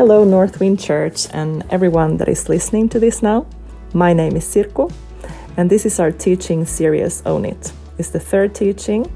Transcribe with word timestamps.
Hello, 0.00 0.24
Northwind 0.24 0.80
Church, 0.80 1.26
and 1.30 1.62
everyone 1.68 2.16
that 2.16 2.28
is 2.30 2.48
listening 2.48 2.88
to 2.88 2.98
this 2.98 3.22
now. 3.22 3.46
My 3.92 4.14
name 4.14 4.34
is 4.34 4.46
Sirko, 4.46 4.90
and 5.58 5.68
this 5.68 5.84
is 5.84 6.00
our 6.00 6.10
teaching 6.10 6.64
series 6.64 7.22
Own 7.26 7.44
It. 7.44 7.70
It's 7.98 8.08
the 8.08 8.18
third 8.18 8.54
teaching, 8.54 9.12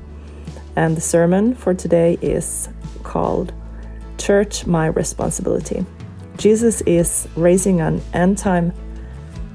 and 0.77 0.95
the 0.95 1.01
sermon 1.01 1.55
for 1.55 1.73
today 1.73 2.19
is 2.21 2.69
called 3.03 3.55
Church 4.19 4.67
My 4.67 4.89
Responsibility. 4.89 5.87
Jesus 6.37 6.83
is 6.83 7.29
raising 7.35 7.81
an 7.81 8.03
end 8.13 8.37
time 8.37 8.75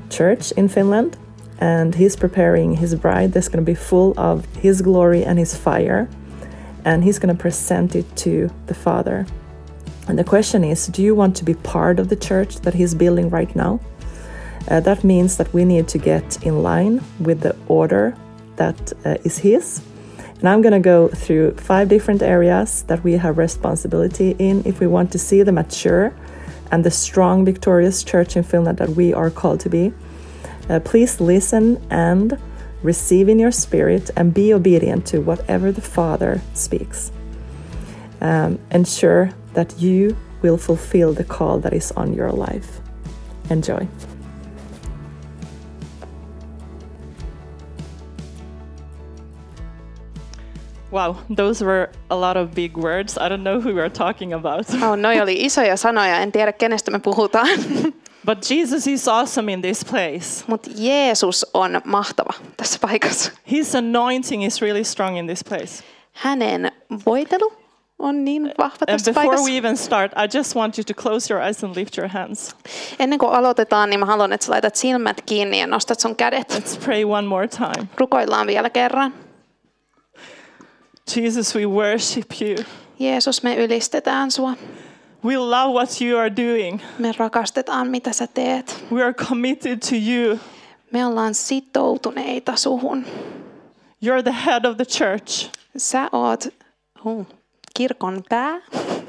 church 0.10 0.52
in 0.54 0.68
Finland, 0.68 1.16
and 1.60 1.94
he's 1.94 2.16
preparing 2.16 2.74
his 2.74 2.96
bride 2.96 3.34
that's 3.34 3.50
going 3.50 3.64
to 3.64 3.72
be 3.72 3.76
full 3.76 4.16
of 4.18 4.48
his 4.56 4.82
glory 4.82 5.24
and 5.24 5.38
his 5.38 5.56
fire, 5.56 6.10
and 6.86 7.04
he's 7.04 7.20
going 7.20 7.38
to 7.38 7.40
present 7.40 7.96
it 7.96 8.16
to 8.16 8.50
the 8.66 8.74
Father. 8.74 9.28
And 10.10 10.18
the 10.18 10.24
question 10.24 10.64
is 10.64 10.88
do 10.88 11.04
you 11.04 11.14
want 11.14 11.36
to 11.38 11.46
be 11.46 11.54
part 11.54 12.00
of 12.00 12.10
the 12.10 12.16
church 12.16 12.58
that 12.62 12.74
he's 12.74 12.96
building 12.96 13.30
right 13.30 13.56
now? 13.56 13.80
Uh, 14.68 14.80
that 14.80 15.04
means 15.04 15.38
that 15.38 15.54
we 15.54 15.64
need 15.64 15.88
to 15.90 16.00
get 16.00 16.44
in 16.44 16.64
line 16.64 17.02
with 17.20 17.42
the 17.42 17.56
order 17.68 18.16
that 18.56 18.94
uh, 19.06 19.18
is 19.24 19.38
his. 19.38 19.82
And 20.40 20.50
I'm 20.50 20.62
going 20.62 20.74
to 20.74 20.80
go 20.80 21.10
through 21.10 21.56
five 21.56 21.90
different 21.90 22.22
areas 22.24 22.84
that 22.84 23.04
we 23.04 23.14
have 23.14 23.38
responsibility 23.38 24.36
in 24.40 24.64
if 24.66 24.80
we 24.80 24.88
want 24.88 25.12
to 25.12 25.20
see 25.20 25.44
the 25.44 25.52
mature 25.52 26.14
and 26.72 26.84
the 26.84 26.92
strong, 26.92 27.46
victorious 27.46 28.04
church 28.04 28.36
in 28.36 28.44
Finland 28.44 28.80
that 28.80 28.90
we 28.90 29.14
are 29.14 29.30
called 29.30 29.60
to 29.62 29.70
be. 29.70 29.94
Uh, 30.70 30.80
please 30.80 31.22
listen 31.22 31.78
and 31.92 32.40
receive 32.82 33.30
in 33.30 33.38
your 33.38 33.52
spirit 33.52 34.10
and 34.16 34.34
be 34.34 34.54
obedient 34.54 35.06
to 35.08 35.20
whatever 35.20 35.72
the 35.72 35.82
Father 35.82 36.42
speaks. 36.54 37.12
Um, 38.22 38.60
ensure 38.72 39.32
that 39.54 39.82
you 39.82 40.16
will 40.42 40.58
fulfill 40.58 41.14
the 41.14 41.24
call 41.24 41.60
that 41.60 41.74
is 41.74 41.92
on 41.96 42.14
your 42.14 42.32
life. 42.32 42.82
Enjoy. 43.50 43.88
Wow, 50.92 51.18
those 51.30 51.62
were 51.62 51.92
a 52.10 52.16
lot 52.16 52.36
of 52.36 52.56
big 52.56 52.76
words. 52.76 53.18
I 53.18 53.30
don't 53.30 53.44
know 53.44 53.62
who 53.62 53.76
we're 53.76 53.90
talking 53.90 54.34
about. 54.34 54.66
Oh, 54.84 54.96
noi 54.96 55.22
oli 55.22 55.46
isoja 55.46 55.78
sanoja, 55.78 56.20
en 56.20 56.32
tiedä 56.32 56.52
kenestä 56.52 56.92
me 56.92 57.00
puhutaan. 57.00 57.60
But 58.26 58.50
Jesus 58.52 58.88
is 58.88 59.08
awesome 59.08 59.54
in 59.54 59.62
this 59.62 59.86
place. 59.86 60.44
Mutta 60.48 60.70
Jeesus 60.76 61.46
on 61.54 61.82
mahtava 61.86 62.34
tässä 62.58 62.80
paikassa. 62.82 63.32
His 63.52 63.76
anointing 63.76 64.46
is 64.46 64.62
really 64.62 64.84
strong 64.84 65.18
in 65.18 65.28
this 65.28 65.44
place. 65.44 65.84
Hänen 66.14 66.72
voitelu 67.06 67.54
on 68.00 68.26
niin 68.26 68.52
vahva 68.58 68.86
tässä 68.86 69.12
before 69.12 69.28
paikassa. 69.28 69.52
we 69.52 69.58
even 69.58 69.78
start, 69.78 70.12
I 70.12 70.38
just 70.38 70.56
want 70.56 70.78
you 70.78 70.84
to 70.84 70.94
close 70.94 71.34
your 71.34 71.44
eyes 71.44 71.64
and 71.64 71.76
lift 71.76 71.98
your 71.98 72.10
hands. 72.10 72.56
Ennen 73.00 73.20
kuin 73.20 73.32
aloitetaan, 73.32 73.90
niin 73.90 74.00
mä 74.00 74.06
haluan, 74.06 74.34
että 74.34 74.46
sä 74.46 74.52
laitat 74.52 74.76
silmät 74.76 75.22
kiinni 75.26 75.60
ja 75.60 75.68
nostat 75.68 76.00
sun 76.00 76.16
kädet. 76.16 76.54
Let's 76.54 76.84
pray 76.86 77.04
one 77.04 77.28
more 77.28 77.48
time. 77.48 77.88
Rukoillaan 77.98 78.48
vielä 78.48 78.70
kerran. 78.70 79.14
Jesus, 81.16 81.56
we 81.56 81.66
worship 81.66 82.28
you. 82.42 82.56
Jeesus, 83.00 83.44
me 83.44 83.56
ylistetään 83.56 84.32
sua. 84.32 84.54
We 85.26 85.38
love 85.38 85.74
what 85.74 86.02
you 86.02 86.20
are 86.20 86.36
doing. 86.36 86.80
Me 87.00 87.12
rakastetaan, 87.18 87.88
mitä 87.88 88.14
sä 88.14 88.28
teet. 88.28 88.86
We 88.92 89.04
are 89.04 89.14
committed 89.14 89.78
to 89.78 89.96
you. 90.12 90.40
Me 90.92 91.06
ollaan 91.06 91.34
sitoutuneita 91.34 92.56
suhun. 92.56 93.06
You're 94.06 94.24
the 94.24 94.36
head 94.46 94.66
of 94.66 94.78
the 94.78 94.86
church, 94.86 95.50
Sä 95.78 96.10
oot 96.12 96.48
uh, 97.06 97.26
kirkon 97.80 98.24
pää 98.30 98.62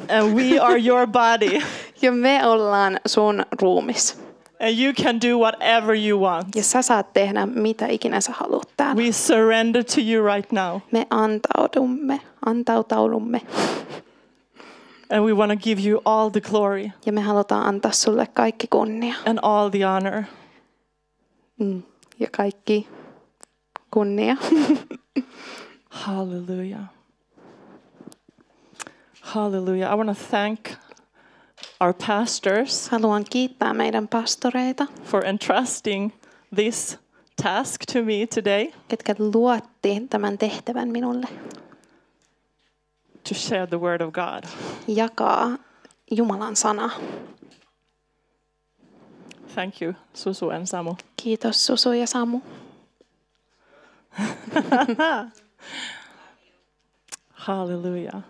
and 0.08 0.34
we 0.34 0.60
are 0.60 0.78
your 0.86 1.06
body. 1.06 1.62
ja 2.02 2.12
me 2.12 2.46
ollaan 2.46 3.00
sun 3.06 3.44
ruumis. 3.62 4.20
And 4.60 4.78
you 4.78 4.92
can 4.92 5.20
do 5.20 5.38
whatever 5.38 5.96
you 5.96 6.20
want. 6.20 6.46
Ja 6.54 6.62
sä 6.62 6.82
saat 6.82 7.12
tehdä 7.12 7.46
mitä 7.46 7.86
ikinä 7.86 8.20
sä 8.20 8.33
haluat 8.33 8.68
täällä. 8.77 9.02
We 9.02 9.12
surrender 9.12 9.84
to 9.84 10.00
you 10.12 10.27
right 10.34 10.52
now. 10.52 10.80
Me 10.92 11.06
antaudumme, 11.11 12.20
antautaudumme 12.46 13.40
And 15.12 15.24
we 15.24 15.33
want 15.33 15.52
to 15.52 15.56
give 15.64 15.89
you 15.89 16.02
all 16.05 16.30
the 16.30 16.40
glory 16.40 16.90
ja 17.06 17.12
me 17.12 17.20
halutaan 17.20 17.66
antaa 17.66 17.92
sulle 17.92 18.27
kaikki 18.34 18.66
kunnia 18.66 19.14
and 19.27 19.39
all 19.42 19.70
the 19.70 19.84
honor. 19.84 20.22
mm. 21.58 21.83
ja 22.18 22.28
kaikki 22.36 22.89
kunnia. 23.90 24.36
Hallelujah. 26.06 26.99
Hallelujah. 29.35 29.86
I 29.86 29.95
want 29.95 30.08
to 30.08 30.24
thank 30.30 30.70
our 31.80 31.92
pastors 32.07 32.89
Haluan 32.89 33.24
kiittää 33.30 33.74
meidän 33.74 34.08
pastoreita, 34.08 34.86
for 35.05 35.27
entrusting 35.27 36.13
this 36.55 36.98
task 37.42 37.80
to 37.92 38.02
me 38.02 38.27
today 38.35 38.73
ketkä 38.89 39.14
luotti 39.19 40.07
tämän 40.11 40.39
tehtävän 40.39 40.89
minulle. 40.89 41.27
to 43.29 43.35
share 43.35 43.67
the 43.67 43.80
word 43.80 44.01
of 44.01 44.13
God. 44.13 44.45
Jakaa 44.89 45.58
Jumalan 46.11 46.57
sana. 46.57 46.90
Thank 49.55 49.83
you, 49.83 49.95
Susu 50.14 50.48
and 50.48 50.67
Samu. 50.67 50.95
Kiitos 51.17 51.67
Susu 51.67 51.92
ja 51.92 52.07
Samu. 52.07 52.40
Hallelujah. 57.33 58.23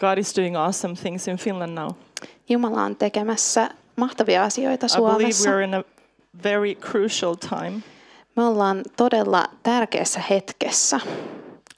God 0.00 0.18
is 0.18 0.36
doing 0.36 0.56
awesome 0.56 0.94
things 0.94 1.28
in 1.28 1.36
Finland 1.36 1.74
now. 1.74 1.90
Jumala 2.48 2.82
on 2.82 2.96
tekemässä 2.96 3.70
mahtavia 3.96 4.44
asioita 4.44 4.86
I 4.86 5.00
believe 5.00 5.32
Suomessa. 5.32 5.50
we're 5.50 5.64
in 5.64 5.74
a 5.74 5.84
very 6.44 6.74
crucial 6.74 7.34
time, 7.34 7.82
Me 8.36 8.42
ollaan 8.44 8.82
todella 8.96 9.44
tärkeässä 9.62 10.22
hetkessä, 10.30 11.00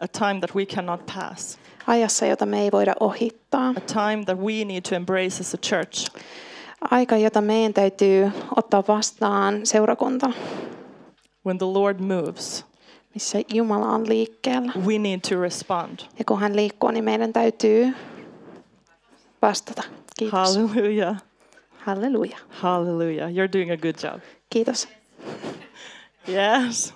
a 0.00 0.08
time 0.08 0.40
that 0.40 0.54
we 0.54 0.66
cannot 0.66 1.00
pass, 1.06 1.58
ajassa, 1.86 2.26
jota 2.26 2.46
me 2.46 2.60
ei 2.62 2.72
voida 2.72 2.94
ohittaa. 3.00 3.68
a 3.76 3.80
time 3.80 4.24
that 4.24 4.38
we 4.38 4.64
need 4.64 4.82
to 4.88 4.94
embrace 4.94 5.40
as 5.40 5.54
a 5.54 5.58
church. 5.58 6.10
Aika, 6.90 7.16
jota 7.16 7.40
meidän 7.40 7.74
täytyy 7.74 8.30
ottaa 8.56 8.84
vastaan 8.88 9.60
seurakunta, 9.66 10.30
When 11.46 11.58
the 11.58 11.66
Lord 11.66 12.00
moves, 12.00 12.64
missä 13.14 13.38
Jumala 13.52 13.86
on 13.86 14.08
liikkeellä. 14.08 14.72
we 14.86 14.98
need 14.98 15.20
to 15.28 15.40
respond. 15.40 15.98
Ja 16.18 16.24
kun 16.24 16.40
hän 16.40 16.56
liikkuu, 16.56 16.90
niin 16.90 17.04
meidän 17.04 17.32
täytyy 17.32 17.94
vastata. 19.42 19.82
Kiitos. 20.18 20.56
Hallelujah. 20.56 21.16
Halleluja. 21.78 22.38
Hallelujah. 22.48 23.30
You're 23.30 23.52
doing 23.52 23.70
a 23.70 23.76
good 23.76 23.94
job. 24.02 24.20
Kiitos. 24.50 24.88
Yes. 26.28 26.94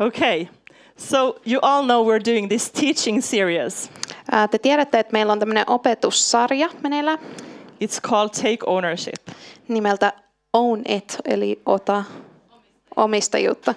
Okay. 0.00 0.48
So, 0.96 1.40
you 1.46 1.58
all 1.62 1.82
know 1.84 2.04
we're 2.04 2.24
doing 2.24 2.48
this 2.48 2.70
teaching 2.70 3.22
series. 3.22 3.90
Ää, 4.30 4.48
Te 4.48 4.58
tiedätte, 4.58 4.98
että 4.98 5.12
meillä 5.12 5.32
on 5.32 5.38
tämmöinen 5.38 5.64
opetussarja 5.70 6.68
meneillään 6.82 7.18
It's 7.84 8.00
called 8.00 8.30
Take 8.30 8.58
Ownership. 8.66 9.28
nimeltä 9.68 10.12
Own 10.52 10.82
It, 10.88 11.16
eli 11.24 11.62
ota 11.66 12.04
omistajuutta. 12.96 13.74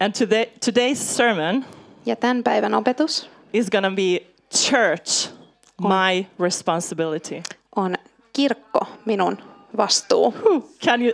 And 0.00 0.12
today, 0.18 0.44
today's 0.44 0.94
sermon 0.96 1.64
Ja 2.06 2.16
tämän 2.16 2.42
päivän 2.42 2.74
opetus 2.74 3.30
is 3.52 3.70
going 3.70 3.84
to 3.84 3.90
be 3.90 4.26
church, 4.54 5.30
my 5.88 6.26
responsibility. 6.38 7.42
on 7.76 7.96
kirkko 8.32 8.86
minun 9.06 9.38
vastuu. 9.76 10.34
Can 10.84 11.02
you 11.02 11.12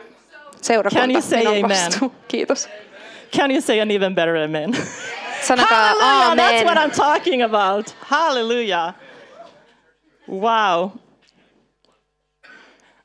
Seurakunta 0.62 1.00
Can 1.00 1.10
you 1.10 1.21
say 1.22 1.44
minun 1.44 1.65
amen? 1.65 1.93
vastuu. 1.93 2.12
Kiitos. 2.28 2.69
can 3.31 3.50
you 3.50 3.60
say 3.60 3.81
an 3.81 3.91
even 3.91 4.15
better 4.15 4.37
amen? 4.37 4.72
Sanokaa 5.43 5.69
Hallelujah, 5.69 6.37
that's 6.37 6.65
what. 6.65 6.78
I'm 6.78 6.91
talking 6.91 7.43
about. 7.43 7.94
Hallelujah. 8.09 8.95
Wow. 10.28 10.92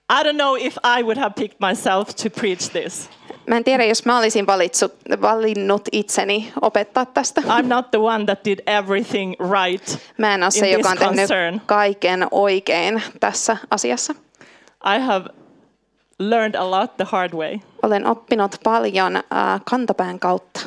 I 0.10 0.24
don't 0.24 0.38
know 0.38 0.56
if 0.56 0.78
I 0.84 1.04
would 1.04 1.18
have 1.18 1.36
picked 1.36 1.60
myself 1.62 2.16
to 2.16 2.30
preach 2.30 2.70
this. 2.70 3.10
Mä 3.48 3.58
en 3.58 3.64
tiedä, 3.64 3.86
jos 3.86 4.06
mä 4.06 4.18
olisin 4.18 4.48
valitsut, 4.48 4.94
valinnut 5.22 5.82
itseni 5.92 6.54
opettaa 6.62 7.06
tästä. 7.06 7.42
I'm 7.42 7.66
not 7.68 7.92
the 7.92 8.00
one 8.00 8.26
that 8.26 8.46
did 8.46 8.60
everything 8.68 9.34
right. 9.40 9.98
Mä 10.18 10.34
en 10.34 10.44
ole 10.44 10.52
se, 10.52 10.70
joka 10.70 10.90
on 10.90 10.98
tehnyt 10.98 11.18
concern. 11.18 11.62
kaiken 11.66 12.28
oikein 12.32 13.04
tässä 13.20 13.58
asiassa. 13.70 14.14
I 14.96 15.00
have 15.00 15.26
learned 16.20 16.56
a 16.56 16.72
lot 16.72 16.98
the 16.98 17.06
hard 17.12 17.34
way, 17.34 17.60
Olen 17.84 18.06
oppinut 18.06 18.56
paljon 18.64 19.16
äh, 19.16 19.24
kantapään 19.70 20.20
kautta, 20.20 20.60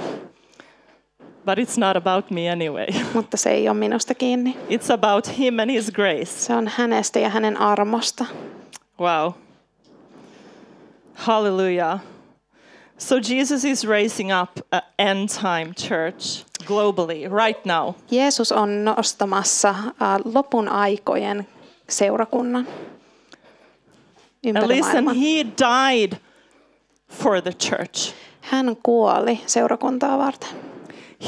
but 1.44 1.58
it's 1.58 1.78
not 1.78 1.96
about 1.96 2.30
me 2.30 2.50
anyway. 2.50 2.86
mutta 3.14 3.36
se 3.36 3.50
ei 3.50 3.68
ole 3.68 3.76
minusta 3.76 4.14
kiinni. 4.14 4.56
It's 4.70 4.92
about 4.94 5.38
Him 5.38 5.58
and 5.58 5.70
His 5.70 5.90
grace. 5.90 6.24
Se 6.24 6.54
on 6.54 6.70
hänestä 6.76 7.18
ja 7.18 7.28
hänen 7.28 7.60
armosta. 7.60 8.24
Wow. 9.00 9.32
Hallelujah. 11.14 12.00
So 13.04 13.20
Jesus 13.20 13.64
is 13.64 13.84
raising 13.84 14.32
up 14.32 14.60
an 14.72 14.80
end 14.98 15.28
time 15.28 15.74
church 15.74 16.44
globally 16.66 17.28
right 17.30 17.66
now. 17.66 17.94
Jeesus 18.10 18.52
on 18.52 18.84
nostamassa 18.84 19.74
äh, 20.00 20.20
lopun 20.24 20.68
aikojen 20.68 21.46
seurakunnan 21.88 22.66
And 24.46 24.56
ympäri 24.56 24.68
listen, 24.68 25.04
maailman. 25.04 25.16
he 25.16 25.44
died 25.44 26.16
for 27.08 27.40
the 27.42 27.52
church. 27.52 28.14
Hän 28.40 28.76
kuoli 28.82 29.40
seurakuntaa 29.46 30.18
varten. 30.18 30.48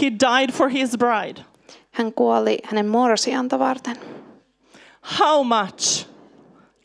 He 0.03 0.11
died 0.11 0.53
for 0.53 0.69
his 0.71 0.97
bride. 0.97 1.45
Hän 1.91 2.13
kuoli 2.13 2.59
hänen 2.65 2.87
morsianta 2.87 3.59
varten. 3.59 3.97
How 5.21 5.45
much 5.45 6.07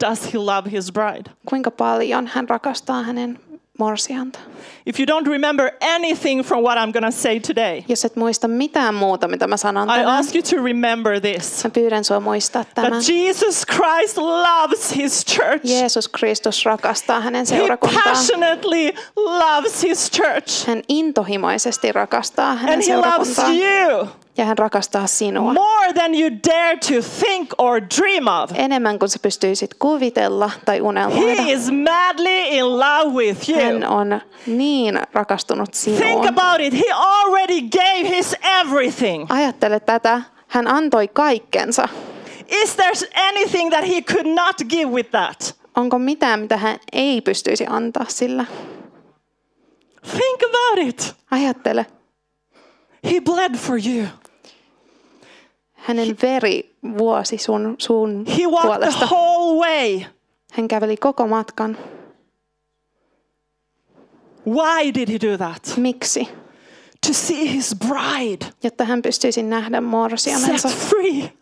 does 0.05 0.33
he 0.33 0.39
love 0.39 0.71
his 0.71 0.91
bride? 0.91 1.31
Kuinka 1.45 1.71
paljon 1.71 2.27
hän 2.27 2.49
rakastaa 2.49 3.03
hänen 3.03 3.39
morsianta. 3.79 4.39
If 4.85 4.99
you 4.99 5.05
don't 5.07 5.27
remember 5.27 5.71
anything 5.81 6.43
from 6.43 6.63
what 6.63 6.77
I'm 6.77 6.91
going 6.91 7.05
to 7.05 7.11
say 7.11 7.39
today, 7.39 7.83
Jos 7.87 8.05
et 8.05 8.15
muista 8.15 8.47
mitään 8.47 8.95
muuta, 8.95 9.27
mitä 9.27 9.47
mä 9.47 9.57
sanon 9.57 9.89
I 9.89 9.91
tänään, 9.93 10.17
ask 10.19 10.35
you 10.35 10.43
to 10.55 10.63
remember 10.65 11.19
this 11.21 11.63
mä 11.63 11.69
pyydän 11.69 12.03
sua 12.03 12.19
muistaa 12.19 12.65
tämän. 12.75 12.91
that 12.91 13.03
Jesus 13.09 13.65
Christ 13.65 14.17
loves 14.17 14.95
his 14.95 15.25
church. 15.25 15.65
Jeesus 15.65 16.07
Kristus 16.07 16.65
rakastaa 16.65 17.21
hänen 17.21 17.45
He 17.51 17.57
seurakuntaan. 17.57 18.03
passionately 18.03 18.91
loves 19.15 19.83
his 19.83 20.11
church. 20.11 20.67
Hän 20.67 20.81
intohimoisesti 20.87 21.91
rakastaa 21.91 22.55
hänen 22.55 22.73
And 22.73 22.83
he 22.87 22.97
loves 22.97 23.35
seurakuntaan. 23.35 23.57
you 23.57 24.07
Ja 24.41 24.45
hän 24.45 24.57
rakastaa 24.57 25.07
sinua. 25.07 25.53
more 25.53 25.93
than 25.93 26.15
you 26.15 26.29
dare 26.49 26.77
to 26.77 27.07
think 27.25 27.49
or 27.57 27.81
dream 27.99 28.27
of. 28.43 28.51
Enemmän 28.53 28.99
kuin 28.99 29.09
sä 29.09 29.19
pystyisit 29.21 29.73
kuvitella 29.73 30.51
tai 30.65 30.81
unelmoida. 30.81 31.41
He 31.41 31.51
is 31.51 31.71
madly 31.71 32.41
in 32.49 32.79
love 32.79 33.13
with 33.13 33.49
Hän 33.63 33.83
you. 33.83 33.93
on 33.93 34.21
niin 34.47 34.99
rakastunut 35.13 35.69
Think 35.71 35.97
sinuun. 35.97 36.27
about 36.27 36.59
it. 36.59 36.73
He 36.73 36.93
already 36.93 37.61
gave 37.61 38.09
his 38.17 38.35
everything. 38.61 39.25
Ajattele 39.29 39.79
tätä. 39.79 40.21
Hän 40.47 40.67
antoi 40.67 41.07
kaikkensa. 41.07 41.87
Is 42.63 42.75
there 42.75 42.91
anything 43.29 43.69
that 43.69 43.87
he 43.87 44.01
could 44.01 44.25
not 44.27 44.55
give 44.69 44.85
with 44.91 45.09
that? 45.11 45.55
Onko 45.75 45.99
mitään, 45.99 46.39
mitä 46.39 46.57
hän 46.57 46.77
ei 46.93 47.21
pystyisi 47.21 47.65
antaa 47.69 48.05
sillä? 48.07 48.45
Think 50.11 50.41
about 50.43 50.87
it. 50.89 51.15
Ajattele. 51.31 51.85
He 53.11 53.21
bled 53.21 53.55
for 53.57 53.79
you. 53.87 54.07
Hänen 55.81 56.17
veri 56.21 56.75
vuosi 56.97 57.37
sun, 57.37 57.75
sun 57.77 58.25
He 58.37 58.47
walked 58.47 58.61
the 58.61 58.67
puolesta. 58.67 59.05
whole 59.15 59.59
way. 59.67 60.01
Hän 60.53 60.67
käveli 60.67 60.97
koko 60.97 61.27
matkan. 61.27 61.77
Why 64.47 64.93
did 64.93 65.09
he 65.09 65.17
do 65.31 65.37
that? 65.37 65.73
Miksi? 65.77 66.27
To 67.07 67.13
see 67.13 67.53
his 67.53 67.75
bride 67.87 68.45
Jotta 68.63 68.85
hän 68.85 69.01
pystyisi 69.01 69.43
nähdä 69.43 69.81
morsiamensa 69.81 70.69
set 70.69 70.77
free, 70.79 71.33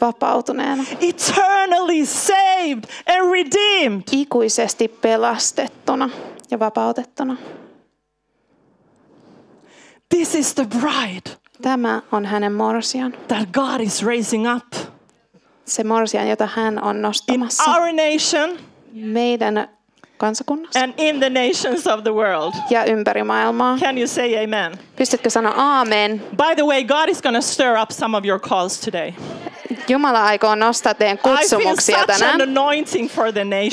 vapautuneena. 0.00 0.84
eternally 1.00 2.06
saved 2.06 2.84
and 3.08 3.30
redeemed. 3.32 4.02
Ikuisesti 4.12 4.88
pelastettuna 4.88 6.10
ja 6.50 6.58
vapautettuna. 6.58 7.36
This 10.08 10.34
is 10.34 10.54
the 10.54 10.64
bride 10.80 11.36
Tämä 11.62 12.02
on 12.12 12.24
hänen 12.26 12.52
morsian. 12.52 13.12
that 13.28 13.48
God 13.52 13.80
is 13.80 14.06
raising 14.06 14.56
up 14.56 14.64
Se 15.64 15.84
morsian, 15.84 16.28
jota 16.28 16.48
hän 16.54 16.82
on 16.84 16.96
in 16.96 17.02
nostamassa 17.02 17.64
our 17.70 17.92
nation 17.92 18.58
meidän 18.92 19.68
kansakunnassa 20.16 20.80
and 20.80 20.92
in 20.96 21.18
the 21.20 21.30
nations 21.30 21.86
of 21.86 22.02
the 22.02 22.10
world. 22.14 22.54
ja 22.70 22.84
ympäri 22.84 23.22
maailmaa. 23.24 23.78
Can 23.80 23.98
you 23.98 24.06
say 24.06 24.44
amen? 24.44 24.72
Pystytkö 24.96 25.30
sanoa 25.30 25.54
aamen? 25.56 26.22
By 26.36 26.54
the 26.54 26.62
way, 26.66 26.84
God 26.84 27.08
is 27.08 27.22
going 27.22 27.36
to 27.36 27.42
stir 27.42 27.76
up 27.82 27.90
some 27.90 28.16
of 28.16 28.24
your 28.24 28.40
calls 28.40 28.80
today. 28.80 29.12
Jumala 29.88 30.24
aikoo 30.24 30.54
nostaa 30.54 30.94
teidän 30.94 31.18
kutsumuksia 31.18 32.06
tänään. 32.06 32.38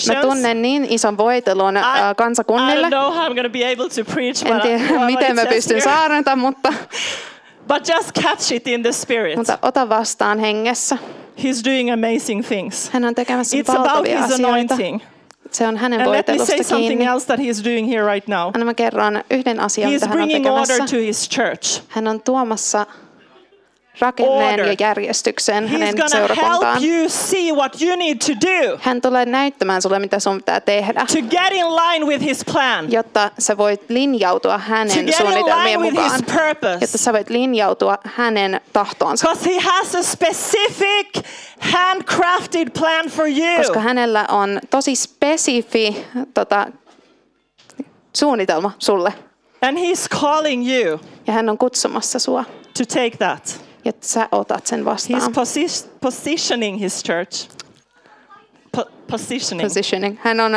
Mä 0.08 0.22
tunnen 0.22 0.62
niin 0.62 0.86
ison 0.90 1.18
voitelun 1.18 1.78
I, 1.78 1.80
ää, 1.80 2.12
I 2.12 2.16
kansakunnille. 2.16 2.88
don't 2.88 2.90
know 2.90 3.14
how 3.14 3.32
I'm 3.32 3.50
be 3.50 3.72
able 3.74 3.90
to 3.90 4.14
preach, 4.14 4.46
En 4.46 4.62
tiedä, 4.62 5.06
miten 5.06 5.30
it 5.30 5.36
mä 5.36 5.46
pystyn 5.46 5.82
saarnata, 5.82 6.36
mutta, 6.36 6.74
But 7.74 7.88
just 7.90 8.12
catch 8.22 8.52
it 8.52 8.68
in 8.68 8.82
the 8.84 8.92
spirit. 8.92 9.38
mutta 9.38 9.60
ota 9.62 9.90
vastaan 9.90 10.40
hengessä. 10.40 10.98
He's 11.38 11.66
doing 11.66 11.94
amazing 11.94 12.46
things. 12.48 12.90
Hän 12.90 13.06
on 13.06 13.16
tekemässä 13.16 13.58
It's 13.58 13.76
about 13.76 14.08
his 14.08 14.22
asioita. 14.22 14.48
anointing. 14.48 15.00
Se 15.52 15.68
on 15.68 15.78
hänen 15.78 16.02
And 16.02 16.12
let 16.12 16.28
me 16.28 16.38
say 16.46 16.64
something 16.64 16.88
kiinni. 16.88 17.06
else 17.06 17.26
that 17.26 17.40
he's 17.40 17.64
doing 17.64 17.90
here 17.90 18.14
right 18.14 18.28
now. 18.28 18.52
Anna 18.54 18.66
mä 18.66 18.74
kerron 18.74 19.24
yhden 19.32 19.60
asian, 19.60 19.90
He's 19.92 19.94
mitä 19.94 20.08
hän 20.08 20.18
on 20.20 20.24
bringing 20.28 20.48
order 20.48 20.66
tekemässä. 20.68 20.96
to 20.96 21.02
his 21.02 21.30
church. 21.30 21.82
Hän 21.88 22.08
on 22.08 22.22
tuomassa 22.22 22.86
rakenneen 24.00 24.60
ja 24.60 24.76
järjestyksen 24.80 25.68
hänen 25.68 25.96
seurakuntaan. 26.08 26.82
Hän 28.80 29.02
tulee 29.02 29.26
näyttämään 29.26 29.82
sulle, 29.82 30.00
mitä 30.00 30.20
sun 30.20 30.38
pitää 30.38 30.60
tehdä, 30.60 31.06
to 31.14 31.22
get 31.22 31.52
in 31.52 31.66
line 31.66 32.06
with 32.06 32.24
his 32.26 32.46
plan, 32.52 32.92
jotta 32.92 33.32
sä 33.40 33.58
voit 33.58 33.82
linjautua 33.90 34.58
hänen 34.58 35.14
suunnitelmien 35.14 35.82
mukaan. 35.82 36.22
Jotta 36.82 36.98
sä 36.98 37.14
voit 37.14 37.30
linjautua 37.30 37.98
hänen 38.04 38.62
tahtoonsa. 38.74 39.28
Because 39.28 39.50
he 39.50 39.60
has 39.60 39.96
a 39.96 40.04
specific 40.04 41.24
handcrafted 41.60 42.68
plan 42.80 43.06
for 43.08 43.28
you. 43.28 43.58
Koska 43.58 43.80
hänellä 43.80 44.26
on 44.30 44.60
tosi 44.70 44.96
spesifi 44.96 46.06
tota, 46.34 46.68
suunnitelma 48.18 48.72
sulle. 48.80 49.14
And 49.62 49.78
he's 49.78 50.20
calling 50.22 50.72
you 50.72 51.00
Ja 51.28 51.34
hän 51.34 51.50
on 51.50 51.58
kutsumassa 51.58 52.20
sua, 52.20 52.44
to 52.78 52.86
take 52.86 53.18
that. 53.18 53.69
Jotta 53.90 54.08
sä 54.08 54.28
otat 54.32 54.68
sen 54.68 54.80
He's 54.80 54.86
vastaan. 54.86 55.32
posi- 55.34 55.90
positioning 56.02 56.80
his 56.80 57.04
church. 57.04 57.50
Po- 58.78 58.90
positioning. 59.12 59.66
Positioning. 59.68 60.18
Hän 60.24 60.40
on 60.40 60.52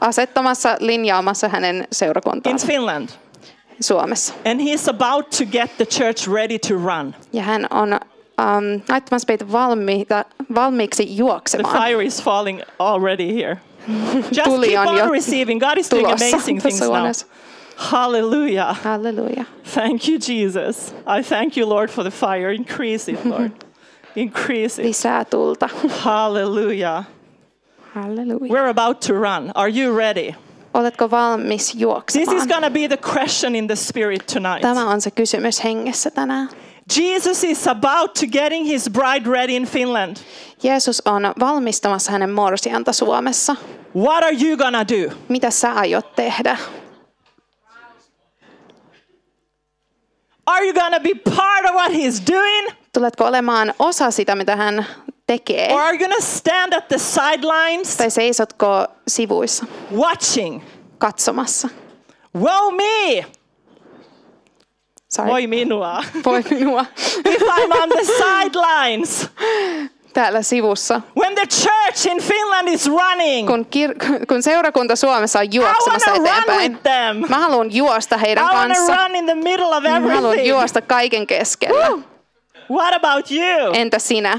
asettamassa, 0.00 0.76
linjaamassa 0.80 1.48
hänen 1.48 1.76
in 1.76 1.84
seurakuntaansa 1.92 2.66
Finland. 2.66 3.08
Suomessa. 3.80 4.34
And 4.50 4.60
he's 4.60 4.88
about 4.90 5.30
to 5.30 5.44
get 5.52 5.76
the 5.76 5.84
church 5.86 6.28
ready 6.28 6.58
to 6.58 6.74
run. 6.74 7.14
Ja 7.32 7.42
hän 7.42 7.66
on 7.70 7.92
um, 7.92 8.80
laittamassa 8.88 9.26
meitä 9.28 9.52
valmiita, 9.52 10.24
valmiiksi 10.54 11.06
The 11.06 11.12
juoksemaan. 11.12 11.84
fire 11.84 12.04
is 12.04 12.22
falling 12.22 12.60
already 12.78 13.34
here. 13.42 13.56
Just 14.36 14.44
Tuli 14.44 14.66
keep 14.68 14.78
on 14.80 14.88
on 14.88 14.98
jo 14.98 15.08
receiving. 15.08 15.60
God 15.60 15.78
is 15.78 15.90
doing 15.90 16.06
tulossa 16.06 16.26
amazing 16.36 16.60
things 16.62 16.80
now. 16.80 16.90
Hallelujah. 17.76 18.74
Halleluja. 18.82 19.44
Thank 19.64 20.08
you, 20.08 20.18
Jesus. 20.18 20.94
I 21.06 21.22
thank 21.22 21.56
you, 21.56 21.68
Lord, 21.68 21.90
for 21.90 22.04
the 22.04 22.10
fire. 22.10 22.50
Increase 22.50 23.12
it, 23.12 23.24
Lord. 23.24 23.50
Increase 24.16 24.78
it. 24.78 24.86
Lisää 24.86 25.24
tulta. 25.24 25.68
Hallelujah. 25.88 27.04
Halleluja. 27.94 28.52
We're 28.52 28.68
about 28.68 29.00
to 29.00 29.14
run. 29.14 29.52
Are 29.54 29.68
you 29.68 29.96
ready? 29.96 30.34
Oletko 30.74 31.10
valmis 31.10 31.66
This 31.66 31.74
is 31.74 31.80
juoksemaan? 31.80 32.48
going 32.48 32.64
to 32.64 32.70
be 32.70 32.88
the 32.88 32.96
question 32.96 33.54
in 33.56 33.66
the 33.66 33.76
spirit 33.76 34.26
tonight. 34.26 34.60
Tämä 34.60 34.88
on 34.90 35.00
se 35.00 35.10
kysymys 35.10 35.64
hengessä 35.64 36.10
tänään. 36.10 36.48
Jesus 36.96 37.44
is 37.44 37.66
about 37.68 38.14
to 38.14 38.26
getting 38.26 38.66
his 38.66 38.88
bride 38.90 39.26
ready 39.30 39.56
in 39.56 39.66
Finland. 39.66 40.16
Jeesus 40.62 41.02
on 41.04 41.22
valmistamassa 41.40 42.12
hänen 42.12 42.30
morsianta 42.30 42.92
Suomessa. 42.92 43.56
What 43.96 44.24
are 44.24 44.36
you 44.40 44.56
to 44.56 44.94
do? 44.94 45.14
Mitä 45.28 45.50
sä 45.50 45.72
aiot 45.72 46.14
tehdä? 46.16 46.56
Are 50.46 50.66
you 50.66 50.74
to 50.92 51.00
be 51.00 51.14
part 51.14 51.64
of 51.64 51.74
what 51.74 51.92
he's 51.92 52.20
doing? 52.32 52.68
Tuletko 52.92 53.24
olemaan 53.26 53.74
osa 53.78 54.10
sitä, 54.10 54.34
mitä 54.34 54.56
hän 54.56 54.86
tekee? 55.26 55.72
Or 55.72 55.80
are 55.80 55.92
you 55.92 55.98
to 56.16 56.22
stand 56.22 56.72
at 56.72 56.88
the 56.88 56.98
sidelines 56.98 57.96
Tai 57.96 58.10
seisotko 58.10 58.86
sivuissa 59.08 59.66
watching? 59.96 60.62
katsomassa? 60.98 61.68
Woe 62.40 62.70
me! 62.72 63.24
Sorry. 65.08 65.30
Voi 65.30 65.46
minua. 65.46 66.04
Voi 66.24 66.42
minua. 66.50 66.86
if 67.24 67.42
I'm 67.42 67.72
on 67.82 67.88
the 67.88 68.04
sidelines 68.04 69.28
Täällä 70.14 70.42
sivussa. 70.42 71.00
when 71.20 71.34
the 71.34 71.46
church 71.46 72.06
in 72.12 72.22
Finland 72.22 72.68
is 72.68 72.86
running. 72.86 73.48
Kun, 73.48 73.66
kir- 73.76 74.26
kun 74.28 74.42
seurakunta 74.42 74.96
Suomessa 74.96 75.38
on 75.38 75.52
juoksemassa 75.54 76.10
want 76.10 76.24
to 76.24 76.30
run 76.50 76.60
eteenpäin. 76.60 77.30
Mä 77.30 77.38
haluan 77.38 77.74
juosta 77.74 78.16
heidän 78.16 78.44
want 78.44 78.56
to 78.72 78.74
kanssa. 78.74 78.96
run 78.96 79.16
in 79.16 79.24
the 79.26 79.34
middle 79.34 79.66
of 79.76 79.82
Mä 79.82 79.90
haluan 79.90 80.14
everything. 80.16 80.48
juosta 80.48 80.82
kaiken 80.82 81.26
keskellä. 81.26 81.86
What 82.70 82.94
about 82.94 83.30
you? 83.30 83.72
Entä 83.74 83.98
sinä? 83.98 84.38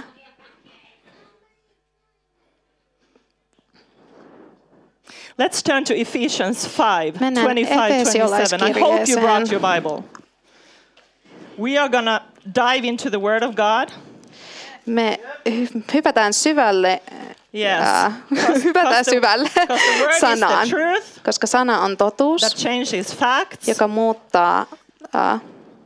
Let's 5.37 5.61
turn 5.61 5.83
to 5.85 5.93
Ephesians 5.93 6.65
5, 6.65 7.19
Mennään 7.19 7.45
25, 7.45 8.19
27. 8.19 8.67
I 8.69 8.71
hope 8.79 9.05
you 9.11 9.19
brought 9.19 9.51
your 9.51 9.59
Bible. 9.61 10.03
We 11.57 11.77
are 11.77 11.89
going 11.89 12.05
to 12.05 12.21
dive 12.45 12.85
into 12.87 13.09
the 13.09 13.19
Word 13.19 13.43
of 13.43 13.55
God. 13.55 13.91
Me 14.85 15.19
hy- 15.49 15.83
hypätään 15.93 16.33
syvälle, 16.33 17.01
Yes. 17.55 18.13
Because- 18.33 18.63
hypätään 18.63 19.05
the- 19.05 19.11
syvälle 19.11 19.49
the 19.49 19.65
the 19.67 20.19
sanaan, 20.19 20.69
truth 20.69 21.23
koska 21.25 21.47
sana 21.47 21.79
on 21.81 21.97
totuus, 21.97 22.41
facts, 23.17 23.67
joka 23.67 23.87
muuttaa 23.87 24.65
ää, 25.13 25.39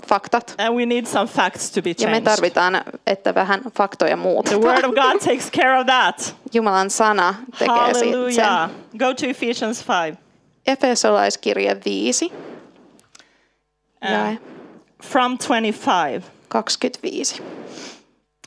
faktat. 0.07 0.55
and 0.57 0.75
we 0.75 0.85
need 0.85 1.05
some 1.05 1.27
facts 1.27 1.71
to 1.71 1.81
be 1.81 1.89
Ja 1.99 2.09
me 2.09 2.21
tarvitaan, 2.21 2.81
että 3.07 3.35
vähän 3.35 3.61
faktoja 3.77 4.15
The 4.15 4.21
muutetaan. 4.21 4.61
word 4.61 4.83
of 4.83 4.91
God 4.95 5.19
takes 5.19 5.51
care 5.51 5.79
of 5.79 5.85
that. 5.85 6.35
Jumalan 6.53 6.89
sana 6.89 7.35
tekee 7.59 7.75
Hallelujah. 7.75 8.69
sen. 8.69 8.99
Go 8.99 9.13
to 9.13 9.25
Ephesians 9.27 9.85
5. 9.87 10.17
Efesolaiskirje 10.67 11.77
5, 11.85 12.31
jae 14.11 14.29
Um, 14.29 14.37
from 15.03 15.37
25. 15.37 16.21
25. 16.49 17.41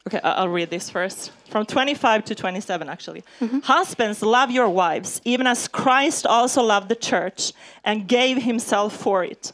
Okay, 0.07 0.21
I'll 0.25 0.49
read 0.49 0.71
this 0.71 0.91
first. 0.91 1.31
From 1.49 1.65
25 1.65 2.25
to 2.25 2.35
27, 2.35 2.89
actually. 2.89 3.23
Mm-hmm. 3.41 3.61
Husbands, 3.61 4.21
love 4.23 4.51
your 4.51 4.69
wives, 4.69 5.21
even 5.25 5.47
as 5.47 5.69
Christ 5.69 6.27
also 6.27 6.63
loved 6.63 6.89
the 6.89 6.97
church 6.97 7.53
and 7.85 8.09
gave 8.09 8.43
himself 8.43 8.97
for 8.97 9.23
it, 9.23 9.53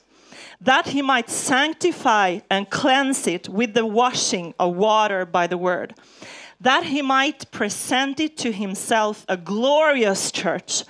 that 0.60 0.86
he 0.88 1.02
might 1.02 1.28
sanctify 1.28 2.40
and 2.50 2.70
cleanse 2.70 3.26
it 3.26 3.48
with 3.48 3.74
the 3.74 3.84
washing 3.84 4.54
of 4.58 4.74
water 4.74 5.26
by 5.26 5.46
the 5.46 5.58
word, 5.58 5.94
that 6.60 6.84
he 6.84 7.02
might 7.02 7.50
present 7.50 8.18
it 8.18 8.38
to 8.38 8.50
himself 8.50 9.26
a 9.28 9.36
glorious 9.36 10.32
church, 10.32 10.82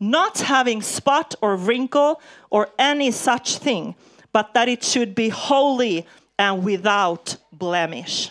not 0.00 0.40
having 0.40 0.80
spot 0.80 1.34
or 1.42 1.56
wrinkle 1.56 2.22
or 2.48 2.70
any 2.78 3.10
such 3.10 3.58
thing, 3.58 3.94
but 4.32 4.54
that 4.54 4.68
it 4.68 4.82
should 4.82 5.14
be 5.14 5.28
holy 5.28 6.06
and 6.38 6.64
without 6.64 7.36
blemish. 7.52 8.30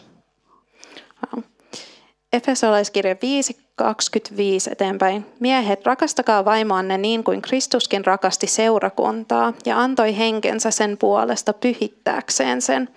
Efesolaiskirja 2.33 3.15
5, 3.21 3.57
25 3.75 4.69
eteenpäin. 4.71 5.25
Miehet, 5.39 5.85
rakastakaa 5.85 6.45
vaimoanne 6.45 6.97
niin 6.97 7.23
kuin 7.23 7.41
Kristuskin 7.41 8.05
rakasti 8.05 8.47
seurakuntaa 8.47 9.53
ja 9.65 9.79
antoi 9.79 10.17
henkensä 10.17 10.71
sen 10.71 10.97
puolesta 10.97 11.53
pyhittääkseen 11.53 12.61
sen. 12.61 12.89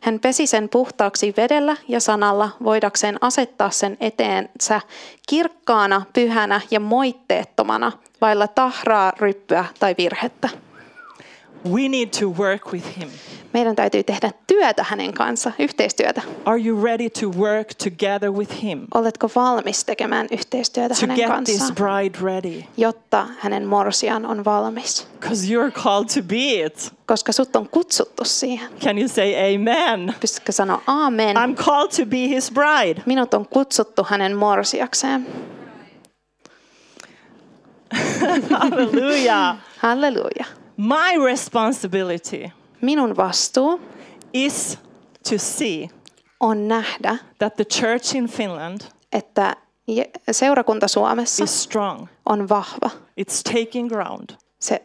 Hän 0.00 0.20
pesi 0.20 0.46
sen 0.46 0.68
puhtaaksi 0.68 1.34
vedellä 1.36 1.76
ja 1.88 2.00
sanalla 2.00 2.50
voidakseen 2.64 3.18
asettaa 3.20 3.70
sen 3.70 3.96
eteensä 4.00 4.80
kirkkaana, 5.28 6.02
pyhänä 6.12 6.60
ja 6.70 6.80
moitteettomana, 6.80 7.92
vailla 8.20 8.48
tahraa, 8.48 9.12
ryppyä 9.20 9.64
tai 9.80 9.94
virhettä. 9.98 10.48
We 11.72 11.88
need 11.88 12.08
to 12.20 12.26
work 12.28 12.72
with 12.72 12.98
him. 12.98 13.08
Meidän 13.52 13.76
täytyy 13.76 14.02
tehdä 14.02 14.30
työtä 14.46 14.84
hänen 14.88 15.14
kanssa, 15.14 15.52
yhteistyötä. 15.58 16.22
Are 16.44 16.62
you 16.66 16.84
ready 16.84 17.10
to 17.10 17.26
work 17.38 17.68
together 17.74 18.30
with 18.30 18.62
him 18.62 18.80
Oletko 18.94 19.30
valmis 19.36 19.84
tekemään 19.84 20.26
yhteistyötä 20.30 20.94
to 20.94 21.00
hänen 21.00 21.16
get 21.16 21.44
this 21.44 21.58
kanssaan? 21.58 21.74
bride 21.74 22.18
ready? 22.32 22.62
jotta 22.76 23.26
hänen 23.38 23.66
morsian 23.66 24.26
on 24.26 24.44
valmis. 24.44 25.08
Because 25.20 25.46
you're 25.46 25.82
called 25.82 26.08
to 26.14 26.22
be 26.28 26.64
it. 26.64 26.92
Koska 27.06 27.32
sut 27.32 27.56
on 27.56 27.68
kutsuttu 27.68 28.24
siihen. 28.24 28.68
Can 28.80 28.98
you 28.98 29.08
say 29.08 29.54
amen? 29.54 30.14
Pystytkö 30.20 30.52
sanoa 30.52 30.82
aamen? 30.86 31.36
I'm 31.36 31.54
called 31.64 31.90
to 32.04 32.06
be 32.06 32.16
his 32.16 32.50
bride. 32.50 33.02
Minut 33.06 33.34
on 33.34 33.46
kutsuttu 33.48 34.06
hänen 34.08 34.36
morsiakseen. 34.36 35.26
Hallelujah. 38.60 39.56
Halleluja. 39.78 40.44
My 40.76 41.24
responsibility 41.24 42.50
Minun 42.80 43.16
vastuu 43.16 43.80
is 44.32 44.78
to 45.30 45.38
see 45.38 45.88
on 46.40 46.68
nähdä, 46.68 47.16
that 47.38 47.54
the 47.56 47.64
church 47.64 48.16
in 48.16 48.26
Finland 48.28 48.80
että 49.12 49.56
seurakunta 50.30 50.88
Suomessa 50.88 51.44
is 51.44 51.62
strong. 51.62 52.06
on 52.26 52.48
vahva. 52.48 52.90
It's 53.20 53.42
taking 53.52 53.88
ground. 53.88 54.30
Se 54.58 54.82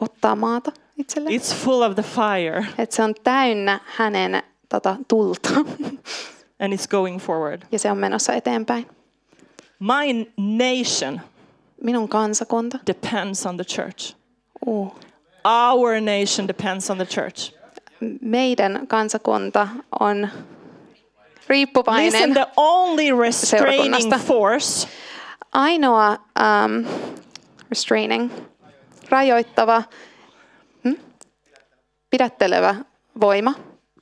ottaa 0.00 0.36
maata 0.36 0.72
itselleen. 0.98 1.40
It's 1.40 1.54
full 1.54 1.82
of 1.82 1.94
the 1.94 2.02
fire 2.02 2.66
Että 2.78 2.96
se 2.96 3.02
on 3.02 3.14
täynnä 3.24 3.80
hänen 3.84 4.42
tota, 4.68 4.96
tulta 5.08 5.50
and 6.60 6.72
it's 6.72 6.88
going 6.90 7.18
forward. 7.20 7.62
ja 7.72 7.78
se 7.78 7.90
on 7.90 7.98
menossa 7.98 8.32
eteenpäin. 8.32 8.86
My 9.78 10.26
nation 10.36 11.20
Minun 11.82 12.08
kansakunta. 12.08 12.78
depends 12.86 13.46
on 13.46 13.56
the 13.56 13.64
church. 13.64 14.16
Uh. 14.66 14.90
Our 15.44 16.00
nation 16.00 16.48
depends 16.48 16.90
on 16.90 16.96
the 16.96 17.06
church. 17.06 17.52
Meidän 18.20 18.86
kansakunta 18.86 19.68
on 20.00 20.28
riippuvainen. 21.48 22.12
Listen, 22.12 22.34
the 22.34 22.46
only 22.56 23.12
restraining 23.12 24.14
force 24.26 24.88
ainoa 25.52 26.18
um, 26.38 26.86
restraining, 27.70 28.30
rajoittava, 29.10 29.82
hm? 30.84 30.94
pidättelevä 32.10 32.74
voima 33.20 33.54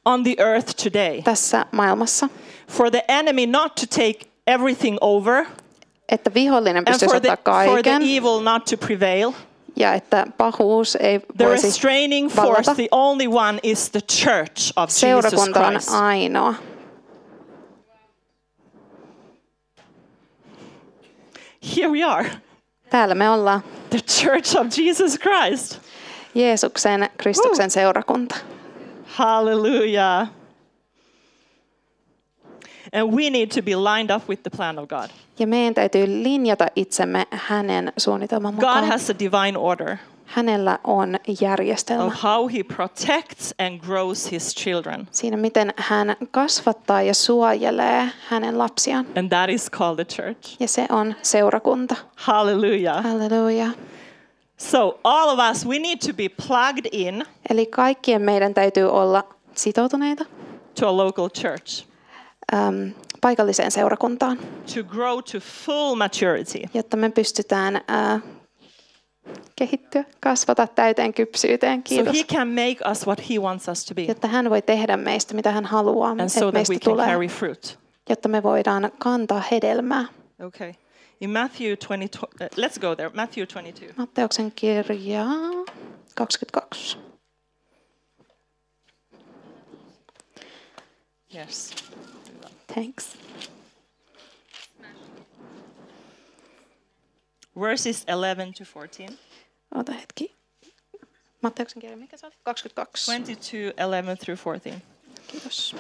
on 0.05 0.25
the 0.25 0.35
earth 0.39 0.75
today 0.83 1.23
tässä 1.23 1.67
maailmassa, 1.73 2.29
for 2.69 2.91
the 2.91 3.05
enemy 3.09 3.47
not 3.47 3.75
to 3.75 3.87
take 3.87 4.31
everything 4.47 4.97
over 5.01 5.45
että 6.09 6.35
vihollinen 6.35 6.85
pystyisi 6.85 7.17
ottaa 7.17 7.65
for 7.65 7.83
the 7.83 7.91
kaiken 7.91 8.03
evil 8.03 8.41
not 8.41 8.65
to 8.65 8.77
prevail. 8.77 9.33
Ja 9.81 9.95
että 9.95 10.27
pahuus 10.39 10.97
ei 11.01 11.19
The 11.37 11.45
voisi 11.45 11.67
restraining 11.67 12.31
vallata. 12.37 12.63
force, 12.63 12.75
the 12.75 12.89
only 12.91 13.27
one 13.27 13.61
is 13.63 13.91
the 13.91 14.01
church 14.01 14.73
of 14.77 14.89
Jesus 14.91 15.01
Seurakunta 15.01 15.61
on 15.67 15.73
Christ. 15.73 15.89
ainoa. 15.95 16.55
Here 21.77 21.89
we 21.89 22.03
are, 22.03 22.31
Täällä 22.91 23.15
me 23.15 23.31
ollaan 23.31 23.63
the 23.91 23.99
church 24.01 24.57
of 24.61 24.67
Jesus 24.79 25.19
Christ. 25.19 25.79
Jeesuksen, 26.35 27.11
Kristuksen 27.17 27.71
seurakunta. 27.71 28.37
Hallelujah. 29.07 30.29
And 32.93 33.13
we 33.13 33.31
need 33.31 33.51
to 33.55 33.63
be 33.63 33.77
lined 33.77 34.11
up 34.17 34.29
with 34.29 34.43
the 34.43 34.51
plan 34.57 34.79
of 34.79 34.89
God. 34.89 35.11
Ja 35.39 35.47
meidän 35.47 35.75
täytyy 35.75 36.07
linjata 36.07 36.67
itsemme 36.77 37.27
hänen 37.31 37.93
suunnitelman 37.97 38.55
God 38.55 38.61
mukaan. 38.65 38.85
has 38.89 39.11
a 39.11 39.15
divine 39.19 39.59
order 39.59 39.97
Hänellä 40.25 40.79
on 40.85 41.19
järjestelmä. 41.41 42.05
of 42.05 42.23
how 42.23 42.49
he 42.49 42.63
protects 42.77 43.55
and 43.59 43.81
grows 43.81 44.31
his 44.33 44.55
children. 44.55 45.09
siinä, 45.11 45.37
miten 45.37 45.75
hän 45.77 46.17
kasvattaa 46.31 47.03
ja 47.03 47.15
suojelee 47.15 48.09
hänen 48.29 48.59
lapsiaan. 48.59 49.07
And 49.19 49.29
that 49.29 49.51
is 49.51 49.71
called 49.71 50.05
the 50.07 50.17
church. 50.23 50.57
Ja 50.61 50.69
se 50.69 50.87
on 50.91 51.15
seurakunta. 51.23 51.97
Hallelujah. 52.17 53.05
Halleluja. 53.05 53.67
So, 54.57 54.99
all 55.05 55.29
of 55.29 55.39
us, 55.51 55.67
we 55.67 55.79
need 55.79 55.99
to 56.07 56.13
be 56.17 56.29
plugged 56.47 56.87
in 56.93 57.25
Eli 57.51 57.67
kaikkien 57.67 58.23
meidän 58.23 58.55
täytyy 58.55 58.91
olla 58.91 59.25
sitoutuneita 59.55 60.25
to 60.81 60.89
a 60.89 60.97
local 60.97 61.29
church 61.29 61.85
äm, 62.55 62.91
paikalliseen 63.21 63.71
seurakuntaan, 63.71 64.39
to 64.75 64.85
grow 64.85 65.19
to 65.33 65.39
full 65.41 65.95
maturity. 65.95 66.59
jotta 66.75 66.97
me 66.97 67.11
pystytään 67.11 67.81
ää, 67.89 68.21
kehittyä, 69.57 70.05
kasvata 70.21 70.67
täyteen 70.67 71.15
kypsyyteen. 71.15 71.79
So 71.79 71.83
Kiitos. 71.89 72.17
he 72.17 72.25
can 72.37 72.49
make 72.49 72.91
us 72.91 73.07
what 73.07 73.31
he 73.31 73.39
wants 73.39 73.69
us 73.69 73.85
to 73.85 73.95
be. 73.95 74.03
Jotta 74.03 74.29
hän 74.29 74.51
voi 74.51 74.63
tehdä 74.63 74.97
meistä, 74.97 75.35
mitä 75.35 75.51
hän 75.53 75.65
haluaa, 75.65 76.11
And 76.11 76.29
so 76.29 76.41
that 76.41 76.53
meistä 76.53 76.73
we 76.75 76.79
can 76.79 76.93
tulee. 76.93 77.07
carry 77.07 77.27
fruit. 77.29 77.79
Jotta 78.09 78.29
me 78.29 78.43
voidaan 78.43 78.91
kantaa 78.99 79.43
hedelmää. 79.51 80.05
Okay. 80.47 80.73
In 81.21 81.31
Matthew 81.31 81.77
20, 81.77 82.19
uh, 82.23 82.65
let's 82.67 82.81
go 82.81 82.97
there. 82.97 83.11
Matthew 83.15 83.47
22. 83.47 83.95
Matteuksen 83.97 84.53
kirja 84.57 85.25
22. 86.15 86.99
Yes. 91.35 91.71
Thanks. 92.75 93.17
Verses 97.57 98.05
11 98.09 98.53
to 98.55 98.65
14. 98.65 99.19
Ota 99.75 99.93
hetki. 99.93 100.35
Matteuksen 101.43 101.81
kirja, 101.81 101.97
mikä 101.97 102.17
se 102.17 102.27
oli? 102.27 102.35
22. 102.45 103.05
22, 103.05 103.73
11 103.79 104.17
through 104.17 104.37
14. 104.37 104.83
Kiitos. 105.27 105.75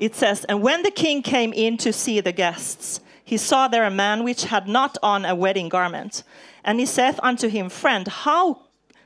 It 0.00 0.14
says, 0.14 0.44
And 0.48 0.62
when 0.62 0.82
the 0.82 0.90
king 0.90 1.22
came 1.22 1.52
in 1.54 1.76
to 1.78 1.92
see 1.92 2.20
the 2.20 2.32
guests, 2.32 3.00
he 3.24 3.36
saw 3.36 3.68
there 3.68 3.86
a 3.86 3.90
man 3.90 4.24
which 4.24 4.44
had 4.44 4.66
not 4.68 4.98
on 5.02 5.24
a 5.24 5.34
wedding 5.34 5.68
garment. 5.68 6.24
And 6.64 6.80
he 6.80 6.86
saith 6.86 7.20
unto 7.22 7.48
him, 7.48 7.68
Friend, 7.68 8.08
how, 8.08 8.62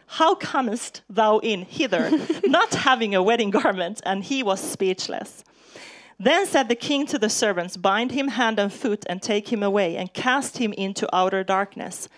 how 0.07 0.35
comest 0.35 1.03
thou 1.09 1.39
in 1.39 1.63
hither, 1.63 2.11
not 2.45 2.75
having 2.75 3.15
a 3.15 3.23
wedding 3.23 3.51
garment? 3.51 4.01
And 4.05 4.25
he 4.25 4.43
was 4.43 4.61
speechless. 4.61 5.45
Then 6.19 6.47
said 6.47 6.69
the 6.69 6.75
king 6.75 7.07
to 7.07 7.19
the 7.19 7.29
servants, 7.29 7.77
Bind 7.77 8.13
him 8.13 8.29
hand 8.29 8.59
and 8.59 8.73
foot, 8.73 9.05
and 9.09 9.21
take 9.21 9.53
him 9.53 9.63
away, 9.63 9.97
and 9.97 10.13
cast 10.13 10.59
him 10.59 10.73
into 10.73 11.15
outer 11.15 11.45
darkness. 11.45 12.09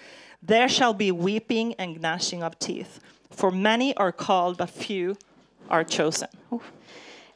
There 0.42 0.68
shall 0.68 0.94
be 0.94 1.10
weeping 1.10 1.74
and 1.74 2.00
gnashing 2.00 2.42
of 2.42 2.58
teeth. 2.58 3.00
For 3.30 3.50
many 3.50 3.96
are 3.96 4.12
called, 4.12 4.58
but 4.58 4.70
few 4.70 5.16
are 5.68 5.84
chosen. 5.84 6.28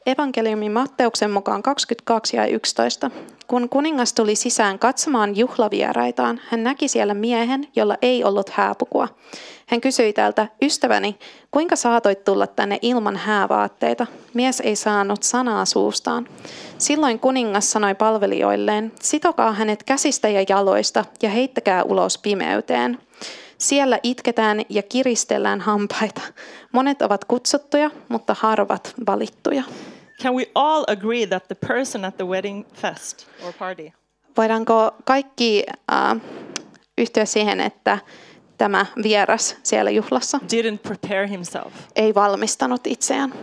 Evankeliumi 0.05 0.69
Matteuksen 0.69 1.31
mukaan 1.31 1.63
22 1.63 2.37
ja 2.37 2.45
11. 2.45 3.11
Kun 3.47 3.69
kuningas 3.69 4.13
tuli 4.13 4.35
sisään 4.35 4.79
katsomaan 4.79 5.37
juhlavieraitaan, 5.37 6.41
hän 6.49 6.63
näki 6.63 6.87
siellä 6.87 7.13
miehen, 7.13 7.67
jolla 7.75 7.97
ei 8.01 8.23
ollut 8.23 8.49
hääpukua. 8.49 9.07
Hän 9.67 9.81
kysyi 9.81 10.13
täältä, 10.13 10.47
ystäväni, 10.61 11.19
kuinka 11.51 11.75
saatoit 11.75 12.23
tulla 12.23 12.47
tänne 12.47 12.79
ilman 12.81 13.17
häävaatteita? 13.17 14.07
Mies 14.33 14.59
ei 14.59 14.75
saanut 14.75 15.23
sanaa 15.23 15.65
suustaan. 15.65 16.27
Silloin 16.77 17.19
kuningas 17.19 17.71
sanoi 17.71 17.95
palvelijoilleen, 17.95 18.91
sitokaa 19.01 19.51
hänet 19.51 19.83
käsistä 19.83 20.29
ja 20.29 20.45
jaloista 20.49 21.05
ja 21.21 21.29
heittäkää 21.29 21.83
ulos 21.83 22.17
pimeyteen. 22.17 22.99
Siellä 23.57 23.99
itketään 24.03 24.61
ja 24.69 24.83
kiristellään 24.83 25.61
hampaita. 25.61 26.21
Monet 26.71 27.01
ovat 27.01 27.25
kutsuttuja, 27.25 27.91
mutta 28.09 28.35
harvat 28.39 28.93
valittuja. 29.07 29.63
Can 30.23 30.35
we 30.35 30.45
all 30.55 30.83
agree 30.87 31.25
that 31.25 31.47
the 31.47 31.55
person 31.67 32.05
at 32.05 32.17
the 32.17 32.25
wedding 32.25 32.65
fest 32.73 33.27
or 33.45 33.53
party 33.53 33.91
Voidaanko 34.37 34.91
kaikki 35.03 35.63
äh, 35.91 36.21
yhtyä 36.97 37.25
siihen, 37.25 37.59
että 37.59 37.97
tämä 38.57 38.85
vieras 39.03 39.57
siellä 39.63 39.91
juhlassa 39.91 40.37
didn't 40.37 40.77
prepare 40.77 41.29
himself? 41.29 41.73
ei 41.95 42.15
valmistanut 42.15 42.87
itseään? 42.87 43.33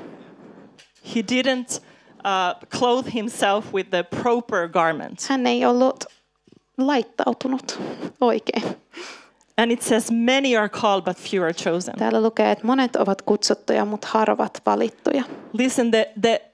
He 1.15 1.21
didn't 1.21 1.83
uh, 2.15 2.69
clothe 2.79 3.11
himself 3.15 3.75
with 3.75 3.91
the 3.91 4.03
proper 4.03 4.69
garment. 4.69 5.29
Hän 5.29 5.47
ei 5.47 5.65
ollut 5.65 6.05
laittautunut 6.79 7.81
oikein. 8.21 8.63
And 9.57 9.71
it 9.71 9.83
says, 9.83 10.11
Many 10.11 10.57
are 10.57 10.69
called, 10.69 11.05
but 11.05 11.17
few 11.17 11.43
are 11.43 11.53
chosen. 11.53 11.95
Täällä 11.99 12.23
lukee, 12.23 12.51
että 12.51 12.67
monet 12.67 12.97
ovat 12.97 13.23
kutsuttuja, 13.23 13.85
mutta 13.85 14.09
harvat 14.11 14.63
valittuja. 14.67 15.25
Listen, 15.53 15.91
the, 15.91 16.13
the 16.23 16.50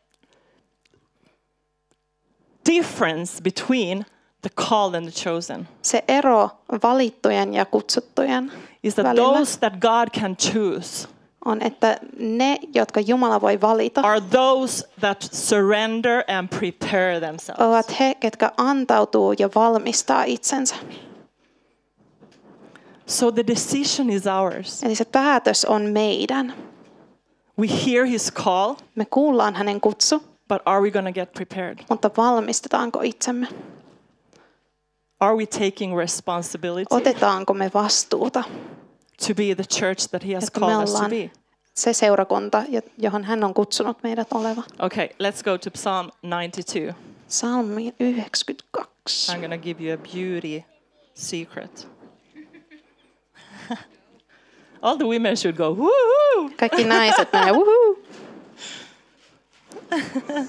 difference 2.67 3.43
between 3.43 4.05
the 4.43 4.51
called 4.69 4.95
and 4.95 5.13
the 5.13 5.23
chosen 5.31 5.69
Se 5.83 6.05
ero 6.09 6.51
valittujen 6.83 7.55
ja 7.55 7.65
kutsuttujen 7.65 8.53
is 8.83 8.95
that 8.95 9.07
välillä 9.07 9.37
those 9.37 9.59
that 9.59 9.73
God 9.73 10.21
can 10.21 10.37
choose 10.37 11.09
on, 11.47 11.63
että 11.63 11.99
ne, 12.19 12.59
jotka 12.75 13.01
Jumala 13.01 13.41
voi 13.41 13.61
valita, 13.61 14.01
are 14.01 14.21
those 14.21 14.89
that 15.01 15.23
surrender 15.33 16.25
and 16.29 16.49
prepare 16.49 17.21
themselves. 17.21 17.67
ovat 17.67 18.01
he, 18.01 18.15
ketkä 18.15 18.53
antautuu 18.57 19.35
ja 19.39 19.49
valmistaa 19.55 20.25
itsensä. 20.25 20.75
So 23.07 23.33
the 23.33 23.47
decision 23.47 24.11
is 24.11 24.27
ours. 24.27 24.83
Eli 24.83 24.95
se 24.95 25.05
päätös 25.05 25.65
on 25.65 25.83
meidän. 25.83 26.55
We 27.59 27.67
hear 27.87 28.07
his 28.07 28.33
call, 28.33 28.75
Me 28.95 29.05
kuullaan 29.05 29.55
hänen 29.55 29.81
kutsu, 29.81 30.23
but 30.49 30.62
are 30.67 30.81
we 30.83 30.91
going 30.91 31.07
to 31.07 31.12
get 31.12 31.33
prepared? 31.33 31.79
mutta 31.91 32.11
valmistetaanko 32.17 33.00
itsemme? 33.03 33.47
Are 35.21 35.35
we 35.37 35.47
taking 35.47 35.97
responsibility 35.99 36.87
Otetaanko 36.91 37.55
me 37.55 37.71
vastuuta? 37.75 38.45
to 39.26 39.35
be 39.35 39.55
the 39.55 39.65
church 39.65 40.09
that 40.11 40.23
he 40.23 40.35
has 40.35 40.45
Että 40.45 40.61
called 40.61 40.83
us 40.83 40.93
to 40.95 41.09
be? 41.09 41.31
se 41.75 41.93
seurakunta, 41.93 42.62
johon 42.99 43.25
hän 43.25 43.45
on 43.45 43.55
kutsunut 43.55 44.03
meidät 44.03 44.33
oleva. 44.33 44.62
Okay, 44.79 45.09
let's 45.19 45.43
go 45.45 45.59
to 45.59 45.71
Psalm 45.71 46.11
92. 46.23 46.95
Salmi 47.29 47.95
92. 47.99 49.33
I'm 49.33 49.38
going 49.41 49.50
to 49.50 49.59
give 49.59 49.81
you 49.85 49.95
a 49.95 49.99
beauty 50.15 50.65
secret. 51.15 51.88
All 54.83 54.97
the 54.97 55.07
women 55.07 55.37
should 55.37 55.57
go, 55.57 55.75
woohoo! 55.75 56.50
Kaikki 56.57 56.85
naiset 56.85 57.33
menee, 57.33 57.50
uhu. 57.53 57.99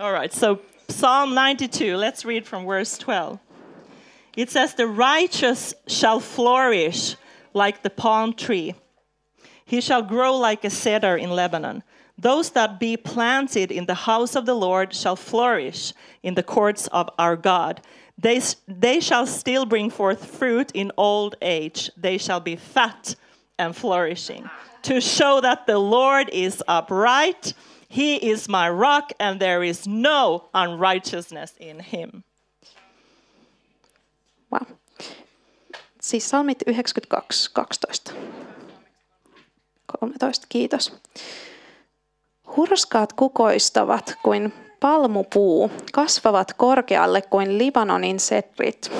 All 0.00 0.12
right, 0.12 0.32
so 0.32 0.60
Psalm 0.88 1.34
92, 1.34 1.96
let's 1.96 2.24
read 2.24 2.46
from 2.46 2.66
verse 2.66 2.96
12. 2.98 3.38
It 4.36 4.50
says, 4.50 4.74
The 4.74 4.86
righteous 4.86 5.74
shall 5.86 6.20
flourish 6.20 7.16
like 7.54 7.82
the 7.82 7.90
palm 7.90 8.34
tree, 8.34 8.74
he 9.64 9.80
shall 9.80 10.02
grow 10.02 10.36
like 10.36 10.64
a 10.64 10.70
cedar 10.70 11.16
in 11.16 11.30
Lebanon. 11.30 11.82
Those 12.18 12.50
that 12.50 12.80
be 12.80 12.96
planted 12.96 13.70
in 13.70 13.86
the 13.86 13.94
house 13.94 14.36
of 14.36 14.46
the 14.46 14.54
Lord 14.54 14.94
shall 14.94 15.16
flourish 15.16 15.92
in 16.22 16.34
the 16.34 16.42
courts 16.42 16.86
of 16.88 17.10
our 17.18 17.36
God. 17.36 17.82
They, 18.16 18.40
they 18.66 19.00
shall 19.00 19.26
still 19.26 19.66
bring 19.66 19.90
forth 19.90 20.24
fruit 20.24 20.70
in 20.72 20.92
old 20.96 21.34
age. 21.42 21.90
They 21.96 22.16
shall 22.16 22.40
be 22.40 22.56
fat 22.56 23.16
and 23.58 23.76
flourishing, 23.76 24.48
to 24.88 25.00
show 25.00 25.40
that 25.40 25.66
the 25.66 25.78
Lord 25.78 26.28
is 26.32 26.62
upright. 26.68 27.54
He 27.88 28.16
is 28.16 28.48
my 28.48 28.70
rock, 28.70 29.12
and 29.18 29.38
there 29.38 29.68
is 29.68 29.86
no 29.86 30.48
unrighteousness 30.54 31.54
in 31.60 31.80
him. 31.80 32.24
Wow. 34.50 34.66
Siis 36.00 36.30
salmit 36.30 36.62
92, 36.66 37.48
12. 37.54 38.14
13, 40.00 40.46
kiitos. 40.48 40.92
Hurskaat 42.56 43.12
kukoistavat 43.12 44.14
kuin 44.22 44.52
palmupuu, 44.80 45.70
kasvavat 45.92 46.52
korkealle 46.52 47.22
kuin 47.22 47.58
Libanonin 47.58 48.20
setrit. 48.20 48.90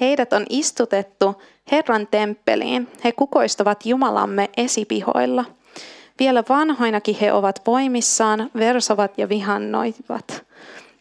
Heidät 0.00 0.32
on 0.32 0.46
istutettu 0.50 1.42
Herran 1.72 2.08
temppeliin. 2.10 2.88
He 3.04 3.12
kukoistavat 3.12 3.86
Jumalamme 3.86 4.50
esipihoilla. 4.56 5.44
Vielä 6.18 6.44
vanhoinakin 6.48 7.16
he 7.20 7.32
ovat 7.32 7.62
voimissaan, 7.66 8.50
versovat 8.54 9.18
ja 9.18 9.28
vihannoivat. 9.28 10.44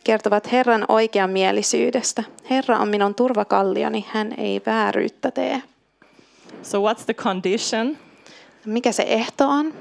Kertovat 0.03 0.51
Herran 0.51 0.85
oikeamielisyydestä. 0.87 2.23
Herra 2.49 2.79
on 2.79 2.89
minun 2.89 3.15
turvakallioni, 3.15 4.05
hän 4.07 4.33
ei 4.37 4.61
vääryyttä 4.65 5.31
tee. 5.31 5.61
So, 6.63 6.77
what's 6.77 7.05
the 7.05 7.13
condition? 7.13 7.97
Mikä 8.65 8.91
se 8.91 9.03
ehto 9.03 9.47
on? 9.47 9.73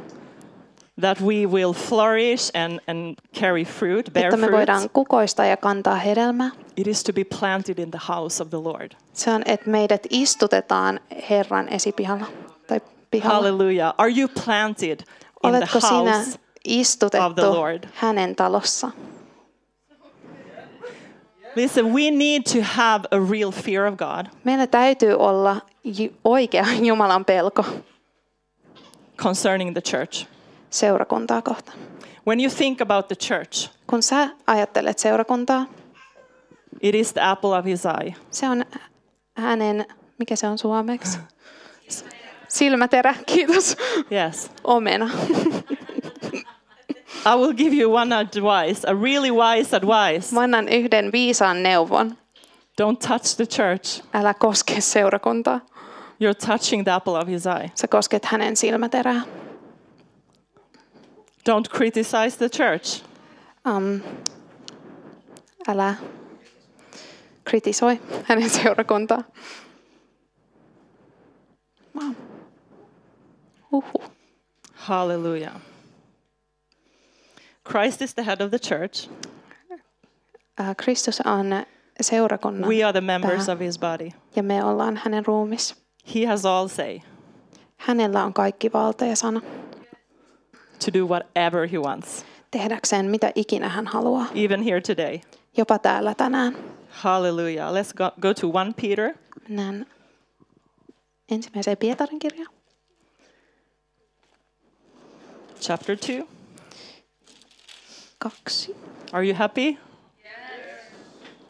That 1.00 1.20
we 1.20 1.46
will 1.46 1.72
flourish 1.72 2.50
and, 2.54 2.80
and 2.86 3.16
carry 3.40 3.64
fruit, 3.64 4.12
bear 4.12 4.26
Että 4.26 4.36
me 4.36 4.46
fruit. 4.46 4.56
voidaan 4.56 4.90
kukoistaa 4.92 5.46
ja 5.46 5.56
kantaa 5.56 5.94
hedelmää. 5.94 6.50
It 6.76 6.86
is 6.86 7.04
to 7.04 7.12
be 7.12 7.24
planted 7.24 7.78
in 7.78 7.90
the 7.90 8.00
house 8.08 8.42
of 8.42 8.50
the 8.50 8.58
Lord. 8.62 8.92
Se 9.12 9.30
on, 9.30 9.42
että 9.46 9.70
meidät 9.70 10.06
istutetaan 10.10 11.00
Herran 11.30 11.68
esipihalla 11.68 12.26
tai 12.66 12.80
pihalla. 13.10 13.34
Hallelujah. 13.34 13.94
Are 13.98 14.12
you 14.16 14.28
planted 14.44 14.90
in 14.90 14.96
the 15.40 15.48
Oletko 15.48 15.80
sinä 15.80 16.16
house? 16.16 16.38
of 17.26 17.34
the 17.34 17.46
Lord? 17.46 17.84
hänen 17.94 18.36
talossa? 18.36 18.90
Listen, 21.56 21.86
we 21.94 22.10
need 22.10 22.42
to 22.52 22.58
have 22.62 23.04
a 23.10 23.18
real 23.30 23.50
fear 23.50 23.86
of 23.86 23.96
God 23.96 24.26
Meillä 24.44 24.66
täytyy 24.66 25.14
olla 25.14 25.56
oikea 26.24 26.66
Jumalan 26.82 27.24
pelko 27.24 27.64
concerning 29.16 29.72
the 29.72 29.80
church. 29.80 30.26
Seurakuntaa 30.70 31.42
kohtaan. 31.42 31.78
When 32.28 32.40
you 32.40 32.50
think 32.58 32.80
about 32.80 33.08
the 33.08 33.16
church, 33.16 33.70
Kun 33.86 34.02
sä 34.02 34.28
ajattelet 34.46 34.98
seurakuntaa, 34.98 35.66
it 36.82 36.94
is 36.94 37.12
the 37.12 37.20
apple 37.22 37.50
of 37.58 37.64
his 37.64 37.84
eye. 37.86 38.14
se 38.30 38.48
on 38.48 38.64
hänen, 39.36 39.84
mikä 40.18 40.36
se 40.36 40.46
on 40.46 40.58
suomeksi? 40.58 41.18
Silmäterä, 42.48 43.14
kiitos. 43.26 43.76
Yes. 44.12 44.50
Omena. 44.64 45.10
I 47.26 47.36
will 47.36 47.52
give 47.52 47.74
you 47.76 47.94
one 47.94 48.14
advice, 48.16 48.86
a 48.86 48.94
really 49.02 49.30
wise 49.32 49.76
advice. 49.76 50.34
Mä 50.34 50.40
annan 50.40 50.68
yhden 50.68 51.12
viisaan 51.12 51.62
neuvon. 51.62 52.16
Don't 52.82 53.08
touch 53.08 53.36
the 53.36 53.46
church. 53.46 54.02
Älä 54.14 54.34
koske 54.34 54.80
seurakuntaa. 54.80 55.60
You're 56.20 56.46
touching 56.46 56.84
the 56.84 56.92
apple 56.92 57.12
of 57.18 57.28
his 57.28 57.46
eye. 57.46 57.70
Sä 57.74 57.88
kosket 57.88 58.24
hänen 58.24 58.56
silmäterää. 58.56 59.20
Don't 61.46 61.68
criticize 61.70 62.36
the 62.36 62.48
church. 62.48 63.02
Um, 63.64 64.00
älä 65.68 65.94
kritisoi 67.44 68.00
hänen 68.24 68.50
seurakuntaa. 68.50 69.22
Wow. 72.00 72.12
Uhu. 73.72 74.02
Hallelujah. 74.74 75.60
Christ 77.64 78.02
is 78.02 78.14
the 78.14 78.22
head 78.22 78.40
of 78.40 78.50
the 78.50 78.58
church. 78.58 79.10
Kristus 80.76 81.20
on 81.20 81.46
seurakunnan 82.00 82.68
We 82.68 82.84
are 82.84 82.92
the 82.92 83.00
members 83.00 83.48
of 83.48 83.58
his 83.60 83.78
body. 83.78 84.10
ja 84.36 84.42
me 84.42 84.64
ollaan 84.64 85.00
hänen 85.04 85.26
ruumis. 85.26 85.74
He 86.14 86.26
has 86.26 86.44
all 86.46 86.68
say 86.68 87.00
Hänellä 87.76 88.24
on 88.24 88.34
kaikki 88.34 88.72
valta 88.72 89.04
ja 89.06 89.16
sana 89.16 89.40
to 90.84 90.98
do 90.98 91.06
whatever 91.06 91.68
he 91.72 91.78
wants, 91.78 92.24
tehdäkseen 92.50 93.06
mitä 93.06 93.32
ikinä 93.34 93.68
hän 93.68 93.86
haluaa, 93.86 94.26
even 94.34 94.62
here 94.62 94.80
today. 94.80 95.18
jopa 95.56 95.78
täällä 95.78 96.14
tänään. 96.14 96.56
Hallelujah. 96.90 97.72
Let's 97.72 97.94
go, 97.96 98.10
go 98.20 98.34
to 98.34 98.46
1 98.62 98.88
Peter 98.88 99.14
Mennään 99.48 99.86
ensimmäiseen 101.30 101.76
Pietarin 101.76 102.18
kirjaan. 102.18 102.52
chapter 105.60 105.96
2. 105.96 106.28
kaksi. 108.18 108.76
Are 109.12 109.26
you 109.28 109.34
happy? 109.34 109.60
Yes. 109.62 109.78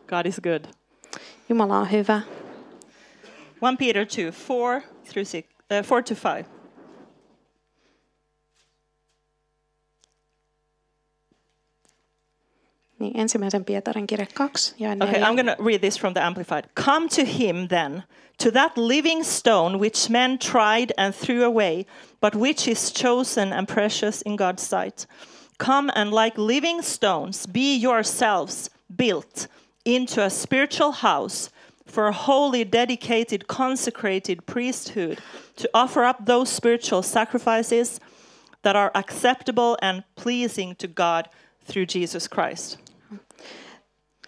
God 0.08 0.26
is 0.26 0.40
good. 0.40 0.64
Jumala 1.48 1.78
on 1.78 1.90
hyvä. 1.90 2.20
1 3.62 3.76
Peter 3.78 4.06
2, 4.06 4.30
4 4.48 4.82
through 5.04 5.26
6, 5.26 5.46
uh, 5.70 5.82
4 5.82 6.02
to 6.02 6.14
5. 6.14 6.44
Niin 12.98 13.20
ensimmäisen 13.20 13.64
Pietarin 13.64 14.06
kirja 14.06 14.26
2 14.26 14.74
ja 14.78 14.90
Okay, 14.90 15.20
I'm 15.20 15.34
going 15.36 15.56
to 15.56 15.64
read 15.64 15.80
this 15.80 16.00
from 16.00 16.14
the 16.14 16.22
Amplified. 16.22 16.64
Come 16.84 17.08
to 17.08 17.24
him 17.24 17.68
then, 17.68 18.02
to 18.38 18.50
that 18.50 18.72
living 18.76 19.24
stone 19.24 19.78
which 19.78 20.10
men 20.10 20.38
tried 20.38 20.92
and 20.96 21.14
threw 21.14 21.44
away, 21.44 21.84
but 22.20 22.34
which 22.34 22.68
is 22.68 22.92
chosen 22.92 23.52
and 23.52 23.68
precious 23.68 24.22
in 24.22 24.36
God's 24.36 24.62
sight. 24.62 25.06
Come 25.58 25.90
and, 25.94 26.10
like 26.10 26.38
living 26.38 26.82
stones, 26.82 27.46
be 27.46 27.76
yourselves 27.76 28.70
built 28.88 29.46
into 29.84 30.22
a 30.22 30.30
spiritual 30.30 30.92
house 30.92 31.50
for 31.86 32.08
a 32.08 32.12
holy, 32.12 32.64
dedicated, 32.64 33.46
consecrated 33.46 34.44
priesthood 34.46 35.20
to 35.56 35.68
offer 35.72 36.04
up 36.04 36.26
those 36.26 36.50
spiritual 36.50 37.02
sacrifices 37.02 38.00
that 38.62 38.76
are 38.76 38.90
acceptable 38.94 39.78
and 39.80 40.02
pleasing 40.16 40.74
to 40.76 40.88
God 40.88 41.28
through 41.64 41.86
Jesus 41.86 42.28
Christ. 42.28 42.78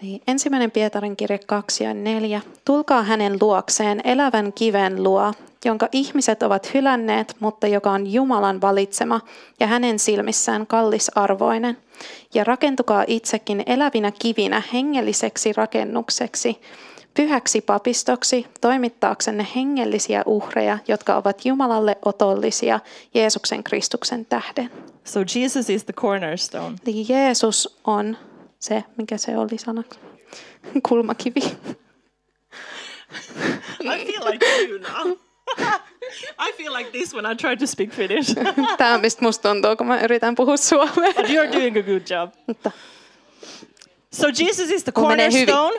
Niin, 0.03 0.23
ensimmäinen 0.27 0.71
Pietarin 0.71 1.17
kirja 1.17 1.39
2 1.47 1.85
ja 1.85 1.95
4. 1.95 2.41
Tulkaa 2.65 3.03
hänen 3.03 3.37
luokseen 3.41 4.01
elävän 4.05 4.53
kiven 4.53 5.03
luo, 5.03 5.33
jonka 5.65 5.89
ihmiset 5.93 6.43
ovat 6.43 6.75
hylänneet, 6.75 7.37
mutta 7.41 7.67
joka 7.67 7.91
on 7.91 8.13
Jumalan 8.13 8.61
valitsema 8.61 9.21
ja 9.61 9.67
hänen 9.67 9.99
silmissään 9.99 10.67
kallisarvoinen. 10.67 11.77
Ja 12.35 12.45
rakentukaa 12.45 13.05
itsekin 13.07 13.63
elävinä 13.67 14.13
kivinä 14.19 14.63
hengelliseksi 14.73 15.53
rakennukseksi, 15.53 16.61
pyhäksi 17.15 17.61
papistoksi, 17.61 18.47
toimittaaksenne 18.61 19.47
hengellisiä 19.57 20.23
uhreja, 20.27 20.79
jotka 20.89 21.17
ovat 21.17 21.45
Jumalalle 21.45 21.99
otollisia 22.05 22.81
Jeesuksen 23.15 23.65
Kristuksen 23.65 24.27
tähden. 24.27 24.71
So 25.05 25.21
Jesus 25.21 25.71
is 25.71 25.85
the 25.85 25.93
cornerstone. 25.93 26.77
Eli 26.87 27.07
Jeesus 27.09 27.79
on 27.85 28.17
se, 28.59 28.85
mikä 28.97 29.19
se 29.19 29.39
oli 29.39 29.59
sanaksi? 29.59 29.99
Kulmakivi. 30.89 31.41
I 33.81 34.05
feel 34.07 34.25
like 34.33 34.47
you 34.69 34.79
now. 34.79 35.17
I 36.49 36.53
feel 36.57 36.73
like 36.73 36.91
this 36.91 37.15
when 37.15 37.27
I 37.27 37.35
try 37.37 37.57
to 37.57 37.67
speak 37.67 37.91
Finnish. 37.93 38.35
Tämä 38.79 38.95
on 38.95 39.01
mistä 39.01 39.23
musta 39.25 39.49
tuntuu, 39.49 39.77
kun 39.77 39.87
mä 39.87 40.01
yritän 40.01 40.35
puhua 40.35 40.57
suomea. 40.57 41.13
but 41.17 41.27
you're 41.27 41.53
doing 41.53 41.77
a 41.77 41.83
good 41.83 42.03
job. 42.11 42.33
Mutta 42.47 42.71
So 44.13 44.27
Jesus 44.29 44.71
is 44.71 44.85
the 44.85 44.93
cornerstone, 44.93 45.77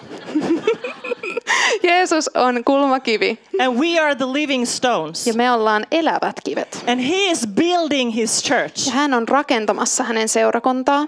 Jeesus 1.84 2.30
on 2.36 2.64
kulmakivi 2.64 3.38
and 3.60 3.78
we 3.80 4.00
are 4.00 4.16
the 4.16 4.26
living 4.34 4.66
stones. 4.66 5.28
ja 5.28 5.34
me 5.34 5.52
ollaan 5.52 5.86
elävät 5.92 6.36
kivet. 6.44 6.84
And 6.88 7.00
he 7.02 7.16
is 7.32 7.48
building 7.48 8.16
his 8.16 8.50
Ja 8.50 8.58
church. 8.58 8.90
hän 8.94 9.14
on 9.14 9.28
rakentamassa 9.28 10.04
hänen 10.04 10.30
seurakuntaa. 10.30 11.08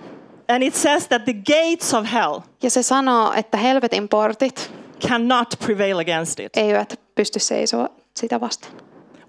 And 0.55 0.63
it 0.63 0.75
says 0.75 1.07
that 1.07 1.23
the 1.25 1.33
gates 1.33 1.93
of 1.93 2.05
hell 2.13 2.39
Ja 2.63 2.69
se 2.69 2.83
sanoo, 2.83 3.33
että 3.33 3.57
helvetin 3.57 4.09
portit 4.09 4.71
cannot 5.07 5.47
prevail 5.65 5.99
against 5.99 6.39
it. 6.39 6.57
eivät 6.57 6.99
pysty 7.15 7.39
seisoa 7.39 7.89
sitä 8.13 8.39
vastaan. 8.39 8.73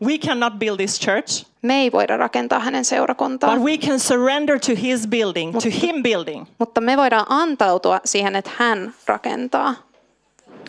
We 0.07 0.19
cannot 0.19 0.53
build 0.59 0.77
this 0.77 1.01
church, 1.01 1.47
Me 1.63 1.75
ei 1.75 1.93
voida 1.93 2.17
rakentaa 2.17 2.59
hänen 2.59 2.85
seurakuntaa, 2.85 3.55
but 3.57 3.65
we 3.65 3.79
can 3.79 4.01
surrender 4.01 4.59
to 4.61 4.73
his 4.83 5.07
building, 5.07 5.53
to 5.53 5.69
him 5.83 6.03
building. 6.03 6.47
mutta 6.59 6.81
me 6.81 6.97
voidaan 6.97 7.27
antautua 7.29 8.01
siihen, 8.05 8.37
että 8.37 8.51
hän 8.57 8.95
rakentaa. 9.07 9.75